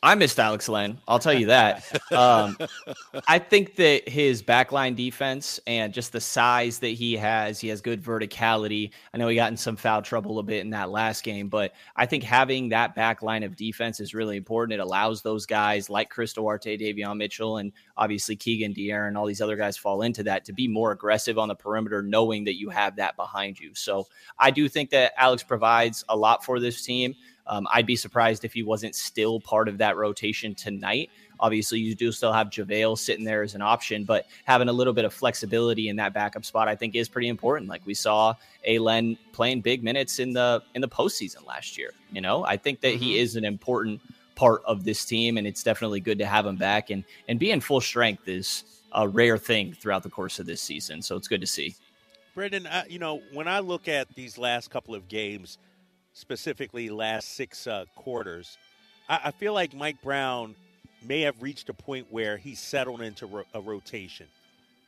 I 0.02 0.16
missed 0.16 0.40
Alex 0.40 0.70
Len. 0.70 0.98
I'll 1.10 1.20
tell 1.20 1.34
you 1.34 1.48
that. 1.48 1.84
Um, 2.12 2.58
I 3.28 3.38
think 3.38 3.76
that 3.76 4.08
his 4.08 4.42
backline 4.42 4.96
defense 4.96 5.60
and 5.68 5.94
just 5.94 6.14
the 6.14 6.22
size 6.22 6.80
that 6.80 6.90
he 6.90 7.18
has, 7.18 7.60
he 7.60 7.68
has 7.68 7.82
good 7.82 8.02
verticality. 8.02 8.92
I 9.14 9.18
know 9.18 9.28
he 9.28 9.36
got 9.36 9.52
in 9.52 9.58
some 9.58 9.76
foul 9.76 10.02
trouble 10.02 10.40
a 10.40 10.44
bit 10.44 10.62
in 10.62 10.70
that 10.70 10.90
last 10.90 11.24
game, 11.24 11.50
but 11.50 11.74
I 11.96 12.06
think 12.06 12.24
having 12.24 12.70
that 12.70 12.96
backline 12.96 13.46
of 13.46 13.58
defense 13.58 14.00
is 14.00 14.14
really 14.14 14.38
important. 14.38 14.80
It 14.80 14.84
allows 14.84 15.22
those 15.22 15.46
guys 15.46 15.90
like 15.90 16.10
Chris 16.10 16.34
Duarte, 16.34 16.78
Davion 16.78 17.18
Mitchell, 17.18 17.58
and 17.58 17.74
obviously 17.98 18.38
Keegan 18.38 18.74
De'Aaron, 18.74 19.18
all 19.18 19.26
these 19.26 19.42
other 19.42 19.58
guys 19.58 19.78
fall 19.78 20.02
into 20.02 20.24
that 20.24 20.46
to 20.46 20.54
be 20.54 20.68
more 20.68 20.92
aggressive 20.92 21.38
on 21.38 21.50
the 21.50 21.56
perimeter, 21.56 22.02
knowing 22.02 22.46
that 22.46 22.58
you 22.58 22.70
have 22.70 22.96
that 22.96 23.18
behind 23.18 23.60
you. 23.60 23.76
So 23.76 24.08
I 24.38 24.52
do 24.52 24.70
think 24.70 24.92
that 24.92 25.14
Alex 25.18 25.44
provides 25.44 26.06
a 26.08 26.16
lot 26.16 26.44
for 26.46 26.60
this 26.60 26.82
team. 26.84 27.16
Um, 27.50 27.68
I'd 27.74 27.88
be 27.88 27.96
surprised 27.96 28.46
if 28.46 28.54
he 28.54 28.62
wasn't 28.62 28.96
still 28.96 29.40
part 29.40 29.68
of 29.68 29.80
that 29.80 29.98
rotation 29.98 30.54
tonight. 30.54 31.10
Obviously, 31.40 31.80
you 31.80 31.96
do 31.96 32.12
still 32.12 32.32
have 32.32 32.48
JaVale 32.48 32.98
sitting 32.98 33.26
there 33.26 33.42
as 33.42 33.56
an 33.56 33.62
option, 33.62 34.04
but 34.04 34.28
having 34.46 34.70
a 34.70 34.74
little 34.74 34.94
bit 34.94 35.04
of 35.04 35.14
flexibility 35.14 35.90
in 35.90 35.96
that 35.96 36.14
backup 36.14 36.46
spot, 36.46 36.68
I 36.68 36.76
think, 36.76 36.96
is 36.96 37.10
pretty 37.10 37.28
important. 37.28 37.68
Like 37.68 37.82
we 37.86 37.96
saw 37.96 38.36
Alen 38.68 39.18
playing 39.32 39.62
big 39.62 39.84
minutes 39.84 40.20
in 40.20 40.32
the 40.32 40.62
in 40.76 40.82
the 40.82 40.88
postseason 40.88 41.46
last 41.48 41.78
year. 41.78 41.94
You 42.12 42.22
know, 42.22 42.46
I 42.46 42.56
think 42.56 42.82
that 42.82 42.96
mm-hmm. 42.96 43.04
he 43.04 43.18
is 43.18 43.36
an 43.36 43.46
important 43.46 44.00
part 44.36 44.62
of 44.66 44.84
this 44.84 45.04
team, 45.04 45.38
and 45.38 45.48
it's 45.48 45.64
definitely 45.64 46.02
good 46.02 46.20
to 46.20 46.28
have 46.28 46.46
him 46.46 46.56
back. 46.56 46.92
And 46.92 47.04
and 47.28 47.40
being 47.40 47.62
full 47.62 47.82
strength 47.82 48.28
is 48.28 48.64
a 48.92 49.08
rare 49.08 49.40
thing 49.40 49.74
throughout 49.74 50.04
the 50.04 50.10
course 50.10 50.38
of 50.38 50.46
this 50.46 50.62
season, 50.62 51.02
so 51.02 51.16
it's 51.16 51.28
good 51.28 51.42
to 51.42 51.48
see. 51.48 51.76
Brendan, 52.36 52.68
uh, 52.68 52.84
you 52.88 53.00
know, 53.00 53.22
when 53.34 53.48
I 53.48 53.60
look 53.60 53.88
at 53.88 54.14
these 54.14 54.38
last 54.38 54.70
couple 54.70 54.94
of 54.94 55.08
games 55.08 55.58
specifically 56.13 56.89
last 56.89 57.36
six 57.36 57.67
uh, 57.67 57.86
quarters. 57.95 58.58
I, 59.08 59.19
I, 59.26 59.32
feel 59.32 59.54
like 59.54 59.74
Mike 59.74 60.02
Brown 60.02 60.56
may 61.08 61.22
have 61.22 61.41
reached 61.41 61.69
a 61.69 61.74
point 61.74 62.08
where 62.10 62.38
he's 62.38 62.60
settled 62.60 63.02
into 63.02 63.26
ro- 63.26 63.45
a 63.54 63.62
rotation. 63.62 64.28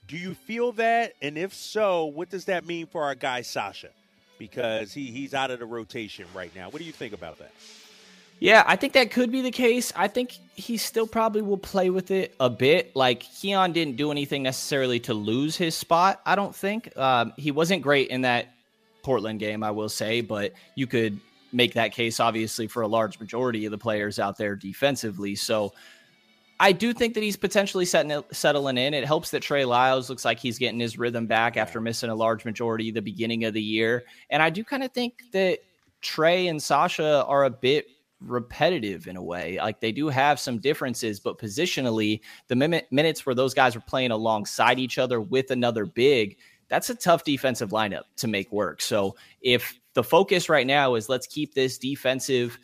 Do 0.08 0.18
you 0.18 0.34
feel 0.34 0.72
that? 0.74 1.14
And 1.22 1.38
if 1.38 1.54
so, 1.54 2.06
what 2.06 2.30
does 2.30 2.46
that 2.46 2.66
mean 2.66 2.88
for 2.88 3.04
our 3.04 3.16
guy 3.16 3.42
Sasha? 3.42 3.90
Because 4.38 4.92
he, 4.92 5.06
he's 5.06 5.34
out 5.34 5.52
of 5.52 5.60
the 5.60 5.66
rotation 5.66 6.26
right 6.34 6.54
now. 6.56 6.70
What 6.70 6.80
do 6.80 6.86
you 6.86 6.92
think 6.92 7.14
about 7.14 7.38
that? 7.40 7.52
Yeah, 8.42 8.64
I 8.66 8.76
think 8.76 8.94
that 8.94 9.12
could 9.12 9.32
be 9.32 9.42
the 9.42 9.52
case. 9.52 9.94
I 9.96 10.08
think 10.08 10.36
he 10.56 10.78
still 10.78 11.06
probably 11.06 11.44
will 11.44 11.60
play 11.60 11.92
with 11.92 12.10
it 12.10 12.34
a 12.40 12.50
bit. 12.50 12.96
Like 12.96 13.20
Keon 13.20 13.72
didn't 13.72 13.98
do 13.98 14.10
anything 14.10 14.42
necessarily 14.42 15.00
to 15.02 15.14
lose 15.14 15.56
his 15.56 15.76
spot. 15.76 16.20
I 16.26 16.34
don't 16.34 16.56
think 16.56 16.98
um, 16.98 17.34
he 17.38 17.52
wasn't 17.52 17.84
great 17.84 18.08
in 18.08 18.22
that 18.22 18.52
Portland 19.04 19.40
game, 19.40 19.64
I 19.64 19.72
will 19.72 19.90
say, 19.90 20.22
but 20.22 20.54
you 20.76 20.88
could 20.88 21.20
make 21.54 21.74
that 21.74 21.92
case 21.92 22.20
obviously 22.20 22.68
for 22.68 22.82
a 22.82 22.88
large 22.88 23.20
majority 23.20 23.66
of 23.66 23.72
the 23.72 23.78
players 23.78 24.20
out 24.20 24.38
there 24.38 24.56
defensively. 24.56 25.36
So 25.36 25.74
I 26.60 26.72
do 26.72 26.94
think 26.94 27.16
that 27.16 27.24
he's 27.24 27.36
potentially 27.36 27.86
setting, 27.86 28.24
settling 28.32 28.78
in. 28.78 28.94
It 28.94 29.04
helps 29.04 29.32
that 29.32 29.42
Trey 29.42 29.66
Lyles 29.66 30.10
looks 30.10 30.24
like 30.24 30.40
he's 30.40 30.60
getting 30.60 30.80
his 30.80 30.98
rhythm 30.98 31.26
back 31.26 31.58
after 31.58 31.82
missing 31.82 32.10
a 32.10 32.16
large 32.16 32.46
majority 32.46 32.92
the 32.92 33.02
beginning 33.02 33.46
of 33.46 33.54
the 33.54 33.62
year. 33.62 34.04
And 34.30 34.44
I 34.44 34.50
do 34.50 34.64
kind 34.64 34.84
of 34.84 34.92
think 34.92 35.24
that 35.34 35.60
Trey 36.02 36.48
and 36.48 36.62
Sasha 36.62 37.26
are 37.26 37.46
a 37.46 37.50
bit 37.50 37.88
repetitive 38.22 39.08
in 39.08 39.18
a 39.18 39.24
way. 39.24 39.58
Like 39.58 39.80
they 39.80 39.92
do 39.92 40.08
have 40.08 40.40
some 40.40 40.60
differences, 40.60 41.20
but 41.20 41.40
positionally, 41.40 42.22
the 42.48 42.84
minutes 42.92 43.26
where 43.26 43.34
those 43.34 43.56
guys 43.56 43.76
are 43.76 43.82
playing 43.82 44.12
alongside 44.12 44.78
each 44.78 45.00
other 45.00 45.20
with 45.20 45.50
another 45.50 45.86
big, 45.86 46.38
that's 46.72 46.90
a 46.90 46.96
tough 46.96 47.26
defensive 47.26 47.72
lineup 47.72 48.04
to 48.16 48.28
make 48.30 48.50
work. 48.52 48.82
So 48.82 49.18
if 49.42 49.78
the 49.94 50.04
focus 50.04 50.48
right 50.48 50.66
now 50.66 50.96
is 50.96 51.10
let's 51.10 51.28
keep 51.28 51.54
this 51.54 51.78
defensive 51.78 52.58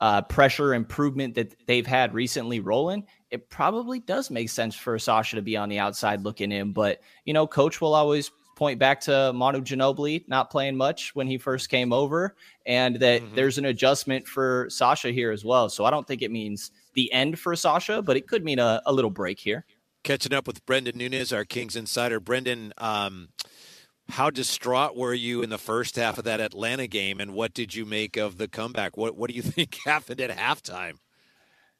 uh, 0.00 0.22
pressure 0.22 0.74
improvement 0.74 1.36
that 1.36 1.54
they've 1.68 1.86
had 1.86 2.12
recently 2.12 2.58
rolling, 2.58 3.06
it 3.30 3.48
probably 3.48 4.00
does 4.00 4.28
make 4.28 4.50
sense 4.50 4.74
for 4.74 4.98
Sasha 4.98 5.36
to 5.36 5.42
be 5.42 5.56
on 5.56 5.68
the 5.68 5.78
outside 5.78 6.22
looking 6.22 6.50
in. 6.50 6.72
But, 6.72 7.00
you 7.24 7.32
know, 7.32 7.46
coach 7.46 7.80
will 7.80 7.94
always 7.94 8.32
point 8.56 8.80
back 8.80 9.00
to 9.02 9.32
Manu 9.32 9.60
Ginobili 9.60 10.28
not 10.28 10.50
playing 10.50 10.76
much 10.76 11.14
when 11.14 11.28
he 11.28 11.38
first 11.38 11.68
came 11.68 11.92
over, 11.92 12.34
and 12.66 12.96
that 12.96 13.22
mm-hmm. 13.22 13.34
there's 13.36 13.58
an 13.58 13.66
adjustment 13.66 14.26
for 14.26 14.66
Sasha 14.68 15.12
here 15.12 15.30
as 15.30 15.44
well. 15.44 15.68
So 15.68 15.84
I 15.84 15.90
don't 15.90 16.06
think 16.06 16.22
it 16.22 16.30
means 16.32 16.72
the 16.94 17.12
end 17.12 17.38
for 17.38 17.54
Sasha, 17.54 18.02
but 18.02 18.16
it 18.16 18.26
could 18.26 18.44
mean 18.44 18.58
a, 18.58 18.82
a 18.84 18.92
little 18.92 19.10
break 19.10 19.38
here. 19.38 19.64
Catching 20.04 20.34
up 20.34 20.46
with 20.46 20.64
Brendan 20.66 20.98
Nunes, 20.98 21.32
our 21.32 21.46
Kings 21.46 21.74
insider. 21.74 22.20
Brendan, 22.20 22.74
um, 22.76 23.30
how 24.10 24.28
distraught 24.28 24.94
were 24.94 25.14
you 25.14 25.42
in 25.42 25.48
the 25.48 25.56
first 25.56 25.96
half 25.96 26.18
of 26.18 26.24
that 26.24 26.40
Atlanta 26.40 26.86
game, 26.86 27.20
and 27.20 27.32
what 27.32 27.54
did 27.54 27.74
you 27.74 27.86
make 27.86 28.18
of 28.18 28.36
the 28.36 28.46
comeback? 28.46 28.98
What 28.98 29.16
What 29.16 29.30
do 29.30 29.36
you 29.36 29.42
think 29.56 29.78
happened 29.86 30.20
at 30.20 30.30
halftime? 30.36 30.98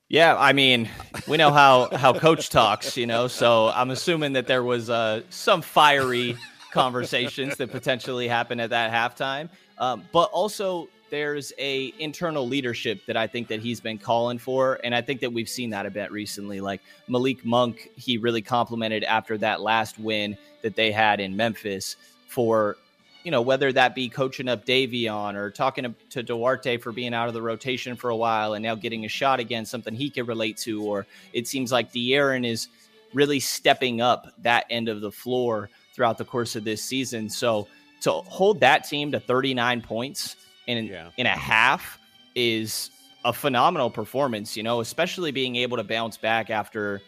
Yeah, 0.08 0.36
I 0.38 0.54
mean, 0.54 0.88
we 1.28 1.36
know 1.36 1.52
how 1.52 1.94
how 1.94 2.14
coach 2.14 2.48
talks, 2.48 2.96
you 2.96 3.06
know. 3.06 3.28
So 3.28 3.68
I'm 3.68 3.90
assuming 3.90 4.32
that 4.34 4.46
there 4.46 4.62
was 4.62 4.88
uh, 4.88 5.20
some 5.28 5.60
fiery 5.60 6.36
conversations 6.72 7.56
that 7.58 7.70
potentially 7.70 8.26
happened 8.26 8.60
at 8.62 8.70
that 8.70 8.90
halftime, 8.90 9.50
um, 9.76 10.02
but 10.12 10.30
also 10.32 10.88
there's 11.10 11.52
a 11.58 11.92
internal 11.98 12.46
leadership 12.46 13.04
that 13.06 13.16
I 13.16 13.26
think 13.26 13.48
that 13.48 13.60
he's 13.60 13.80
been 13.80 13.98
calling 13.98 14.38
for, 14.38 14.80
and 14.84 14.94
I 14.94 15.00
think 15.00 15.20
that 15.20 15.32
we've 15.32 15.48
seen 15.48 15.70
that 15.70 15.86
a 15.86 15.90
bit 15.90 16.10
recently. 16.10 16.60
Like 16.60 16.80
Malik 17.08 17.44
Monk, 17.44 17.90
he 17.96 18.18
really 18.18 18.42
complimented 18.42 19.04
after 19.04 19.38
that 19.38 19.60
last 19.60 19.98
win 19.98 20.36
that 20.62 20.76
they 20.76 20.90
had 20.90 21.20
in 21.20 21.36
Memphis 21.36 21.96
for 22.26 22.76
you 23.24 23.30
know, 23.30 23.40
whether 23.40 23.72
that 23.72 23.94
be 23.94 24.08
coaching 24.08 24.48
up 24.48 24.66
Davion 24.66 25.34
or 25.34 25.50
talking 25.50 25.94
to 26.10 26.22
Duarte 26.22 26.76
for 26.76 26.92
being 26.92 27.14
out 27.14 27.26
of 27.26 27.32
the 27.34 27.40
rotation 27.40 27.96
for 27.96 28.10
a 28.10 28.16
while 28.16 28.52
and 28.52 28.62
now 28.62 28.74
getting 28.74 29.06
a 29.06 29.08
shot 29.08 29.40
again, 29.40 29.64
something 29.64 29.94
he 29.94 30.10
can 30.10 30.26
relate 30.26 30.58
to, 30.58 30.82
or 30.82 31.06
it 31.32 31.48
seems 31.48 31.72
like 31.72 31.90
De'Aaron 31.90 32.46
is 32.46 32.68
really 33.14 33.40
stepping 33.40 34.02
up 34.02 34.28
that 34.42 34.66
end 34.68 34.90
of 34.90 35.00
the 35.00 35.10
floor 35.10 35.70
throughout 35.94 36.18
the 36.18 36.24
course 36.24 36.54
of 36.54 36.64
this 36.64 36.82
season. 36.82 37.30
So 37.30 37.66
to 38.02 38.12
hold 38.12 38.60
that 38.60 38.84
team 38.84 39.10
to 39.12 39.20
39 39.20 39.80
points 39.80 40.36
in 40.66 40.86
yeah. 40.86 41.10
in 41.16 41.26
a 41.26 41.30
half 41.30 41.98
is 42.34 42.90
a 43.24 43.32
phenomenal 43.32 43.90
performance, 43.90 44.56
you 44.56 44.62
know, 44.62 44.80
especially 44.80 45.30
being 45.30 45.56
able 45.56 45.76
to 45.76 45.84
bounce 45.84 46.16
back 46.16 46.50
after 46.50 47.00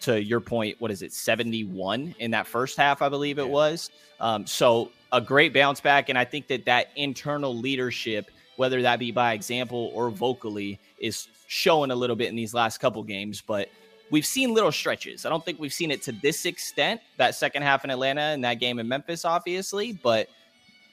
to 0.00 0.22
your 0.22 0.40
point, 0.40 0.76
what 0.80 0.90
is 0.90 1.02
it, 1.02 1.12
71 1.12 2.14
in 2.18 2.30
that 2.30 2.46
first 2.46 2.76
half, 2.76 3.02
I 3.02 3.08
believe 3.08 3.38
it 3.38 3.46
yeah. 3.46 3.52
was. 3.52 3.90
Um, 4.20 4.46
so 4.46 4.90
a 5.12 5.20
great 5.20 5.52
bounce 5.52 5.80
back. 5.80 6.08
And 6.08 6.18
I 6.18 6.24
think 6.24 6.46
that 6.48 6.64
that 6.66 6.88
internal 6.96 7.56
leadership, 7.56 8.30
whether 8.56 8.80
that 8.82 8.98
be 8.98 9.10
by 9.10 9.32
example 9.32 9.90
or 9.94 10.10
vocally, 10.10 10.78
is 10.98 11.28
showing 11.46 11.90
a 11.90 11.94
little 11.94 12.16
bit 12.16 12.28
in 12.28 12.36
these 12.36 12.54
last 12.54 12.78
couple 12.78 13.02
games. 13.02 13.40
But 13.40 13.68
we've 14.10 14.26
seen 14.26 14.54
little 14.54 14.72
stretches. 14.72 15.26
I 15.26 15.28
don't 15.28 15.44
think 15.44 15.58
we've 15.58 15.72
seen 15.72 15.90
it 15.90 16.02
to 16.02 16.12
this 16.12 16.46
extent, 16.46 17.00
that 17.16 17.34
second 17.34 17.62
half 17.62 17.84
in 17.84 17.90
Atlanta 17.90 18.20
and 18.20 18.44
that 18.44 18.54
game 18.54 18.78
in 18.78 18.88
Memphis, 18.88 19.24
obviously. 19.24 19.92
But 19.92 20.28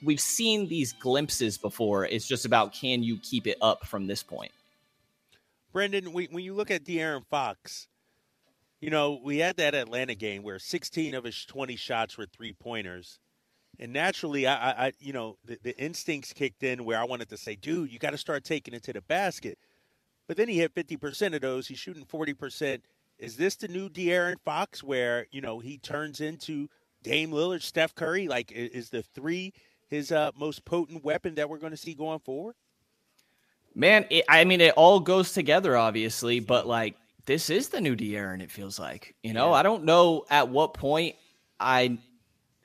we've 0.06 0.22
seen 0.22 0.68
these 0.68 0.94
glimpses 0.94 1.58
before. 1.58 2.06
It's 2.06 2.28
just 2.28 2.46
about 2.46 2.74
can 2.74 3.04
you 3.04 3.18
keep 3.18 3.48
it 3.48 3.58
up 3.62 3.86
from 3.86 4.08
this 4.08 4.24
point? 4.24 4.52
Brendan, 5.74 6.14
when 6.14 6.30
you 6.32 6.54
look 6.54 6.72
at 6.72 6.86
De'Aaron 6.86 7.26
Fox, 7.26 7.88
you 8.80 8.90
know, 8.90 9.20
we 9.22 9.40
had 9.40 9.58
that 9.58 9.76
Atlanta 9.76 10.16
game 10.16 10.44
where 10.44 10.60
16 10.60 11.14
of 11.16 11.24
his 11.24 11.46
20 11.46 11.76
shots 11.76 12.18
were 12.18 12.26
three 12.26 12.54
pointers. 12.54 13.20
And 13.78 13.92
naturally, 13.92 14.48
I, 14.48 14.88
I 14.88 14.92
you 15.00 15.12
know, 15.12 15.38
the, 15.44 15.58
the, 15.62 15.78
instincts 15.78 16.32
kicked 16.32 16.64
in 16.64 16.86
where 16.86 16.98
I 16.98 17.04
wanted 17.04 17.28
to 17.30 17.38
say, 17.38 17.56
dude, 17.56 17.92
you 17.92 18.00
got 18.00 18.12
to 18.12 18.18
start 18.18 18.46
taking 18.46 18.74
it 18.74 18.84
to 18.84 18.94
the 18.94 19.02
basket. 19.02 19.58
But 20.28 20.38
then 20.38 20.48
he 20.48 20.58
hit 20.60 20.74
50% 20.74 21.36
of 21.36 21.42
those. 21.42 21.68
He's 21.68 21.80
shooting 21.80 22.06
40%. 22.06 22.82
Is 23.20 23.36
this 23.36 23.56
the 23.58 23.68
new 23.68 23.90
De'Aaron 23.90 24.40
Fox 24.46 24.82
where, 24.82 25.28
you 25.32 25.42
know, 25.42 25.60
he 25.60 25.78
turns 25.78 26.22
into 26.22 26.70
Dame 27.04 27.32
Lillard, 27.32 27.62
Steph 27.62 27.96
Curry? 27.96 28.28
Like, 28.28 28.52
is 28.52 28.92
the 28.92 29.04
three 29.04 29.54
his 29.90 30.12
uh, 30.12 30.32
most 30.38 30.66
potent 30.66 31.04
weapon 31.04 31.36
that 31.36 31.50
we're 31.50 31.58
going 31.58 31.72
to 31.72 31.78
see 31.78 31.94
going 31.94 32.20
forward? 32.20 32.56
Man, 33.74 34.06
it, 34.10 34.26
I 34.30 34.46
mean, 34.46 34.62
it 34.62 34.74
all 34.76 35.00
goes 35.00 35.34
together, 35.34 35.76
obviously, 35.76 36.40
but 36.40 36.66
like, 36.66 36.96
this 37.26 37.50
is 37.50 37.70
the 37.70 37.82
new 37.82 37.96
De'Aaron, 37.96 38.42
it 38.42 38.52
feels 38.52 38.80
like. 38.80 39.16
You 39.24 39.34
know, 39.34 39.50
yeah. 39.50 39.56
I 39.56 39.64
don't 39.64 39.84
know 39.84 40.26
at 40.30 40.50
what 40.50 40.74
point 40.74 41.16
I 41.60 41.98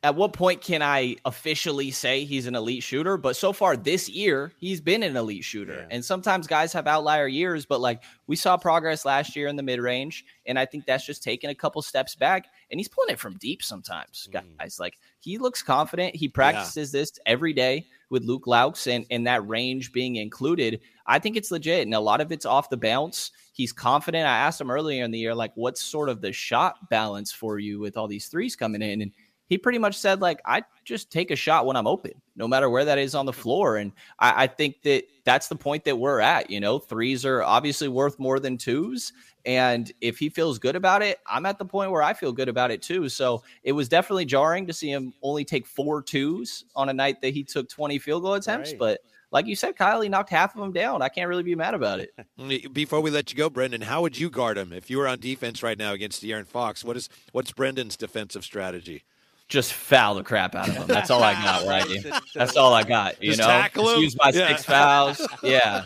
at 0.03 0.15
what 0.15 0.33
point 0.33 0.63
can 0.63 0.81
I 0.81 1.17
officially 1.27 1.91
say 1.91 2.25
he's 2.25 2.47
an 2.47 2.55
elite 2.55 2.83
shooter? 2.83 3.19
But 3.19 3.37
so 3.37 3.53
far 3.53 3.77
this 3.77 4.09
year, 4.09 4.53
he's 4.59 4.81
been 4.81 5.03
an 5.03 5.15
elite 5.15 5.45
shooter. 5.45 5.75
Yeah. 5.75 5.87
And 5.91 6.03
sometimes 6.03 6.47
guys 6.47 6.73
have 6.73 6.87
outlier 6.87 7.27
years, 7.27 7.67
but 7.67 7.81
like 7.83 8.03
we 8.27 8.35
saw 8.35 8.57
progress 8.57 9.05
last 9.05 9.37
year 9.37 9.47
in 9.47 9.57
the 9.57 9.63
mid 9.63 9.79
range. 9.79 10.25
And 10.47 10.59
I 10.59 10.65
think 10.65 10.87
that's 10.87 11.05
just 11.05 11.23
taking 11.23 11.51
a 11.51 11.55
couple 11.55 11.83
steps 11.83 12.15
back. 12.15 12.47
And 12.71 12.81
he's 12.81 12.89
pulling 12.89 13.11
it 13.11 13.19
from 13.19 13.37
deep 13.37 13.63
sometimes, 13.63 14.27
mm. 14.33 14.43
guys. 14.59 14.79
Like 14.81 14.97
he 15.19 15.37
looks 15.37 15.63
confident. 15.63 16.17
He 16.17 16.29
practices 16.29 16.95
yeah. 16.95 17.01
this 17.01 17.13
every 17.27 17.53
day 17.53 17.87
with 18.09 18.25
Luke 18.25 18.47
Loucks 18.47 18.87
and, 18.87 19.05
and 19.11 19.27
that 19.27 19.47
range 19.47 19.93
being 19.93 20.17
included. 20.17 20.81
I 21.07 21.19
think 21.19 21.37
it's 21.37 21.51
legit. 21.51 21.83
And 21.83 21.95
a 21.95 22.01
lot 22.01 22.23
of 22.23 22.33
it's 22.33 22.47
off 22.47 22.71
the 22.71 22.77
bounce. 22.79 23.33
He's 23.53 23.73
confident. 23.73 24.27
I 24.27 24.39
asked 24.39 24.61
him 24.61 24.71
earlier 24.71 25.05
in 25.05 25.11
the 25.11 25.19
year, 25.19 25.35
like, 25.35 25.53
what's 25.55 25.83
sort 25.83 26.09
of 26.09 26.23
the 26.23 26.33
shot 26.33 26.89
balance 26.89 27.31
for 27.31 27.59
you 27.59 27.79
with 27.79 27.99
all 27.99 28.09
these 28.09 28.29
threes 28.29 28.57
coming 28.57 28.81
in? 28.81 29.03
And 29.03 29.13
he 29.51 29.59
pretty 29.59 29.79
much 29.79 29.99
said 29.99 30.23
like 30.23 30.41
I 30.47 30.63
just 30.85 31.11
take 31.11 31.33
a 31.33 31.37
shot 31.37 31.67
when 31.67 31.77
I'm 31.77 31.89
open, 31.89 32.13
no 32.37 32.47
matter 32.47 32.71
where 32.71 32.85
that 32.85 32.99
is 32.99 33.17
on 33.17 33.27
the 33.27 33.33
floor. 33.33 33.77
And 33.77 33.93
I, 34.21 34.45
I, 34.45 34.47
think 34.47 34.83
that 34.83 35.05
that's 35.25 35.49
the 35.49 35.57
point 35.57 35.85
that 35.85 35.99
we're 35.99 36.21
at. 36.21 36.51
You 36.51 36.61
know, 36.61 36.79
threes 36.79 37.27
are 37.27 37.43
obviously 37.43 37.89
worth 37.89 38.19
more 38.21 38.39
than 38.39 38.57
twos, 38.57 39.13
and 39.45 39.91
if 40.01 40.19
he 40.19 40.29
feels 40.29 40.61
good 40.61 40.77
about 40.77 41.03
it, 41.03 41.19
I'm 41.27 41.47
at 41.47 41.59
the 41.59 41.65
point 41.65 41.91
where 41.91 42.03
I 42.03 42.15
feel 42.15 42.31
good 42.33 42.49
about 42.49 42.71
it 42.71 42.81
too. 42.81 43.09
So 43.09 43.43
it 43.65 43.73
was 43.73 43.89
definitely 43.89 44.25
jarring 44.25 44.69
to 44.69 44.73
see 44.73 44.91
him 44.91 45.13
only 45.21 45.45
take 45.45 45.67
four 45.67 46.01
twos 46.01 46.65
on 46.77 46.89
a 46.89 46.93
night 46.93 47.21
that 47.23 47.35
he 47.35 47.43
took 47.43 47.69
20 47.69 47.99
field 47.99 48.23
goal 48.23 48.35
attempts, 48.35 48.71
right. 48.71 48.79
but. 48.79 49.01
Like 49.33 49.47
you 49.47 49.55
said, 49.55 49.77
Kyle, 49.77 50.01
he 50.01 50.09
knocked 50.09 50.31
half 50.31 50.57
of 50.57 50.61
them 50.61 50.73
down. 50.73 51.03
I 51.03 51.09
can't 51.09 51.29
really 51.29 51.45
be 51.45 51.55
mad 51.55 51.75
about 51.75 52.01
it. 52.01 52.13
Before 52.73 53.01
we 53.01 53.13
let 53.13 53.31
you 53.31 53.39
go, 53.39 53.49
Brendan, 53.49 53.83
how 53.83 54.03
would 54.03 54.19
you 54.19 54.29
guard 54.29 54.59
him 54.59 54.73
if 54.73 54.91
you 54.91 54.99
were 54.99 55.07
on 55.07 55.21
defense 55.21 55.63
right 55.63 55.79
now 55.79 55.93
against 55.93 56.21
De'Aaron 56.21 56.49
Fox? 56.49 56.83
What 56.83 56.97
is 56.97 57.09
what's 57.31 57.53
Brendan's 57.53 57.97
defensive 57.97 58.43
strategy? 58.43 59.05
Just 59.51 59.73
foul 59.73 60.15
the 60.15 60.23
crap 60.23 60.55
out 60.55 60.69
of 60.69 60.77
him. 60.77 60.87
That's 60.87 61.11
all 61.11 61.23
I 61.23 61.35
got, 61.35 61.67
right? 61.67 62.23
That's 62.35 62.57
all 62.57 62.73
I 62.73 62.85
got. 62.85 63.23
You 63.23 63.31
just 63.31 63.41
know, 63.41 63.47
tackle 63.47 63.85
just 63.85 63.97
him. 63.97 64.03
use 64.03 64.17
my 64.17 64.31
yeah. 64.31 64.49
six 64.49 64.65
fouls. 64.65 65.29
Yeah, 65.43 65.83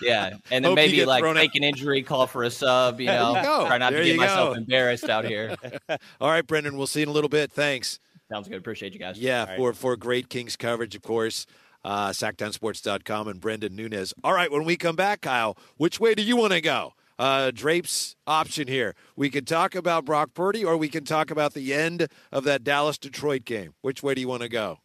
yeah, 0.00 0.36
and 0.50 0.64
then 0.64 0.70
Hope 0.70 0.76
maybe 0.76 1.04
like 1.04 1.22
fake 1.22 1.54
an 1.54 1.64
injury, 1.64 2.02
call 2.02 2.26
for 2.26 2.44
a 2.44 2.50
sub. 2.50 3.00
You 3.00 3.06
know, 3.06 3.36
you 3.36 3.66
try 3.66 3.78
not 3.78 3.92
there 3.92 4.02
to 4.02 4.08
get 4.08 4.16
myself 4.16 4.56
embarrassed 4.56 5.08
out 5.08 5.24
here. 5.24 5.54
all 6.20 6.30
right, 6.30 6.46
Brendan, 6.46 6.76
we'll 6.76 6.86
see 6.86 7.00
you 7.00 7.04
in 7.04 7.08
a 7.10 7.12
little 7.12 7.28
bit. 7.28 7.52
Thanks. 7.52 7.98
Sounds 8.30 8.48
good. 8.48 8.58
Appreciate 8.58 8.94
you 8.94 8.98
guys. 8.98 9.18
Yeah, 9.18 9.44
right. 9.44 9.56
for 9.58 9.72
for 9.74 9.96
great 9.96 10.30
Kings 10.30 10.56
coverage, 10.56 10.94
of 10.94 11.02
course. 11.02 11.46
Uh, 11.84 12.10
SactownSports.com 12.10 13.28
and 13.28 13.40
Brendan 13.40 13.74
Nunes. 13.74 14.14
All 14.22 14.32
right, 14.32 14.50
when 14.50 14.64
we 14.64 14.76
come 14.76 14.96
back, 14.96 15.20
Kyle, 15.20 15.56
which 15.76 15.98
way 15.98 16.14
do 16.14 16.22
you 16.22 16.36
want 16.36 16.52
to 16.52 16.60
go? 16.60 16.94
Uh, 17.22 17.52
Drape's 17.52 18.16
option 18.26 18.66
here. 18.66 18.96
We 19.14 19.30
can 19.30 19.44
talk 19.44 19.76
about 19.76 20.04
Brock 20.04 20.34
Purdy, 20.34 20.64
or 20.64 20.76
we 20.76 20.88
can 20.88 21.04
talk 21.04 21.30
about 21.30 21.54
the 21.54 21.72
end 21.72 22.08
of 22.32 22.42
that 22.44 22.64
Dallas 22.64 22.98
Detroit 22.98 23.44
game. 23.44 23.74
Which 23.80 24.02
way 24.02 24.14
do 24.14 24.20
you 24.20 24.26
want 24.26 24.42
to 24.42 24.48
go? 24.48 24.78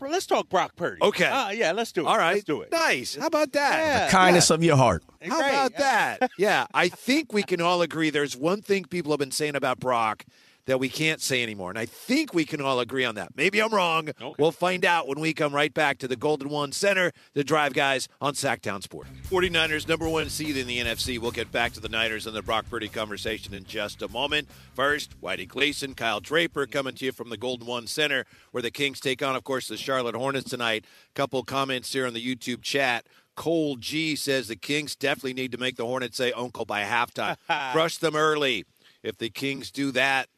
Let's 0.00 0.24
talk 0.24 0.48
Brock 0.48 0.76
Purdy. 0.76 1.02
Okay. 1.02 1.26
Uh, 1.26 1.50
yeah, 1.50 1.72
let's 1.72 1.92
do 1.92 2.00
it. 2.00 2.06
All 2.06 2.16
right. 2.16 2.32
Let's 2.32 2.44
do 2.44 2.62
it. 2.62 2.72
Nice. 2.72 3.16
How 3.16 3.26
about 3.26 3.52
that? 3.52 3.78
Yeah, 3.78 4.06
the 4.06 4.12
kindness 4.12 4.48
yeah. 4.48 4.54
of 4.54 4.64
your 4.64 4.76
heart. 4.78 5.04
How 5.20 5.36
Great. 5.36 5.48
about 5.50 5.76
that? 5.76 6.30
yeah, 6.38 6.66
I 6.72 6.88
think 6.88 7.34
we 7.34 7.42
can 7.42 7.60
all 7.60 7.82
agree 7.82 8.08
there's 8.08 8.34
one 8.34 8.62
thing 8.62 8.84
people 8.84 9.12
have 9.12 9.18
been 9.18 9.30
saying 9.30 9.56
about 9.56 9.78
Brock 9.78 10.24
that 10.70 10.78
we 10.78 10.88
can't 10.88 11.20
say 11.20 11.42
anymore. 11.42 11.70
And 11.70 11.78
I 11.78 11.84
think 11.84 12.32
we 12.32 12.44
can 12.44 12.60
all 12.60 12.78
agree 12.78 13.04
on 13.04 13.16
that. 13.16 13.36
Maybe 13.36 13.60
I'm 13.60 13.74
wrong. 13.74 14.10
Okay. 14.10 14.34
We'll 14.38 14.52
find 14.52 14.84
out 14.84 15.08
when 15.08 15.18
we 15.18 15.34
come 15.34 15.52
right 15.52 15.74
back 15.74 15.98
to 15.98 16.06
the 16.06 16.14
Golden 16.14 16.48
One 16.48 16.70
Center, 16.70 17.10
the 17.34 17.42
Drive 17.42 17.74
Guys 17.74 18.06
on 18.20 18.34
Sactown 18.34 18.80
Sport. 18.80 19.08
49ers, 19.28 19.88
number 19.88 20.08
one 20.08 20.28
seed 20.28 20.56
in 20.56 20.68
the 20.68 20.78
NFC. 20.78 21.18
We'll 21.18 21.32
get 21.32 21.50
back 21.50 21.72
to 21.72 21.80
the 21.80 21.88
Niners 21.88 22.24
and 22.28 22.36
the 22.36 22.42
Brock 22.42 22.66
Purdy 22.70 22.86
conversation 22.86 23.52
in 23.52 23.64
just 23.64 24.00
a 24.00 24.06
moment. 24.08 24.48
First, 24.72 25.20
Whitey 25.20 25.48
Gleason, 25.48 25.94
Kyle 25.94 26.20
Draper 26.20 26.68
coming 26.68 26.94
to 26.94 27.04
you 27.04 27.10
from 27.10 27.30
the 27.30 27.36
Golden 27.36 27.66
One 27.66 27.88
Center, 27.88 28.24
where 28.52 28.62
the 28.62 28.70
Kings 28.70 29.00
take 29.00 29.24
on, 29.24 29.34
of 29.34 29.42
course, 29.42 29.66
the 29.66 29.76
Charlotte 29.76 30.14
Hornets 30.14 30.50
tonight. 30.50 30.84
Couple 31.14 31.42
comments 31.42 31.92
here 31.92 32.06
on 32.06 32.14
the 32.14 32.24
YouTube 32.24 32.62
chat. 32.62 33.06
Cole 33.34 33.74
G 33.74 34.14
says 34.14 34.46
the 34.46 34.54
Kings 34.54 34.94
definitely 34.94 35.34
need 35.34 35.50
to 35.50 35.58
make 35.58 35.74
the 35.74 35.86
Hornets 35.86 36.16
say 36.16 36.30
uncle 36.30 36.64
by 36.64 36.84
halftime. 36.84 37.36
Crush 37.72 37.98
them 37.98 38.14
early. 38.14 38.66
If 39.02 39.18
the 39.18 39.30
Kings 39.30 39.72
do 39.72 39.90
that, 39.92 40.28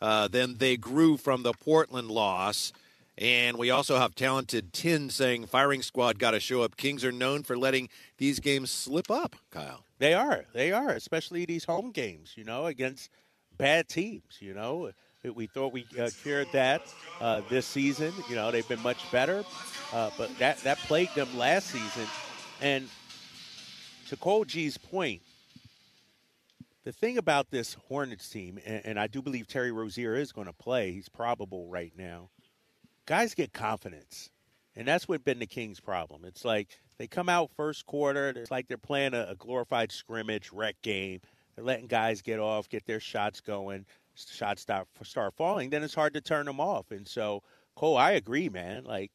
uh, 0.00 0.28
then 0.28 0.56
they 0.58 0.76
grew 0.76 1.16
from 1.16 1.42
the 1.42 1.52
Portland 1.52 2.10
loss. 2.10 2.72
And 3.18 3.58
we 3.58 3.70
also 3.70 3.98
have 3.98 4.14
talented 4.14 4.72
Tin 4.72 5.10
saying 5.10 5.46
firing 5.46 5.82
squad 5.82 6.18
got 6.18 6.30
to 6.30 6.40
show 6.40 6.62
up. 6.62 6.78
Kings 6.78 7.04
are 7.04 7.12
known 7.12 7.42
for 7.42 7.56
letting 7.56 7.90
these 8.16 8.40
games 8.40 8.70
slip 8.70 9.10
up, 9.10 9.36
Kyle. 9.50 9.84
They 9.98 10.14
are. 10.14 10.46
They 10.54 10.72
are, 10.72 10.90
especially 10.90 11.44
these 11.44 11.64
home 11.64 11.90
games, 11.90 12.32
you 12.36 12.44
know, 12.44 12.64
against 12.64 13.10
bad 13.58 13.88
teams, 13.88 14.38
you 14.40 14.54
know. 14.54 14.90
We 15.22 15.46
thought 15.46 15.74
we 15.74 15.84
uh, 16.00 16.08
cured 16.22 16.48
that 16.52 16.80
uh, 17.20 17.42
this 17.50 17.66
season. 17.66 18.14
You 18.30 18.36
know, 18.36 18.50
they've 18.50 18.66
been 18.66 18.82
much 18.82 19.10
better, 19.12 19.44
uh, 19.92 20.10
but 20.16 20.34
that, 20.38 20.56
that 20.62 20.78
plagued 20.78 21.14
them 21.14 21.28
last 21.36 21.66
season. 21.66 22.06
And 22.62 22.88
to 24.08 24.16
Cole 24.16 24.46
G's 24.46 24.78
point, 24.78 25.20
the 26.84 26.92
thing 26.92 27.18
about 27.18 27.50
this 27.50 27.76
Hornets 27.88 28.28
team, 28.28 28.58
and, 28.64 28.84
and 28.84 29.00
I 29.00 29.06
do 29.06 29.22
believe 29.22 29.46
Terry 29.46 29.72
Rozier 29.72 30.14
is 30.14 30.32
going 30.32 30.46
to 30.46 30.52
play, 30.52 30.92
he's 30.92 31.08
probable 31.08 31.66
right 31.66 31.92
now. 31.96 32.30
Guys 33.06 33.34
get 33.34 33.52
confidence. 33.52 34.30
And 34.76 34.86
that's 34.86 35.08
what 35.08 35.24
been 35.24 35.40
the 35.40 35.46
Kings' 35.46 35.80
problem. 35.80 36.24
It's 36.24 36.44
like 36.44 36.68
they 36.96 37.08
come 37.08 37.28
out 37.28 37.50
first 37.56 37.86
quarter, 37.86 38.28
it's 38.28 38.52
like 38.52 38.68
they're 38.68 38.78
playing 38.78 39.14
a, 39.14 39.26
a 39.30 39.34
glorified 39.34 39.90
scrimmage 39.90 40.52
rec 40.52 40.80
game. 40.80 41.20
They're 41.54 41.64
letting 41.64 41.88
guys 41.88 42.22
get 42.22 42.38
off, 42.38 42.68
get 42.68 42.86
their 42.86 43.00
shots 43.00 43.40
going, 43.40 43.84
shots 44.14 44.62
start 44.62 44.86
start 45.02 45.34
falling. 45.34 45.70
Then 45.70 45.82
it's 45.82 45.94
hard 45.94 46.14
to 46.14 46.20
turn 46.20 46.46
them 46.46 46.60
off. 46.60 46.92
And 46.92 47.06
so, 47.06 47.42
Cole, 47.74 47.96
I 47.96 48.12
agree, 48.12 48.48
man. 48.48 48.84
Like, 48.84 49.10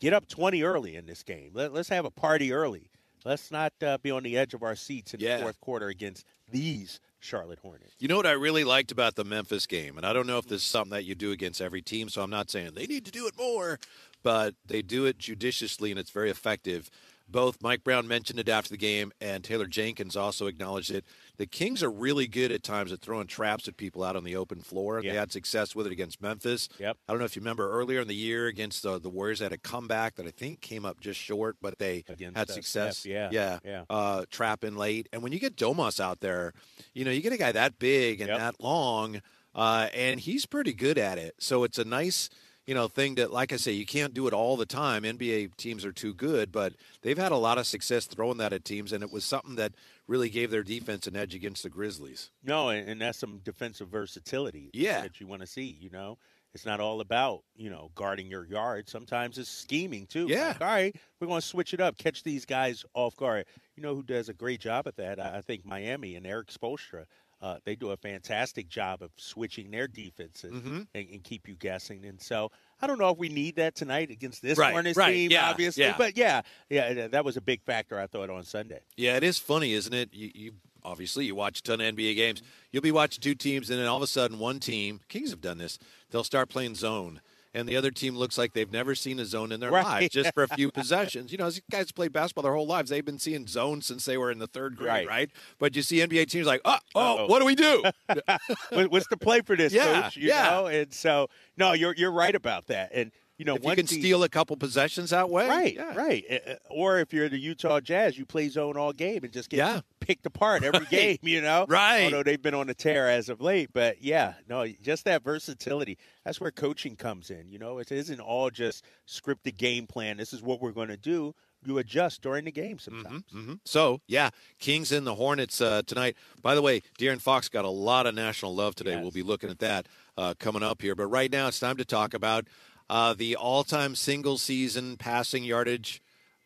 get 0.00 0.12
up 0.12 0.28
twenty 0.28 0.62
early 0.62 0.94
in 0.94 1.06
this 1.06 1.24
game. 1.24 1.50
Let, 1.54 1.74
us 1.74 1.88
have 1.88 2.04
a 2.04 2.10
party 2.10 2.52
early. 2.52 2.88
Let's 3.24 3.50
not 3.50 3.72
uh, 3.82 3.98
be 3.98 4.10
on 4.10 4.22
the 4.22 4.36
edge 4.36 4.54
of 4.54 4.62
our 4.62 4.76
seats 4.76 5.14
in 5.14 5.20
Yeah. 5.20 5.36
the 5.38 5.42
fourth 5.42 5.60
quarter 5.60 5.88
against 5.88 6.24
these 6.50 7.00
Charlotte 7.20 7.58
Hornets. 7.60 7.94
You 7.98 8.08
know 8.08 8.16
what 8.16 8.26
I 8.26 8.32
really 8.32 8.64
liked 8.64 8.92
about 8.92 9.16
the 9.16 9.24
Memphis 9.24 9.66
game, 9.66 9.96
and 9.96 10.06
I 10.06 10.12
don't 10.12 10.26
know 10.26 10.38
if 10.38 10.46
this 10.46 10.62
is 10.62 10.66
something 10.68 10.90
that 10.92 11.04
you 11.04 11.14
do 11.14 11.32
against 11.32 11.60
every 11.60 11.82
team, 11.82 12.08
so 12.08 12.22
I'm 12.22 12.30
not 12.30 12.50
saying 12.50 12.70
they 12.74 12.86
need 12.86 13.04
to 13.06 13.10
do 13.10 13.26
it 13.26 13.36
more, 13.36 13.78
but 14.22 14.54
they 14.66 14.82
do 14.82 15.04
it 15.06 15.18
judiciously 15.18 15.90
and 15.90 15.98
it's 15.98 16.10
very 16.10 16.30
effective. 16.30 16.90
Both 17.30 17.62
Mike 17.62 17.84
Brown 17.84 18.08
mentioned 18.08 18.38
it 18.40 18.48
after 18.48 18.70
the 18.70 18.76
game, 18.78 19.12
and 19.20 19.44
Taylor 19.44 19.66
Jenkins 19.66 20.16
also 20.16 20.46
acknowledged 20.46 20.90
it. 20.90 21.04
The 21.36 21.46
Kings 21.46 21.82
are 21.82 21.90
really 21.90 22.26
good 22.26 22.50
at 22.50 22.62
times 22.62 22.90
at 22.90 23.00
throwing 23.00 23.26
traps 23.26 23.68
at 23.68 23.76
people 23.76 24.02
out 24.02 24.16
on 24.16 24.24
the 24.24 24.34
open 24.34 24.60
floor. 24.60 25.02
They 25.02 25.08
had 25.10 25.30
success 25.30 25.74
with 25.74 25.86
it 25.86 25.92
against 25.92 26.22
Memphis. 26.22 26.68
Yep. 26.78 26.96
I 27.08 27.12
don't 27.12 27.18
know 27.18 27.26
if 27.26 27.36
you 27.36 27.40
remember 27.40 27.70
earlier 27.70 28.00
in 28.00 28.08
the 28.08 28.14
year 28.14 28.46
against 28.46 28.82
the, 28.82 28.98
the 28.98 29.10
Warriors, 29.10 29.40
they 29.40 29.44
had 29.44 29.52
a 29.52 29.58
comeback 29.58 30.16
that 30.16 30.26
I 30.26 30.30
think 30.30 30.60
came 30.60 30.84
up 30.84 31.00
just 31.00 31.20
short, 31.20 31.56
but 31.60 31.78
they 31.78 32.04
Against, 32.08 32.36
had 32.36 32.48
success. 32.50 32.98
Steph, 32.98 33.10
yeah, 33.12 33.28
yeah, 33.30 33.58
yeah. 33.64 33.84
Uh, 33.90 34.24
trapping 34.30 34.76
late. 34.76 35.08
And 35.12 35.22
when 35.22 35.32
you 35.32 35.38
get 35.38 35.56
Domas 35.56 36.00
out 36.00 36.20
there, 36.20 36.54
you 36.94 37.04
know, 37.04 37.10
you 37.10 37.20
get 37.20 37.32
a 37.32 37.36
guy 37.38 37.52
that 37.52 37.78
big 37.78 38.20
and 38.20 38.28
Yep. 38.28 38.38
that 38.38 38.54
long, 38.60 39.20
uh, 39.54 39.88
and 39.94 40.20
he's 40.20 40.46
pretty 40.46 40.72
good 40.72 40.98
at 40.98 41.18
it. 41.18 41.34
So 41.38 41.64
it's 41.64 41.78
a 41.78 41.84
nice, 41.84 42.30
you 42.68 42.74
know, 42.74 42.86
thing 42.86 43.14
that, 43.14 43.32
like 43.32 43.50
I 43.54 43.56
say, 43.56 43.72
you 43.72 43.86
can't 43.86 44.12
do 44.12 44.26
it 44.28 44.34
all 44.34 44.58
the 44.58 44.66
time. 44.66 45.04
NBA 45.04 45.56
teams 45.56 45.86
are 45.86 45.90
too 45.92 46.12
good, 46.12 46.52
but 46.52 46.74
they've 47.00 47.16
had 47.16 47.32
a 47.32 47.36
lot 47.36 47.56
of 47.56 47.66
success 47.66 48.04
throwing 48.04 48.36
that 48.36 48.52
at 48.52 48.62
teams, 48.66 48.92
and 48.92 49.02
it 49.02 49.10
was 49.10 49.24
something 49.24 49.56
that 49.56 49.72
really 50.06 50.28
gave 50.28 50.50
their 50.50 50.62
defense 50.62 51.06
an 51.06 51.16
edge 51.16 51.34
against 51.34 51.62
the 51.62 51.70
Grizzlies. 51.70 52.30
No, 52.44 52.68
and, 52.68 52.86
and 52.86 53.00
that's 53.00 53.18
some 53.18 53.40
defensive 53.42 53.88
versatility 53.88 54.68
Yeah. 54.74 55.00
that 55.00 55.18
you 55.18 55.26
want 55.26 55.40
to 55.40 55.46
see, 55.46 55.78
you 55.80 55.88
know. 55.88 56.18
It's 56.54 56.66
not 56.66 56.78
all 56.80 57.00
about, 57.00 57.42
you 57.56 57.70
know, 57.70 57.90
guarding 57.94 58.26
your 58.30 58.44
yard. 58.44 58.88
Sometimes 58.88 59.38
it's 59.38 59.48
scheming 59.50 60.06
too. 60.06 60.26
Yeah. 60.28 60.48
Like, 60.48 60.60
all 60.60 60.66
right, 60.66 60.96
we're 61.20 61.26
going 61.26 61.40
to 61.40 61.46
switch 61.46 61.72
it 61.72 61.80
up, 61.80 61.96
catch 61.96 62.22
these 62.22 62.44
guys 62.44 62.84
off 62.94 63.16
guard. 63.16 63.46
You 63.76 63.82
know 63.82 63.94
who 63.94 64.02
does 64.02 64.28
a 64.28 64.34
great 64.34 64.60
job 64.60 64.86
at 64.86 64.96
that? 64.96 65.18
I 65.20 65.40
think 65.40 65.64
Miami 65.64 66.16
and 66.16 66.26
Erik 66.26 66.48
Spoelstra. 66.48 67.04
Uh, 67.40 67.56
they 67.64 67.76
do 67.76 67.90
a 67.90 67.96
fantastic 67.96 68.68
job 68.68 69.00
of 69.02 69.10
switching 69.16 69.70
their 69.70 69.86
defenses 69.86 70.52
Mm-hmm. 70.52 70.76
and, 70.94 71.08
and 71.12 71.22
keep 71.22 71.46
you 71.48 71.54
guessing. 71.54 72.04
And 72.04 72.20
so 72.20 72.50
I 72.82 72.86
don't 72.88 72.98
know 72.98 73.10
if 73.10 73.18
we 73.18 73.28
need 73.28 73.56
that 73.56 73.76
tonight 73.76 74.10
against 74.10 74.42
this 74.42 74.58
Right, 74.58 74.72
Hornets 74.72 74.96
right, 74.98 75.12
team, 75.12 75.30
yeah, 75.30 75.48
obviously. 75.50 75.84
yeah. 75.84 75.94
But 75.96 76.16
yeah, 76.16 76.42
yeah, 76.68 77.06
that 77.08 77.24
was 77.24 77.36
a 77.36 77.40
big 77.40 77.62
factor. 77.62 77.98
I 77.98 78.06
thought 78.08 78.28
on 78.30 78.42
Sunday. 78.42 78.80
Yeah, 78.96 79.16
it 79.16 79.22
is 79.22 79.38
funny, 79.38 79.72
isn't 79.74 79.94
it? 79.94 80.10
You, 80.12 80.30
you 80.34 80.52
obviously 80.84 81.26
you 81.26 81.34
watch 81.34 81.60
a 81.60 81.62
ton 81.62 81.80
of 81.80 81.94
NBA 81.94 82.16
games. 82.16 82.42
You'll 82.72 82.82
be 82.82 82.92
watching 82.92 83.20
two 83.20 83.34
teams, 83.36 83.70
and 83.70 83.78
then 83.78 83.86
all 83.86 83.96
of 83.98 84.02
a 84.02 84.06
sudden, 84.08 84.38
one 84.40 84.58
team, 84.58 85.00
Kings 85.08 85.30
have 85.30 85.40
done 85.40 85.58
this. 85.58 85.78
They'll 86.10 86.24
start 86.24 86.48
playing 86.48 86.74
zone, 86.74 87.20
and 87.54 87.68
the 87.68 87.76
other 87.76 87.90
team 87.90 88.16
looks 88.16 88.36
like 88.38 88.52
they've 88.52 88.70
never 88.70 88.94
seen 88.94 89.18
a 89.18 89.24
zone 89.24 89.52
in 89.52 89.60
their 89.60 89.70
Right. 89.70 89.84
lives, 89.84 90.08
just 90.10 90.34
for 90.34 90.42
a 90.42 90.48
few 90.48 90.70
possessions. 90.72 91.32
You 91.32 91.38
know, 91.38 91.48
these 91.50 91.62
guys 91.70 91.90
play 91.92 92.08
basketball 92.08 92.42
their 92.42 92.54
whole 92.54 92.66
lives. 92.66 92.90
They've 92.90 93.04
been 93.04 93.18
seeing 93.18 93.46
zone 93.46 93.80
since 93.82 94.04
they 94.04 94.16
were 94.18 94.30
in 94.30 94.38
the 94.38 94.46
third 94.46 94.76
grade, 94.76 94.88
right? 94.88 95.08
Right. 95.08 95.30
But 95.58 95.74
you 95.76 95.82
see 95.82 95.98
NBA 95.98 96.28
teams 96.28 96.46
like, 96.46 96.60
oh, 96.64 96.78
oh, 96.94 97.00
Uh-oh. 97.16 97.26
what 97.26 97.38
do 97.40 97.44
we 97.46 97.54
do? 97.54 97.82
What's 98.88 99.06
the 99.08 99.16
play 99.16 99.40
for 99.40 99.56
this, 99.56 99.72
Yeah, 99.72 100.02
coach? 100.02 100.16
You 100.16 100.28
yeah. 100.28 100.50
know, 100.50 100.66
and 100.66 100.92
so 100.92 101.28
no, 101.56 101.72
you're 101.72 101.94
you're 101.96 102.12
right 102.12 102.34
about 102.34 102.66
that. 102.68 102.90
And 102.92 103.10
you 103.38 103.44
know, 103.44 103.54
if 103.54 103.64
you 103.64 103.74
can 103.74 103.86
team- 103.86 104.00
steal 104.00 104.22
a 104.24 104.28
couple 104.28 104.56
possessions 104.56 105.10
that 105.10 105.30
way, 105.30 105.48
right, 105.48 105.74
yeah. 105.74 105.94
right, 105.94 106.58
or 106.68 106.98
if 106.98 107.12
you're 107.12 107.28
the 107.28 107.38
Utah 107.38 107.80
Jazz, 107.80 108.18
you 108.18 108.26
play 108.26 108.48
zone 108.48 108.76
all 108.76 108.92
game 108.92 109.24
and 109.24 109.32
just 109.32 109.48
get 109.48 109.58
Yeah. 109.58 109.80
picked 110.00 110.26
apart 110.26 110.62
every 110.64 110.80
Right. 110.80 110.90
game. 110.90 111.18
You 111.22 111.40
know, 111.40 111.64
Right. 111.68 112.04
Although 112.04 112.22
they've 112.24 112.42
been 112.42 112.54
on 112.54 112.68
a 112.68 112.74
tear 112.74 113.08
as 113.08 113.28
of 113.28 113.40
late, 113.40 113.70
but 113.72 114.02
yeah, 114.02 114.34
no, 114.48 114.66
just 114.82 115.04
that 115.06 115.22
versatility. 115.22 115.96
That's 116.24 116.40
where 116.40 116.50
coaching 116.50 116.96
comes 116.96 117.30
in. 117.30 117.50
You 117.50 117.58
know, 117.58 117.78
it 117.78 117.90
isn't 117.92 118.20
all 118.20 118.50
just 118.50 118.84
scripted 119.06 119.56
game 119.56 119.86
plan. 119.86 120.16
This 120.18 120.32
is 120.32 120.42
what 120.42 120.60
we're 120.60 120.72
going 120.72 120.88
to 120.88 120.96
do. 120.96 121.34
You 121.66 121.78
adjust 121.78 122.22
during 122.22 122.44
the 122.44 122.52
game 122.52 122.78
sometimes. 122.78 123.24
hmm 123.32 123.54
So, 123.64 124.00
yeah, 124.06 124.30
Kings 124.60 124.92
and 124.92 125.04
the 125.06 125.16
Hornets 125.16 125.60
uh, 125.60 125.82
tonight. 125.86 126.16
By 126.40 126.54
the 126.54 126.62
way, 126.62 126.82
De'Aaron 127.00 127.20
Fox 127.20 127.48
got 127.48 127.64
a 127.64 127.68
lot 127.70 128.06
of 128.06 128.14
national 128.14 128.54
love 128.54 128.76
today. 128.76 128.92
Yes. 128.92 129.02
We'll 129.02 129.10
be 129.10 129.24
looking 129.24 129.50
at 129.50 129.58
that 129.58 129.86
uh, 130.16 130.34
coming 130.38 130.62
up 130.62 130.82
here. 130.82 130.94
But 130.94 131.06
right 131.06 131.30
now, 131.30 131.48
it's 131.48 131.58
time 131.58 131.76
to 131.78 131.84
talk 131.84 132.14
about 132.14 132.46
uh, 132.90 133.14
the 133.14 133.36
all-time 133.36 133.94
single-season 133.94 134.96
passing 134.96 135.44
yardage 135.44 136.00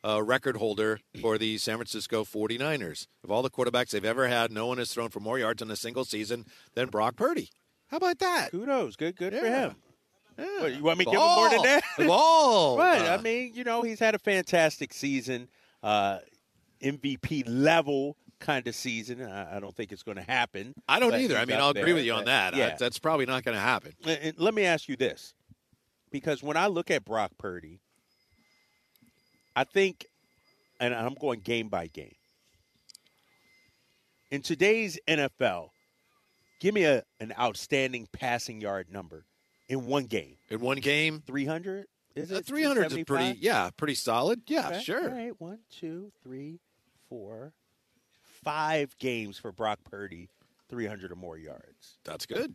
uh, 0.05 0.23
record 0.23 0.57
holder 0.57 1.01
for 1.21 1.39
the 1.39 1.59
San 1.59 1.77
Francisco 1.77 2.25
49ers. 2.25 3.07
Of 3.23 3.31
all 3.31 3.43
the 3.43 3.51
quarterbacks 3.51 3.91
they've 3.91 4.05
ever 4.05 4.27
had, 4.29 4.51
no 4.51 4.67
one 4.67 4.79
has 4.79 4.93
thrown 4.93 5.11
for 5.11 5.21
more 5.21 5.39
yards 5.39 5.63
in 5.63 5.71
a 5.71 5.77
single 5.77 6.05
season 6.05 6.45
than 6.75 6.89
Brock 6.89 7.17
Purdy. 7.17 7.51
How 7.89 7.99
about 7.99 8.19
that? 8.21 8.51
Kudos, 8.51 8.97
good, 8.97 9.17
good 9.17 9.33
for 9.35 9.45
him. 9.47 9.77
Yeah. 10.39 10.61
What, 10.61 10.75
you 10.75 10.83
want 10.83 10.99
me 10.99 11.05
to 11.05 11.11
give 11.11 11.21
him 11.21 11.27
more 11.27 11.51
than 11.51 11.63
that? 11.63 11.83
Ball. 12.07 12.77
Right. 12.79 13.03
Uh, 13.03 13.17
I 13.19 13.23
mean, 13.23 13.53
you 13.55 13.65
know, 13.65 13.83
he's 13.83 14.01
had 14.01 14.15
a 14.15 14.19
fantastic 14.19 14.93
season, 14.95 15.47
uh, 15.83 16.19
MVP 16.83 17.45
level 17.47 18.17
kind 18.41 18.67
of 18.67 18.75
season. 18.75 19.23
I, 19.23 19.59
I 19.59 19.61
don't 19.61 19.75
think 19.77 19.93
it's 19.93 20.03
going 20.03 20.17
to 20.17 20.23
happen. 20.23 20.75
I 20.89 20.99
don't 20.99 21.15
either. 21.15 21.37
I 21.37 21.45
mean, 21.45 21.59
I'll 21.59 21.71
agree 21.71 21.85
there. 21.85 21.95
with 21.95 22.05
you 22.05 22.15
on 22.15 22.25
that. 22.25 22.57
Yeah. 22.57 22.75
that's 22.79 22.99
probably 22.99 23.27
not 23.27 23.45
going 23.45 23.55
to 23.55 23.61
happen. 23.61 23.93
And- 24.05 24.19
and 24.21 24.39
let 24.39 24.55
me 24.55 24.65
ask 24.65 24.89
you 24.89 24.97
this, 24.97 25.35
because 26.13 26.43
when 26.43 26.57
I 26.57 26.69
look 26.69 26.91
at 26.91 27.05
Brock 27.05 27.33
Purdy, 27.39 27.81
I 29.57 29.65
think, 29.65 30.07
and 30.79 30.95
I'm 30.95 31.15
going 31.15 31.41
game 31.41 31.69
by 31.69 31.89
game. 31.89 32.15
In 34.31 34.43
today's 34.43 34.99
NFL, 35.09 35.71
give 36.61 36.75
me 36.75 36.85
a 36.85 37.03
an 37.21 37.35
outstanding 37.39 38.09
passing 38.13 38.61
yard 38.61 38.87
number 38.91 39.25
in 39.69 39.87
one 39.87 40.05
game. 40.05 40.37
In 40.49 40.61
one 40.61 40.79
game, 40.79 41.23
300? 41.27 41.87
Is 42.15 42.31
uh, 42.31 42.37
it 42.37 42.47
300 42.47 42.93
is 42.93 43.05
pretty, 43.05 43.39
yeah, 43.41 43.71
pretty 43.77 43.95
solid. 43.95 44.43
Yeah, 44.47 44.69
Okay, 44.69 44.81
sure. 44.83 45.11
All 45.11 45.17
right, 45.17 45.41
one, 45.41 45.61
two, 45.71 46.13
three, 46.23 46.61
four, 47.09 47.53
five 48.45 48.97
games 48.99 49.39
for 49.39 49.51
Brock 49.51 49.79
Purdy, 49.91 50.29
300 50.69 51.13
or 51.13 51.17
more 51.17 51.39
yards. 51.39 51.99
That's 52.05 52.27
good. 52.27 52.55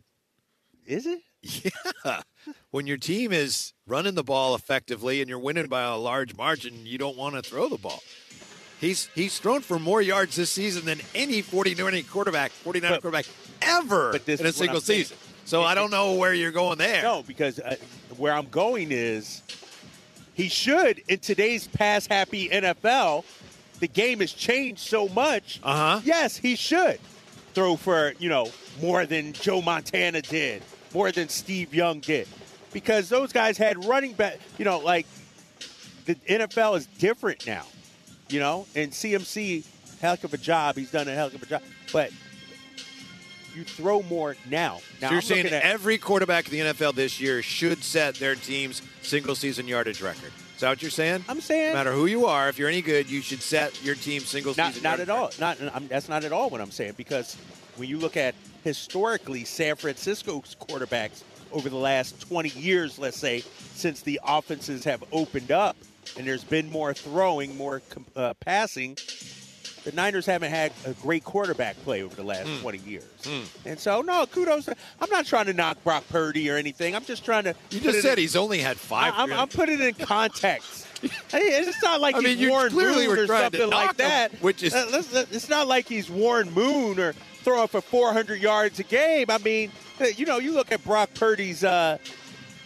Is 0.86 1.06
it? 1.06 1.20
Yeah. 1.42 2.22
When 2.70 2.86
your 2.86 2.96
team 2.96 3.32
is 3.32 3.72
running 3.86 4.14
the 4.14 4.24
ball 4.24 4.54
effectively 4.54 5.20
and 5.20 5.28
you're 5.28 5.38
winning 5.38 5.66
by 5.68 5.82
a 5.82 5.96
large 5.96 6.36
margin, 6.36 6.86
you 6.86 6.98
don't 6.98 7.16
want 7.16 7.34
to 7.34 7.42
throw 7.42 7.68
the 7.68 7.76
ball. 7.78 8.02
He's 8.80 9.08
he's 9.14 9.38
thrown 9.38 9.60
for 9.60 9.78
more 9.78 10.00
yards 10.00 10.36
this 10.36 10.50
season 10.50 10.84
than 10.84 11.00
any 11.14 11.42
49 11.42 12.04
quarterback, 12.04 12.50
49 12.52 12.90
But- 12.90 13.02
quarterback 13.02 13.26
ever 13.62 14.16
in 14.26 14.46
a 14.46 14.52
single 14.52 14.80
season. 14.80 15.16
So 15.44 15.62
I 15.62 15.74
don't 15.74 15.90
know 15.90 16.14
where 16.14 16.34
you're 16.34 16.52
going 16.52 16.78
there. 16.78 17.02
No, 17.02 17.22
because 17.26 17.58
uh, 17.58 17.76
where 18.16 18.32
I'm 18.34 18.48
going 18.48 18.88
is 18.92 19.42
he 20.34 20.48
should, 20.48 21.02
in 21.08 21.18
today's 21.20 21.66
pass 21.66 22.06
happy 22.06 22.48
NFL, 22.50 23.24
the 23.80 23.88
game 23.88 24.20
has 24.20 24.32
changed 24.32 24.80
so 24.80 25.08
much. 25.08 25.58
Uh-huh. 25.62 26.00
Yes, 26.04 26.36
he 26.36 26.54
should 26.54 27.00
throw 27.54 27.76
for, 27.76 28.12
you 28.18 28.28
know, 28.28 28.50
more 28.80 29.06
than 29.06 29.32
Joe 29.32 29.62
Montana 29.62 30.20
did 30.22 30.62
more 30.92 31.12
than 31.12 31.28
Steve 31.28 31.74
Young 31.74 32.00
did 32.00 32.28
because 32.72 33.08
those 33.08 33.32
guys 33.32 33.58
had 33.58 33.84
running 33.84 34.12
back. 34.12 34.38
You 34.58 34.64
know, 34.64 34.78
like 34.78 35.06
the 36.04 36.14
NFL 36.14 36.76
is 36.76 36.86
different 36.86 37.46
now. 37.46 37.64
You 38.28 38.40
know, 38.40 38.66
and 38.74 38.92
CMC, 38.92 39.64
heck 40.00 40.24
of 40.24 40.34
a 40.34 40.38
job. 40.38 40.76
He's 40.76 40.90
done 40.90 41.08
a 41.08 41.14
heck 41.14 41.34
of 41.34 41.42
a 41.42 41.46
job, 41.46 41.62
but 41.92 42.10
you 43.54 43.64
throw 43.64 44.02
more 44.02 44.36
now. 44.48 44.80
Now 45.00 45.08
so 45.08 45.12
you're 45.12 45.16
I'm 45.16 45.22
saying 45.22 45.46
at, 45.46 45.62
every 45.62 45.98
quarterback 45.98 46.52
in 46.52 46.52
the 46.52 46.72
NFL 46.74 46.94
this 46.94 47.20
year 47.20 47.42
should 47.42 47.82
set 47.82 48.14
their 48.16 48.34
team's 48.34 48.82
single 49.02 49.34
season 49.34 49.66
yardage 49.66 50.02
record. 50.02 50.30
Is 50.54 50.60
that 50.60 50.70
what 50.70 50.82
you're 50.82 50.90
saying? 50.90 51.24
I'm 51.28 51.40
saying 51.40 51.70
no 51.70 51.74
matter 51.74 51.92
who 51.92 52.06
you 52.06 52.26
are, 52.26 52.48
if 52.48 52.58
you're 52.58 52.68
any 52.68 52.82
good, 52.82 53.10
you 53.10 53.20
should 53.22 53.40
set 53.40 53.82
your 53.84 53.94
team's 53.94 54.28
single 54.28 54.54
not, 54.56 54.74
season. 54.74 54.82
not 54.82 55.00
at 55.00 55.08
yardage 55.08 55.40
all. 55.40 55.46
record. 55.48 55.64
Not 55.64 55.74
I'm, 55.74 55.88
that's 55.88 56.08
not 56.08 56.24
at 56.24 56.32
all 56.32 56.50
what 56.50 56.60
I'm 56.60 56.70
saying 56.70 56.94
because 56.96 57.36
when 57.76 57.88
you 57.88 57.98
look 57.98 58.16
at 58.16 58.34
historically 58.64 59.44
San 59.44 59.76
Francisco's 59.76 60.56
quarterbacks 60.60 61.22
over 61.52 61.68
the 61.68 61.76
last 61.76 62.20
20 62.28 62.50
years, 62.50 62.98
let's 62.98 63.16
say, 63.18 63.42
since 63.74 64.02
the 64.02 64.20
offenses 64.24 64.84
have 64.84 65.02
opened 65.12 65.50
up 65.50 65.76
and 66.16 66.26
there's 66.26 66.44
been 66.44 66.70
more 66.70 66.92
throwing, 66.94 67.56
more 67.56 67.80
uh, 68.16 68.34
passing, 68.40 68.96
the 69.84 69.92
Niners 69.92 70.26
haven't 70.26 70.50
had 70.50 70.72
a 70.84 70.92
great 70.94 71.24
quarterback 71.24 71.76
play 71.84 72.02
over 72.02 72.14
the 72.14 72.22
last 72.24 72.48
Hmm. 72.48 72.58
20 72.60 72.78
years. 72.78 73.04
And 73.64 73.78
so, 73.78 74.02
no, 74.02 74.26
kudos. 74.26 74.68
I'm 75.00 75.08
not 75.10 75.24
trying 75.24 75.46
to 75.46 75.54
knock 75.54 75.82
Brock 75.84 76.04
Purdy 76.10 76.50
or 76.50 76.56
anything. 76.56 76.94
I'm 76.94 77.04
just 77.04 77.24
trying 77.24 77.44
to. 77.44 77.54
You 77.70 77.80
just 77.80 78.02
said 78.02 78.18
in- 78.18 78.22
he's 78.22 78.36
only 78.36 78.58
had 78.58 78.76
five. 78.76 79.14
I- 79.16 79.22
I'm, 79.22 79.32
I'm 79.32 79.48
putting 79.48 79.80
it 79.80 79.98
in 79.98 80.06
context. 80.06 80.86
Hey, 81.30 81.38
it's 81.38 81.80
not 81.80 82.00
like 82.00 82.16
I 82.16 82.20
mean, 82.20 82.38
he's 82.38 82.48
Warren 82.50 82.74
Moon 82.74 83.08
or 83.16 83.26
something 83.28 83.70
like 83.70 83.90
him, 83.90 83.94
that. 83.98 84.32
which 84.42 84.64
is- 84.64 84.74
Uh, 84.74 85.24
it's 85.30 85.48
not 85.48 85.68
like 85.68 85.88
he's 85.88 86.10
Warren 86.10 86.50
Moon 86.52 86.98
or 86.98 87.14
throwing 87.48 87.68
for 87.68 87.80
400 87.80 88.40
yards 88.40 88.78
a 88.78 88.82
game. 88.82 89.26
I 89.30 89.38
mean, 89.38 89.72
you 90.16 90.26
know, 90.26 90.38
you 90.38 90.52
look 90.52 90.70
at 90.70 90.84
Brock 90.84 91.10
Purdy's 91.14 91.64
uh, 91.64 91.96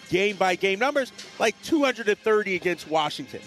game 0.09 0.37
by 0.37 0.57
game 0.57 0.80
numbers, 0.80 1.12
like 1.39 1.61
230 1.62 2.57
against 2.57 2.89
Washington. 2.89 3.41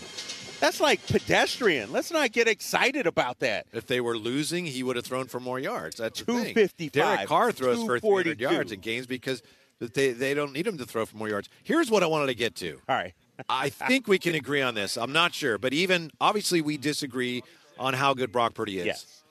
That's 0.62 0.80
like 0.80 1.06
pedestrian. 1.08 1.92
Let's 1.92 2.12
not 2.12 2.32
get 2.32 2.48
excited 2.48 3.06
about 3.06 3.40
that. 3.40 3.68
If 3.74 3.86
they 3.86 4.00
were 4.00 4.18
losing, 4.18 4.66
he 4.66 4.82
would 4.82 4.96
have 4.96 5.06
thrown 5.06 5.28
for 5.28 5.42
more 5.42 5.60
yards. 5.60 5.98
That's 5.98 6.20
the 6.20 6.26
thing. 6.26 6.54
255, 6.54 6.92
Derek 6.94 7.28
Carr 7.28 7.52
throws 7.52 7.84
for 7.84 8.00
300 8.00 8.40
yards 8.40 8.72
in 8.72 8.80
games 8.80 9.06
because 9.06 9.44
they, 9.80 10.12
they 10.12 10.34
don't 10.34 10.54
need 10.54 10.66
him 10.66 10.78
to 10.78 10.86
throw 10.86 11.06
for 11.06 11.18
more 11.18 11.28
yards. 11.28 11.50
Here's 11.64 11.92
what 11.92 12.02
I 12.02 12.06
wanted 12.06 12.28
to 12.28 12.36
get 12.36 12.56
to. 12.56 12.80
All 12.88 12.96
right. 12.96 13.14
I 13.50 13.68
think 13.68 14.08
we 14.08 14.18
can 14.18 14.36
agree 14.36 14.62
on 14.62 14.74
this. 14.76 14.96
I'm 14.98 15.12
not 15.12 15.34
sure, 15.34 15.58
but 15.58 15.74
even 15.74 16.12
obviously 16.22 16.62
we 16.62 16.78
disagree 16.78 17.44
on 17.78 17.94
how 17.94 18.14
good 18.14 18.32
Brock 18.32 18.54
Purdy 18.54 18.80
is. 18.80 18.86
Yes. 18.86 19.24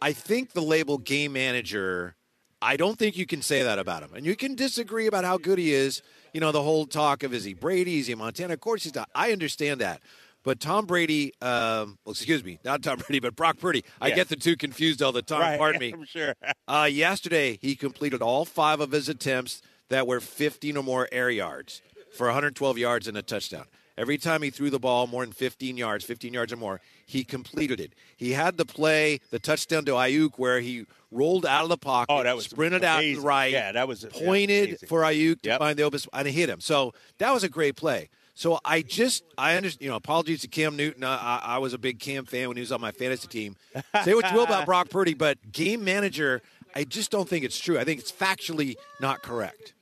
I 0.00 0.12
think 0.12 0.52
the 0.52 0.62
label 0.62 0.98
game 0.98 1.32
manager, 1.32 2.14
I 2.62 2.76
don't 2.76 2.98
think 2.98 3.16
you 3.16 3.26
can 3.26 3.42
say 3.42 3.62
that 3.62 3.78
about 3.78 4.02
him. 4.02 4.10
And 4.14 4.24
you 4.24 4.36
can 4.36 4.54
disagree 4.54 5.06
about 5.06 5.24
how 5.24 5.38
good 5.38 5.58
he 5.58 5.72
is. 5.72 6.02
You 6.32 6.40
know, 6.40 6.52
the 6.52 6.62
whole 6.62 6.86
talk 6.86 7.22
of 7.22 7.34
is 7.34 7.44
he 7.44 7.54
Brady, 7.54 7.98
is 7.98 8.06
he 8.06 8.14
Montana? 8.14 8.54
Of 8.54 8.60
course 8.60 8.84
he's 8.84 8.94
not. 8.94 9.08
I 9.14 9.32
understand 9.32 9.80
that. 9.80 10.00
But 10.44 10.60
Tom 10.60 10.86
Brady, 10.86 11.34
um, 11.42 11.98
well, 12.04 12.12
excuse 12.12 12.44
me, 12.44 12.58
not 12.64 12.82
Tom 12.82 12.98
Brady, 12.98 13.18
but 13.20 13.34
Brock 13.34 13.58
Purdy. 13.58 13.84
I 14.00 14.10
get 14.10 14.28
the 14.28 14.36
two 14.36 14.56
confused 14.56 15.02
all 15.02 15.12
the 15.12 15.20
time. 15.20 15.40
Right. 15.40 15.58
Pardon 15.58 15.80
me. 15.80 15.92
I'm 15.92 16.04
sure. 16.04 16.34
Uh, 16.66 16.88
yesterday, 16.90 17.58
he 17.60 17.74
completed 17.74 18.22
all 18.22 18.44
five 18.44 18.80
of 18.80 18.92
his 18.92 19.08
attempts 19.08 19.62
that 19.88 20.06
were 20.06 20.20
15 20.20 20.76
or 20.76 20.82
more 20.82 21.08
air 21.10 21.28
yards 21.28 21.82
for 22.16 22.28
112 22.28 22.78
yards 22.78 23.08
and 23.08 23.16
a 23.16 23.22
touchdown. 23.22 23.64
Every 23.98 24.16
time 24.16 24.42
he 24.42 24.50
threw 24.50 24.70
the 24.70 24.78
ball 24.78 25.06
more 25.08 25.24
than 25.24 25.32
15 25.32 25.76
yards, 25.76 26.04
15 26.04 26.32
yards 26.32 26.52
or 26.52 26.56
more, 26.56 26.80
he 27.04 27.24
completed 27.24 27.80
it. 27.80 27.92
He 28.16 28.32
had 28.32 28.56
the 28.56 28.64
play, 28.64 29.20
the 29.30 29.38
touchdown 29.40 29.84
to 29.86 29.92
Aiyuk, 29.92 30.32
where 30.38 30.60
he 30.60 30.86
rolled 31.10 31.44
out 31.44 31.64
of 31.64 31.68
the 31.68 31.76
pocket, 31.76 32.12
Oh, 32.12 32.22
that 32.22 32.36
was 32.36 32.44
sprinted 32.44 32.84
out 32.84 33.00
to 33.00 33.16
the 33.16 33.20
right, 33.20 33.50
Yeah, 33.52 33.72
that 33.72 33.88
was- 33.88 34.04
pointed 34.10 34.68
amazing. 34.68 34.88
for 34.88 35.00
Aiyuk 35.02 35.42
to 35.42 35.48
Yep. 35.50 35.58
find 35.58 35.78
the 35.78 35.82
open 35.82 35.98
spot 35.98 36.20
and 36.26 36.28
hit 36.34 36.48
him. 36.48 36.60
So 36.60 36.94
that 37.18 37.32
was 37.34 37.42
a 37.44 37.48
great 37.48 37.74
play. 37.76 38.08
So 38.34 38.60
I 38.64 38.82
just 38.82 39.24
I 39.36 39.56
understand. 39.56 39.82
You 39.84 39.90
know, 39.90 39.96
apologies 39.96 40.42
to 40.42 40.46
Cam 40.48 40.76
Newton. 40.76 41.02
I, 41.02 41.16
I, 41.16 41.36
I 41.54 41.58
was 41.58 41.72
a 41.74 41.78
big 41.78 41.98
Cam 41.98 42.24
fan 42.24 42.46
when 42.46 42.56
he 42.56 42.60
was 42.60 42.70
on 42.70 42.80
my 42.80 42.92
fantasy 42.92 43.26
team. 43.26 43.56
Say 44.04 44.14
what 44.14 44.30
you 44.30 44.36
will 44.36 44.44
about 44.44 44.64
Brock 44.66 44.90
Purdy, 44.90 45.14
but 45.14 45.50
game 45.50 45.82
manager, 45.82 46.40
I 46.72 46.84
just 46.84 47.10
don't 47.10 47.28
think 47.28 47.44
it's 47.44 47.58
true. 47.58 47.80
I 47.80 47.84
think 47.84 47.98
it's 47.98 48.12
factually 48.12 48.76
not 49.00 49.22
correct. 49.24 49.72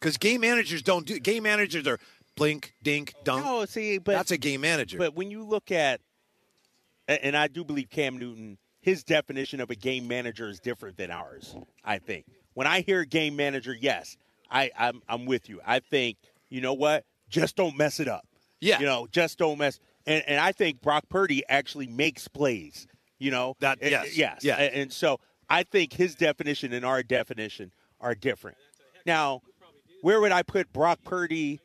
Because 0.00 0.16
game 0.16 0.40
managers 0.40 0.82
don't 0.82 1.06
do. 1.06 1.18
Game 1.18 1.42
managers 1.42 1.86
are 1.86 1.98
blink, 2.36 2.74
dink, 2.82 3.14
dunk. 3.24 3.44
No, 3.44 3.64
see, 3.64 3.98
but 3.98 4.12
That's 4.12 4.30
a 4.30 4.38
game 4.38 4.60
manager. 4.60 4.98
But 4.98 5.14
when 5.14 5.30
you 5.30 5.42
look 5.42 5.70
at, 5.70 6.00
and 7.08 7.36
I 7.36 7.48
do 7.48 7.64
believe 7.64 7.90
Cam 7.90 8.18
Newton, 8.18 8.58
his 8.80 9.02
definition 9.02 9.60
of 9.60 9.70
a 9.70 9.74
game 9.74 10.06
manager 10.06 10.48
is 10.48 10.60
different 10.60 10.96
than 10.96 11.10
ours. 11.10 11.56
I 11.84 11.98
think 11.98 12.26
when 12.54 12.66
I 12.66 12.80
hear 12.80 13.04
game 13.04 13.34
manager, 13.36 13.74
yes, 13.78 14.16
I, 14.50 14.70
I'm 14.78 15.02
I'm 15.08 15.26
with 15.26 15.48
you. 15.48 15.60
I 15.66 15.80
think 15.80 16.16
you 16.48 16.60
know 16.60 16.74
what, 16.74 17.04
just 17.28 17.56
don't 17.56 17.76
mess 17.76 18.00
it 18.00 18.08
up. 18.08 18.26
Yeah. 18.60 18.80
you 18.80 18.86
know, 18.86 19.06
just 19.10 19.38
don't 19.38 19.58
mess. 19.58 19.80
And 20.06 20.22
and 20.26 20.40
I 20.40 20.52
think 20.52 20.80
Brock 20.80 21.04
Purdy 21.08 21.42
actually 21.48 21.86
makes 21.86 22.28
plays. 22.28 22.86
You 23.18 23.32
know 23.32 23.56
That- 23.60 23.78
yes, 23.82 24.16
yes, 24.16 24.44
yeah. 24.44 24.56
And 24.56 24.92
so 24.92 25.18
I 25.50 25.64
think 25.64 25.92
his 25.92 26.14
definition 26.14 26.72
and 26.72 26.84
our 26.84 27.02
definition 27.02 27.72
are 28.00 28.14
different. 28.14 28.56
Now, 29.06 29.42
where 30.02 30.20
would 30.20 30.32
I 30.32 30.42
put 30.42 30.72
Brock 30.72 31.00
Purdy? 31.04 31.60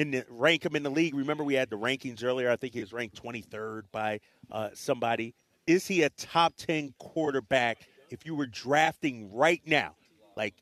in 0.00 0.12
the 0.12 0.24
rank 0.30 0.64
him 0.64 0.74
in 0.76 0.82
the 0.82 0.90
league. 0.90 1.14
Remember, 1.14 1.44
we 1.44 1.52
had 1.52 1.68
the 1.68 1.76
rankings 1.76 2.24
earlier. 2.24 2.50
I 2.50 2.56
think 2.56 2.72
he 2.72 2.80
was 2.80 2.90
ranked 2.90 3.22
23rd 3.22 3.82
by 3.92 4.20
uh, 4.50 4.70
somebody. 4.72 5.34
Is 5.66 5.86
he 5.86 6.02
a 6.02 6.10
top 6.10 6.54
10 6.56 6.94
quarterback 6.98 7.86
if 8.08 8.24
you 8.24 8.34
were 8.34 8.46
drafting 8.46 9.30
right 9.30 9.60
now? 9.66 9.94
Like, 10.36 10.54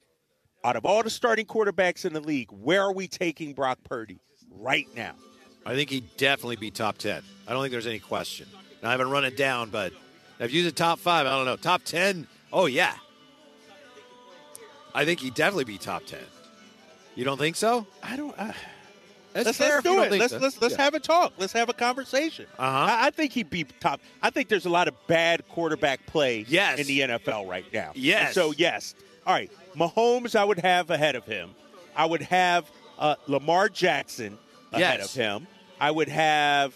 out 0.65 0.75
of 0.75 0.85
all 0.85 1.05
the 1.05 1.11
starting 1.11 1.47
quarterbacks 1.47 2.05
in 2.05 2.15
the 2.15 2.21
league, 2.21 2.51
where 2.51 2.83
are 2.83 2.93
we 2.93 3.07
taking 3.07 3.55
Brock 3.55 3.79
Purdy 3.85 4.21
right 4.51 4.89
now? 4.97 5.13
I 5.65 5.77
think 5.77 5.91
he'd 5.91 6.17
definitely 6.17 6.57
be 6.57 6.73
top 6.73 6.99
10. 6.99 7.23
I 7.47 7.53
don't 7.53 7.63
think 7.63 7.71
there's 7.71 7.87
any 7.87 8.01
question. 8.01 8.49
Now, 8.83 8.89
I 8.89 8.91
haven't 8.91 9.11
run 9.11 9.25
it 9.25 9.37
down, 9.37 9.71
but 9.71 9.93
if 10.41 10.53
you 10.53 10.63
use 10.63 10.69
a 10.69 10.75
top 10.75 10.99
five, 10.99 11.27
I 11.27 11.31
don't 11.31 11.45
know. 11.45 11.57
Top 11.57 11.85
10, 11.85 12.27
oh, 12.53 12.67
yeah. 12.67 12.95
I 14.95 15.05
think 15.05 15.21
he'd 15.21 15.35
definitely 15.35 15.65
be 15.65 15.79
top 15.79 16.07
10. 16.07 16.19
You 17.19 17.25
don't 17.25 17.37
think 17.37 17.57
so? 17.57 17.85
I 18.01 18.15
don't. 18.15 18.33
That's 18.37 18.55
let's 19.35 19.59
let's 19.61 19.83
do 19.83 20.03
it. 20.05 20.13
Let's 20.13 20.33
so. 20.33 20.39
let's 20.39 20.63
let's 20.63 20.77
Yeah. 20.77 20.83
have 20.85 20.95
a 20.95 21.01
talk. 21.01 21.33
Let's 21.37 21.53
have 21.53 21.69
a 21.69 21.73
conversation. 21.73 22.47
Uh-huh. 22.57 22.65
I, 22.93 23.09
I 23.09 23.11
think 23.11 23.33
he'd 23.33 23.51
be 23.51 23.65
top. 23.65 24.01
I 24.23 24.31
think 24.31 24.49
there's 24.49 24.67
a 24.67 24.71
lot 24.71 24.87
of 24.87 24.95
bad 25.09 25.47
quarterback 25.49 26.07
play 26.07 26.45
Yes. 26.49 26.79
in 26.79 26.87
the 26.87 27.01
NFL 27.01 27.49
right 27.49 27.65
now. 27.73 27.91
Yes. 27.97 28.27
And 28.27 28.35
so 28.37 28.53
yes. 28.57 28.95
All 29.27 29.35
right. 29.35 29.51
Mahomes, 29.77 30.37
I 30.37 30.45
would 30.45 30.61
have 30.61 30.91
ahead 30.91 31.17
of 31.17 31.25
him. 31.25 31.51
I 31.97 32.07
would 32.07 32.23
have 32.23 32.71
uh, 33.01 33.17
Lamar 33.27 33.69
Jackson 33.69 34.39
ahead 34.73 35.01
Yes. 35.01 35.17
of 35.17 35.21
him. 35.21 35.47
I 35.81 35.91
would 35.91 36.09
have 36.09 36.73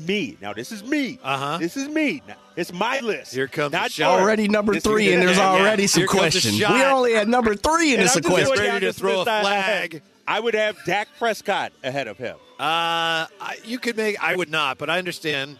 me. 0.00 0.36
Now 0.40 0.52
this 0.52 0.72
is 0.72 0.82
me. 0.84 1.18
Uh-huh. 1.22 1.58
This 1.58 1.76
is 1.76 1.88
me. 1.88 2.22
Now, 2.26 2.34
it's 2.56 2.72
my 2.72 3.00
list. 3.00 3.32
Here 3.34 3.48
comes 3.48 3.72
not 3.72 3.84
the 3.84 3.90
shower. 3.90 4.20
Already 4.20 4.48
number 4.48 4.74
This 4.74 4.82
three, 4.82 5.12
and 5.12 5.22
there's 5.22 5.36
Yeah, 5.36 5.54
yeah. 5.56 5.60
already 5.62 5.86
some 5.86 6.00
Here 6.02 6.08
questions. 6.08 6.60
We're 6.60 6.90
only 6.90 7.16
at 7.16 7.28
number 7.28 7.54
three, 7.54 7.92
and 7.94 8.02
And 8.02 8.06
it's 8.06 8.14
a 8.16 8.18
I'm 8.18 8.22
just 8.22 8.34
question. 8.34 8.56
going 8.56 8.68
Ready 8.74 8.86
to 8.86 8.92
throw 8.92 9.16
a 9.16 9.18
list 9.18 9.28
I 9.28 9.54
have. 9.54 9.64
flag. 9.90 10.02
I 10.26 10.38
would 10.40 10.54
have 10.54 10.76
Dak 10.84 11.08
Prescott 11.18 11.72
ahead 11.82 12.06
of 12.08 12.16
him. 12.18 12.36
Uh, 12.58 13.26
I- 13.40 13.58
you 13.64 13.78
could 13.78 13.96
make, 13.96 14.22
I 14.22 14.36
would 14.36 14.50
not, 14.50 14.78
but 14.78 14.88
I 14.90 14.98
understand 14.98 15.58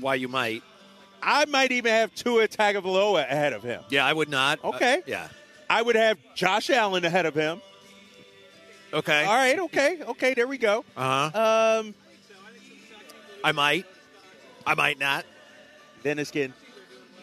why 0.00 0.16
you 0.16 0.28
might. 0.28 0.62
I 1.22 1.44
might 1.46 1.70
even 1.72 1.92
have 1.92 2.14
Tua 2.14 2.48
Tagovailoa 2.48 3.22
ahead 3.30 3.52
of 3.52 3.62
him. 3.62 3.82
Yeah, 3.90 4.04
I 4.06 4.12
would 4.12 4.28
not. 4.28 4.62
Okay. 4.64 4.96
Uh, 4.98 5.02
yeah. 5.06 5.28
I 5.68 5.80
would 5.82 5.94
have 5.96 6.18
Josh 6.34 6.68
Allen 6.70 7.04
ahead 7.04 7.24
of 7.26 7.34
him. 7.34 7.60
Okay. 8.92 9.24
All 9.24 9.34
right, 9.36 9.58
okay, 9.60 9.98
okay, 10.08 10.34
there 10.34 10.48
we 10.48 10.58
go. 10.58 10.84
Uh 10.96 11.30
huh. 11.30 11.78
Um, 11.80 11.94
I 13.44 13.52
might. 13.52 13.86
I 14.66 14.74
might 14.74 14.98
not. 14.98 15.24
then 16.02 16.18
it's 16.18 16.30
getting 16.30 16.54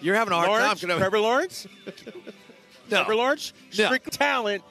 You're 0.02 0.16
having 0.16 0.32
a 0.34 0.36
hard 0.36 0.50
Lawrence, 0.50 0.66
time. 0.68 0.76
'cause 0.78 0.90
I'm- 0.90 1.00
Trevor 1.00 1.20
Lawrence, 1.20 1.68
no. 2.92 2.98
Trevor 3.04 3.16
Lawrence, 3.16 3.54
No. 3.78 3.86
strict 3.86 4.12
talent. 4.14 4.64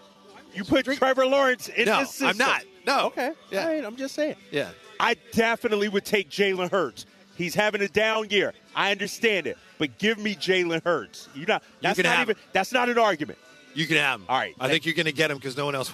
You 0.54 0.64
put 0.64 0.84
Trevor 0.86 1.26
Lawrence 1.26 1.68
in 1.68 1.86
No, 1.86 2.00
this 2.00 2.10
system. 2.10 2.28
I'm 2.28 2.38
not. 2.38 2.62
No. 2.86 3.06
Okay, 3.06 3.32
Yeah. 3.50 3.62
all 3.62 3.68
right, 3.68 3.84
I'm 3.84 3.96
just 3.96 4.14
saying. 4.14 4.36
Yeah. 4.50 4.70
I 5.00 5.14
definitely 5.32 5.88
would 5.88 6.04
take 6.04 6.30
Jalen 6.30 6.70
Hurts. 6.70 7.04
He's 7.36 7.54
having 7.54 7.82
a 7.82 7.88
down 7.88 8.30
year. 8.30 8.54
I 8.74 8.92
understand 8.92 9.46
it, 9.46 9.58
but 9.78 9.98
give 9.98 10.18
me 10.18 10.34
Jalen 10.34 10.82
Hurts. 10.84 11.28
You're 11.34 11.46
not. 11.46 11.62
That's 11.82 11.96
can 11.96 12.04
not 12.04 12.16
have 12.16 12.30
even. 12.30 12.42
That's 12.52 12.72
not 12.72 12.88
an 12.88 12.98
argument. 12.98 13.38
You 13.74 13.86
can 13.86 13.96
have 13.98 14.20
him. 14.20 14.26
All 14.28 14.38
right. 14.38 14.54
I 14.58 14.68
think 14.68 14.86
you're 14.86 14.94
going 14.94 15.04
to 15.06 15.12
get 15.12 15.30
him 15.30 15.36
because 15.36 15.54
no 15.56 15.66
one 15.66 15.74
else. 15.74 15.92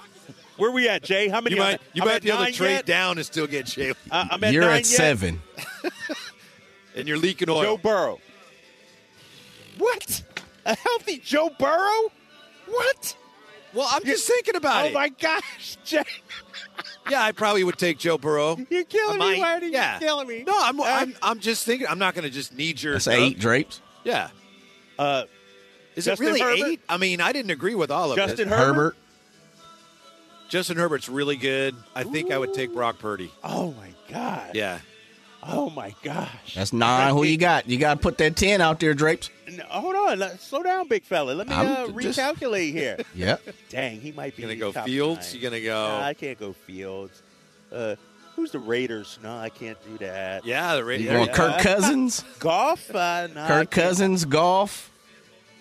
Where 0.57 0.71
we 0.71 0.89
at, 0.89 1.03
Jay? 1.03 1.29
How 1.29 1.41
many? 1.41 1.57
You 1.57 1.63
might. 1.63 1.81
You 1.95 2.03
I'm 2.03 2.09
might 2.09 2.15
at 2.17 2.23
be 2.23 2.31
able 2.31 2.45
to 2.45 2.53
trade 2.53 2.71
yet? 2.73 2.87
down 2.87 3.17
and 3.19 3.27
still 3.27 3.47
get 3.47 3.67
Jalen. 3.67 3.95
Uh, 4.11 4.27
I'm 4.31 4.45
at 4.45 4.53
You're 4.53 4.63
nine 4.63 4.73
at 4.73 4.79
yet? 4.79 4.87
seven. 4.87 5.43
and 6.97 7.09
you're 7.09 7.19
leaking 7.19 7.49
oil. 7.49 7.63
Joe 7.63 7.77
Burrow. 7.79 8.21
What? 9.79 10.23
A 10.65 10.77
healthy 10.77 11.19
Joe 11.19 11.51
Burrow? 11.59 12.13
What? 12.67 13.17
well, 13.75 13.89
I'm 13.91 14.05
just 14.05 14.27
thinking 14.27 14.55
about 14.57 14.85
Oh 14.85 14.87
it. 14.89 14.91
Oh 14.91 14.95
my 14.95 15.09
gosh, 15.09 15.77
Jay. 15.85 16.03
Yeah, 17.11 17.23
I 17.23 17.33
probably 17.33 17.65
would 17.65 17.79
take 17.79 17.99
Joe 17.99 18.19
Burrow. 18.19 18.57
You're 18.71 18.85
killing 18.85 19.21
I 19.21 19.33
me. 19.35 19.41
Marty. 19.41 19.67
Yeah. 19.69 19.93
You're 19.99 20.09
killing 20.09 20.29
me. 20.29 20.45
No, 20.45 20.55
I'm, 20.57 20.79
Uh, 20.81 20.85
I'm. 20.85 21.15
I'm 21.23 21.41
just 21.41 21.65
thinking. 21.65 21.89
I'm 21.89 21.99
not 21.99 22.15
going 22.15 22.25
to 22.25 22.31
just 22.31 22.55
need 22.55 22.81
your. 22.83 22.93
That's 22.95 23.09
eight 23.09 23.39
drapes. 23.41 23.81
Yeah. 24.05 24.29
Uh, 24.99 25.25
Is 25.97 26.05
Justin 26.05 26.27
it 26.27 26.31
really 26.31 26.41
Herbert? 26.41 26.67
eight? 26.67 26.81
I 26.89 26.97
mean, 26.99 27.21
I 27.21 27.33
didn't 27.33 27.51
agree 27.51 27.75
with 27.75 27.91
all 27.91 28.11
of 28.13 28.17
Justin 28.17 28.49
it. 28.49 28.51
Herbert. 28.51 28.65
Herbert. 28.75 28.97
Justin 30.53 30.77
Herbert's 30.77 31.09
really 31.09 31.37
good. 31.37 31.75
I 31.95 32.05
think 32.05 32.31
I 32.31 32.37
would 32.37 32.53
take 32.53 32.75
Brock 32.75 32.99
Purdy. 32.99 33.31
Oh 33.43 33.73
my 33.73 33.89
god. 34.11 34.51
Yeah. 34.53 34.81
Oh 35.43 35.71
my 35.71 35.95
gosh. 36.03 36.55
That's 36.55 36.75
nine. 36.75 37.15
Who 37.15 37.25
you 37.25 37.39
got? 37.39 37.67
You 37.71 37.79
got 37.79 37.95
to 37.95 38.01
put 38.01 38.19
that 38.19 38.37
ten 38.37 38.61
out 38.61 38.79
there, 38.79 38.93
Drapes. 38.93 39.31
No, 39.51 39.65
hold 39.65 39.95
on. 39.97 40.19
Let, 40.19 40.39
slow 40.43 40.63
down, 40.63 40.89
big 40.89 41.05
fella. 41.05 41.33
Let 41.33 41.49
me 41.49 41.55
I'm 41.55 41.67
uh, 41.95 42.01
just- 42.03 42.19
recalculate 42.19 42.71
here. 42.71 42.99
Yep. 43.15 43.41
Dang, 43.71 43.99
he 43.99 44.13
might 44.13 44.37
be 44.37 44.43
You 44.43 44.49
gonna 44.49 44.61
go 44.61 44.73
top 44.73 44.85
Fields? 44.85 45.33
nine. 45.33 45.43
You 45.43 45.49
gonna 45.49 45.63
go? 45.63 45.89
Nah, 45.89 46.05
I 46.05 46.13
can't 46.13 46.39
go 46.39 46.53
Fields. 46.53 47.23
Uh, 47.73 47.97
who's 48.37 48.51
the 48.51 48.59
Raiders? 48.59 49.19
No, 49.23 49.35
I 49.39 49.49
can't 49.49 49.79
do 49.87 49.97
that. 50.05 50.45
Yeah, 50.45 50.73
the 50.75 50.81
You 50.81 50.85
radio. 50.85 51.19
want 51.21 51.33
Kirk 51.33 51.61
Cousins? 51.63 52.23
Golf? 52.41 52.95
Uh, 52.95 53.29
nah, 53.35 53.45
I 53.47 53.49
Kirk 53.49 53.57
can't. 53.57 53.71
Cousins, 53.71 54.27
golf, 54.27 54.92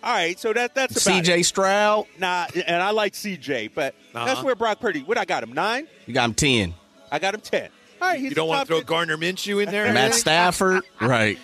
All 0.04 0.14
right, 0.14 0.39
so 0.39 0.52
that 0.54 0.74
that's 0.76 0.93
about. 1.06 1.16
C.J. 1.26 1.43
Stroud. 1.43 2.08
Nah, 2.18 2.47
and 2.66 2.82
I 2.82 2.89
like 2.91 3.14
CJ, 3.14 3.72
but 3.76 3.93
that's 4.14 4.32
Uh-huh. 4.32 4.43
where 4.43 4.56
Brock 4.56 4.80
Purdy. 4.80 5.04
What 5.04 5.18
I 5.18 5.26
got 5.26 5.43
him 5.43 5.54
nine. 5.54 5.88
You 6.08 6.14
got 6.14 6.26
him 6.26 6.34
ten. 6.34 6.74
I 7.12 7.20
got 7.20 7.36
him 7.36 7.41
ten. 7.41 7.70
All 8.02 8.08
right, 8.08 8.20
he's 8.20 8.30
You 8.30 8.36
don't 8.36 8.47
want 8.47 8.62
to 8.62 8.66
throw 8.66 8.80
10. 8.80 8.86
Gardner 8.88 9.18
Minshew 9.18 9.62
in 9.62 9.70
there? 9.70 9.93
Matt? 9.93 10.16
Stafford. 10.16 10.84
Right. 11.02 11.38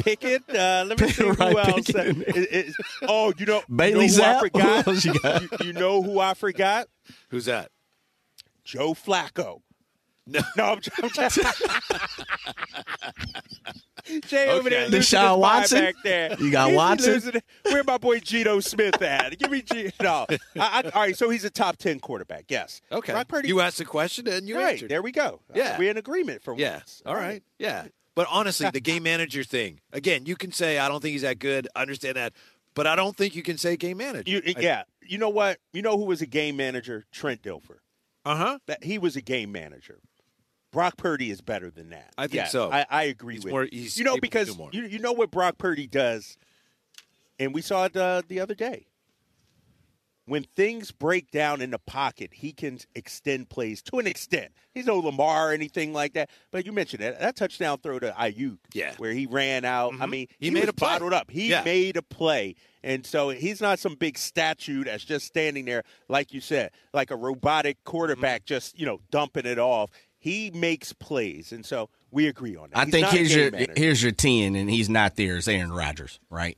Pickett. 0.00 0.42
Uh, 0.50 0.84
let 0.88 1.00
me 1.00 1.08
see 1.12 1.24
Right, 1.30 1.52
who 1.52 1.58
else. 1.60 1.86
Pickett 1.86 2.06
in 2.06 2.18
there. 2.20 2.28
Is- 2.36 2.46
is- 2.46 2.76
oh, 3.02 3.32
you 3.38 3.46
know, 3.46 3.62
Bailey 3.74 4.06
you 4.06 4.16
know 4.18 4.24
who 4.24 4.24
I 4.24 4.40
forgot. 4.40 4.84
Who 4.84 4.92
you 4.94 5.20
got? 5.20 5.42
You, 5.42 5.48
you 5.66 5.72
know 5.72 6.02
who 6.02 6.18
I 6.18 6.34
forgot? 6.34 6.88
Who's 7.28 7.44
that? 7.44 7.70
Joe 8.64 8.94
Flacco. 8.94 9.60
No. 10.26 10.40
No, 10.56 10.64
I'm, 10.64 10.80
I'm 11.02 11.10
Jay 14.26 14.50
over 14.50 14.68
there, 14.68 14.82
Okay. 14.84 14.90
losing 14.90 15.18
Deshaun 15.18 15.22
his 15.22 15.30
mind 15.30 15.40
Watson? 15.40 15.80
back 15.80 15.94
there. 16.04 16.36
You 16.38 16.50
got 16.50 16.68
He's 16.68 16.76
Watson? 16.76 17.12
losing. 17.14 17.42
Where 17.64 17.84
my 17.84 17.96
boy 17.98 18.20
Geno 18.20 18.60
Smith 18.60 19.00
at? 19.00 19.38
Give 19.38 19.50
me 19.50 19.62
G. 19.62 19.90
No, 20.02 20.26
I, 20.28 20.38
I, 20.56 20.82
all 20.94 21.02
right. 21.02 21.16
So 21.16 21.30
he's 21.30 21.44
a 21.44 21.50
top 21.50 21.76
ten 21.78 22.00
quarterback. 22.00 22.44
Yes. 22.48 22.82
Okay. 22.92 23.12
Brock 23.12 23.28
Purdy. 23.28 23.48
You 23.48 23.60
asked 23.60 23.78
the 23.78 23.84
question 23.86 24.28
and 24.28 24.46
you 24.46 24.56
right 24.56 24.72
answered. 24.72 24.90
there 24.90 25.00
we 25.00 25.10
go. 25.12 25.40
Yeah. 25.54 25.78
we're 25.78 25.90
in 25.90 25.96
agreement 25.96 26.42
for 26.42 26.54
Yeah. 26.56 26.76
once. 26.76 27.02
All 27.06 27.14
right. 27.14 27.42
Yeah. 27.58 27.86
But 28.14 28.26
honestly, 28.30 28.68
the 28.70 28.80
game 28.80 29.02
manager 29.04 29.42
thing. 29.42 29.80
Again, 29.92 30.26
you 30.26 30.36
can 30.36 30.52
say 30.52 30.78
I 30.78 30.88
don't 30.88 31.00
think 31.00 31.12
he's 31.12 31.22
that 31.22 31.38
good. 31.38 31.66
I 31.74 31.80
understand 31.82 32.16
that, 32.16 32.34
but 32.74 32.86
I 32.86 32.94
don't 32.96 33.16
think 33.16 33.34
you 33.34 33.42
can 33.42 33.56
say 33.58 33.76
game 33.76 33.96
manager. 33.96 34.30
You, 34.30 34.42
yeah. 34.58 34.82
You 35.06 35.16
know 35.18 35.30
what? 35.30 35.58
You 35.72 35.80
know 35.82 35.96
who 35.96 36.04
was 36.04 36.20
a 36.22 36.26
game 36.26 36.56
manager? 36.56 37.04
Trent 37.10 37.42
Dilfer. 37.42 37.78
Uh 38.26 38.36
huh. 38.36 38.58
That 38.66 38.84
he 38.84 38.98
was 38.98 39.16
a 39.16 39.22
game 39.22 39.50
manager. 39.50 39.98
Brock 40.74 40.96
Purdy 40.96 41.30
is 41.30 41.40
better 41.40 41.70
than 41.70 41.90
that. 41.90 42.12
I 42.18 42.24
think 42.26 42.34
Yeah, 42.34 42.46
so. 42.48 42.70
I, 42.70 42.84
I 42.90 43.04
agree 43.04 43.34
He's 43.36 43.44
with 43.44 43.52
more- 43.52 43.64
you. 43.64 43.88
you 43.94 44.02
know 44.04 44.18
because 44.18 44.54
you, 44.72 44.82
you 44.82 44.98
know 44.98 45.12
what 45.12 45.30
Brock 45.30 45.56
Purdy 45.56 45.86
does, 45.86 46.36
and 47.38 47.54
we 47.54 47.62
saw 47.62 47.84
it 47.84 47.96
uh, 47.96 48.22
the 48.28 48.40
other 48.40 48.54
day. 48.54 48.86
When 50.26 50.44
things 50.56 50.90
break 50.90 51.30
down 51.30 51.60
in 51.60 51.70
the 51.70 51.78
pocket, 51.78 52.30
he 52.32 52.52
can 52.52 52.78
extend 52.94 53.50
plays 53.50 53.82
to 53.82 53.98
an 53.98 54.06
extent. 54.06 54.52
He's 54.72 54.86
no 54.86 54.98
Lamar 54.98 55.50
or 55.50 55.52
anything 55.52 55.92
like 55.92 56.14
that. 56.14 56.30
But 56.50 56.64
you 56.64 56.72
mentioned 56.72 57.02
that 57.02 57.20
that 57.20 57.36
touchdown 57.36 57.76
throw 57.82 57.98
to 57.98 58.10
Aiyuk, 58.18 58.56
Yeah. 58.72 58.94
where 58.96 59.12
he 59.12 59.26
ran 59.26 59.66
out. 59.66 59.92
I 60.00 60.06
Mhm. 60.06 60.10
mean, 60.10 60.26
He 60.38 60.46
he, 60.46 60.50
made 60.50 60.66
a 60.70 60.72
play. 60.72 60.88
bottled 60.88 61.12
up. 61.12 61.30
He 61.30 61.48
Yeah. 61.50 61.62
made 61.62 61.98
a 61.98 62.02
play, 62.02 62.54
and 62.82 63.04
so 63.04 63.28
he's 63.28 63.60
not 63.60 63.78
some 63.78 63.96
big 63.96 64.16
statue 64.16 64.84
that's 64.84 65.04
just 65.04 65.26
standing 65.26 65.66
there, 65.66 65.82
like 66.08 66.32
you 66.32 66.40
said, 66.40 66.70
like 66.94 67.10
a 67.10 67.16
robotic 67.16 67.84
quarterback, 67.84 68.40
Mm-hmm. 68.44 68.46
just 68.54 68.78
you 68.78 68.86
know 68.86 69.00
dumping 69.10 69.44
it 69.44 69.58
off. 69.58 69.90
He 70.24 70.50
makes 70.52 70.94
plays, 70.94 71.52
and 71.52 71.66
so 71.66 71.90
we 72.10 72.28
agree 72.28 72.56
on 72.56 72.70
that. 72.70 72.78
I 72.78 72.84
He's 72.86 72.92
think 72.94 73.06
here's 73.08 73.34
your 73.34 73.50
manager. 73.50 73.74
here's 73.76 74.02
your 74.02 74.12
ten, 74.12 74.56
and 74.56 74.70
he's 74.70 74.88
not 74.88 75.16
there. 75.16 75.36
It's 75.36 75.46
Aaron 75.46 75.70
Rodgers, 75.70 76.18
right? 76.30 76.56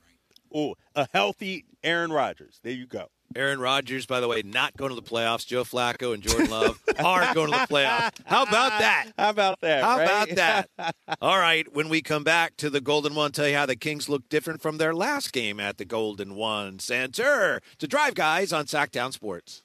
Oh, 0.55 0.77
a 0.95 1.09
healthy 1.13 1.65
Aaron 1.83 2.13
Rodgers. 2.13 2.61
There 2.63 2.71
you 2.71 2.87
go. 2.87 3.09
Aaron 3.35 3.59
Rodgers, 3.59 4.07
by 4.07 4.21
the 4.21 4.29
way, 4.29 4.43
not 4.45 4.77
going 4.77 4.91
to 4.91 4.95
the 4.95 5.03
playoffs. 5.03 5.45
Joe 5.45 5.65
Flacco 5.65 6.15
and 6.15 6.23
Jordan 6.23 6.49
Love 6.49 6.81
are 7.01 7.35
going 7.35 7.51
to 7.51 7.59
the 7.59 7.67
playoffs. 7.67 8.13
How 8.25 8.45
about 8.45 8.79
that? 8.79 9.09
How 9.19 9.31
about 9.31 9.61
that? 9.63 9.83
How 9.83 9.97
right? 9.99 10.05
about 10.05 10.69
that? 10.79 10.95
All 11.21 11.37
right, 11.37 11.67
when 11.75 11.89
we 11.89 12.03
come 12.03 12.23
back 12.23 12.57
to 12.59 12.71
the 12.71 12.81
Golden 12.81 13.17
One, 13.17 13.33
tell 13.33 13.49
you 13.49 13.57
how 13.57 13.67
the 13.67 13.75
Kings 13.75 14.09
look 14.09 14.29
different 14.29 14.63
from 14.63 14.79
their 14.79 14.95
last 14.95 15.33
game 15.33 15.59
at 15.59 15.77
the 15.79 15.85
Golden 15.85 16.37
One 16.37 16.79
Center. 16.79 17.61
To 17.79 17.89
Drive 17.89 18.15
Guys 18.15 18.53
on 18.53 18.67
Sactown 18.67 19.13
Sports. 19.13 19.65